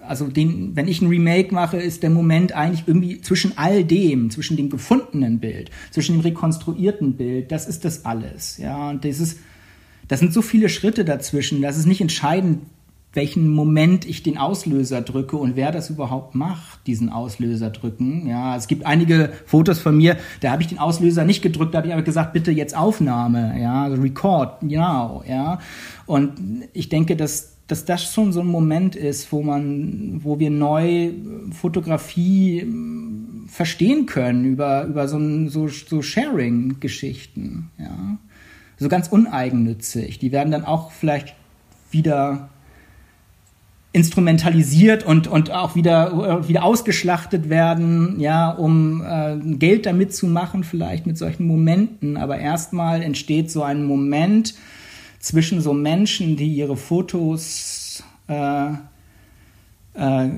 also 0.00 0.28
den, 0.28 0.74
wenn 0.74 0.88
ich 0.88 1.02
ein 1.02 1.08
Remake 1.08 1.52
mache, 1.52 1.76
ist 1.76 2.02
der 2.02 2.10
Moment 2.10 2.52
eigentlich 2.52 2.84
irgendwie 2.86 3.20
zwischen 3.20 3.58
all 3.58 3.84
dem, 3.84 4.30
zwischen 4.30 4.56
dem 4.56 4.70
gefundenen 4.70 5.38
Bild, 5.38 5.70
zwischen 5.90 6.16
dem 6.16 6.22
rekonstruierten 6.22 7.14
Bild, 7.16 7.52
das 7.52 7.68
ist 7.68 7.84
das 7.84 8.06
alles. 8.06 8.56
Ja, 8.56 8.88
und 8.88 9.04
das 9.04 9.20
ist, 9.20 9.38
das 10.06 10.20
sind 10.20 10.32
so 10.32 10.40
viele 10.40 10.70
Schritte 10.70 11.04
dazwischen, 11.04 11.60
das 11.60 11.76
ist 11.76 11.86
nicht 11.86 12.00
entscheidend, 12.00 12.60
welchen 13.18 13.48
Moment 13.48 14.04
ich 14.04 14.22
den 14.22 14.38
Auslöser 14.38 15.00
drücke 15.00 15.36
und 15.36 15.56
wer 15.56 15.72
das 15.72 15.90
überhaupt 15.90 16.36
macht, 16.36 16.86
diesen 16.86 17.08
Auslöser 17.08 17.70
drücken. 17.70 18.28
Ja, 18.28 18.54
es 18.54 18.68
gibt 18.68 18.86
einige 18.86 19.32
Fotos 19.44 19.80
von 19.80 19.96
mir, 19.96 20.16
da 20.40 20.52
habe 20.52 20.62
ich 20.62 20.68
den 20.68 20.78
Auslöser 20.78 21.24
nicht 21.24 21.42
gedrückt, 21.42 21.74
da 21.74 21.78
habe 21.78 21.88
ich 21.88 21.92
aber 21.92 22.04
gesagt, 22.04 22.32
bitte 22.32 22.52
jetzt 22.52 22.76
Aufnahme, 22.76 23.60
ja, 23.60 23.86
Record, 23.86 24.60
genau, 24.60 25.24
ja. 25.28 25.58
Und 26.06 26.34
ich 26.72 26.88
denke, 26.88 27.16
dass 27.16 27.56
dass 27.66 27.84
das 27.84 28.14
schon 28.14 28.32
so 28.32 28.40
ein 28.40 28.46
Moment 28.46 28.96
ist, 28.96 29.30
wo 29.30 29.42
man, 29.42 30.20
wo 30.24 30.38
wir 30.38 30.48
neu 30.48 31.10
Fotografie 31.50 32.62
hm, 32.62 33.44
verstehen 33.48 34.06
können 34.06 34.44
über, 34.44 34.84
über 34.84 35.06
so, 35.06 35.18
so, 35.48 35.68
so 35.68 36.00
Sharing-Geschichten, 36.00 37.70
ja. 37.78 38.16
So 38.78 38.88
ganz 38.88 39.08
uneigennützig. 39.08 40.20
Die 40.20 40.30
werden 40.30 40.52
dann 40.52 40.64
auch 40.64 40.92
vielleicht 40.92 41.34
wieder 41.90 42.48
instrumentalisiert 43.92 45.04
und, 45.04 45.26
und 45.26 45.50
auch 45.50 45.74
wieder, 45.74 46.46
wieder 46.46 46.62
ausgeschlachtet 46.62 47.48
werden, 47.48 48.20
ja, 48.20 48.50
um 48.50 49.02
äh, 49.02 49.36
Geld 49.56 49.86
damit 49.86 50.14
zu 50.14 50.26
machen, 50.26 50.62
vielleicht 50.62 51.06
mit 51.06 51.16
solchen 51.16 51.46
Momenten. 51.46 52.16
Aber 52.16 52.38
erstmal 52.38 53.02
entsteht 53.02 53.50
so 53.50 53.62
ein 53.62 53.84
Moment 53.84 54.54
zwischen 55.18 55.60
so 55.60 55.72
Menschen, 55.72 56.36
die 56.36 56.48
ihre 56.48 56.76
Fotos 56.76 58.04
äh, 58.28 58.68
äh, 59.94 60.28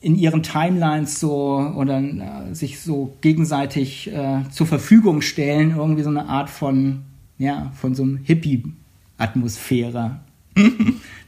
in 0.00 0.16
ihren 0.16 0.44
Timelines 0.44 1.18
so 1.18 1.56
oder 1.76 2.00
äh, 2.00 2.54
sich 2.54 2.80
so 2.80 3.16
gegenseitig 3.20 4.12
äh, 4.12 4.42
zur 4.50 4.66
Verfügung 4.66 5.20
stellen, 5.20 5.74
irgendwie 5.76 6.02
so 6.02 6.10
eine 6.10 6.26
Art 6.26 6.48
von, 6.48 7.00
ja, 7.38 7.72
von 7.74 7.96
so 7.96 8.04
einem 8.04 8.18
Hippie-Atmosphäre. 8.18 10.20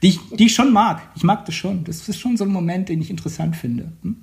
Die, 0.01 0.07
ich, 0.07 0.19
die 0.37 0.45
ich 0.45 0.53
schon 0.53 0.73
mag. 0.73 1.01
Ich 1.15 1.23
mag 1.23 1.45
das 1.45 1.55
schon. 1.55 1.83
Das 1.83 2.07
ist 2.07 2.19
schon 2.19 2.37
so 2.37 2.43
ein 2.43 2.51
Moment, 2.51 2.89
den 2.89 3.01
ich 3.01 3.09
interessant 3.09 3.55
finde. 3.55 3.91
Hm? 4.03 4.17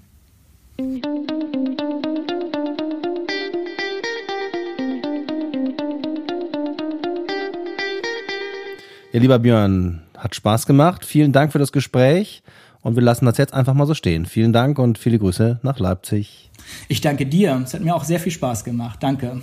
Ja, 9.13 9.21
lieber 9.21 9.39
Björn, 9.39 10.03
hat 10.17 10.35
Spaß 10.35 10.67
gemacht. 10.67 11.05
Vielen 11.05 11.33
Dank 11.33 11.53
für 11.53 11.59
das 11.59 11.73
Gespräch. 11.73 12.43
Und 12.81 12.95
wir 12.95 13.03
lassen 13.03 13.27
das 13.27 13.39
jetzt 13.39 13.55
einfach 13.55 13.75
mal 13.75 13.87
so 13.87 13.95
stehen. 13.95 14.27
Vielen 14.27 14.53
Dank 14.53 14.79
und 14.79 14.99
viele 14.99 15.19
Grüße 15.19 15.61
nach 15.63 15.79
Leipzig. 15.79 16.51
Ich 16.87 17.01
danke 17.01 17.27
dir. 17.27 17.61
Es 17.65 17.75
hat 17.75 17.81
mir 17.81 17.95
auch 17.95 18.05
sehr 18.05 18.21
viel 18.21 18.33
Spaß 18.33 18.65
gemacht. 18.65 19.03
Danke. 19.03 19.41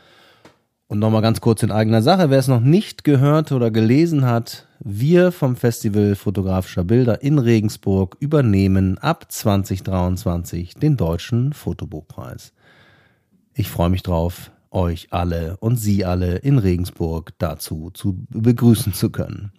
Und 0.90 1.00
nochmal 1.00 1.20
ganz 1.20 1.42
kurz 1.42 1.62
in 1.62 1.70
eigener 1.70 2.00
Sache, 2.00 2.30
wer 2.30 2.38
es 2.38 2.48
noch 2.48 2.62
nicht 2.62 3.04
gehört 3.04 3.52
oder 3.52 3.70
gelesen 3.70 4.24
hat, 4.24 4.66
wir 4.80 5.32
vom 5.32 5.54
Festival 5.54 6.14
Fotografischer 6.14 6.82
Bilder 6.82 7.22
in 7.22 7.38
Regensburg 7.38 8.16
übernehmen 8.20 8.96
ab 8.96 9.30
2023 9.30 10.76
den 10.76 10.96
deutschen 10.96 11.52
Fotobuchpreis. 11.52 12.54
Ich 13.52 13.68
freue 13.68 13.90
mich 13.90 14.02
drauf, 14.02 14.50
euch 14.70 15.08
alle 15.10 15.58
und 15.58 15.76
Sie 15.76 16.06
alle 16.06 16.36
in 16.36 16.56
Regensburg 16.56 17.34
dazu 17.36 17.90
zu 17.92 18.24
begrüßen 18.30 18.94
zu 18.94 19.10
können. 19.10 19.52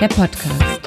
Der 0.00 0.08
Podcast. 0.08 0.81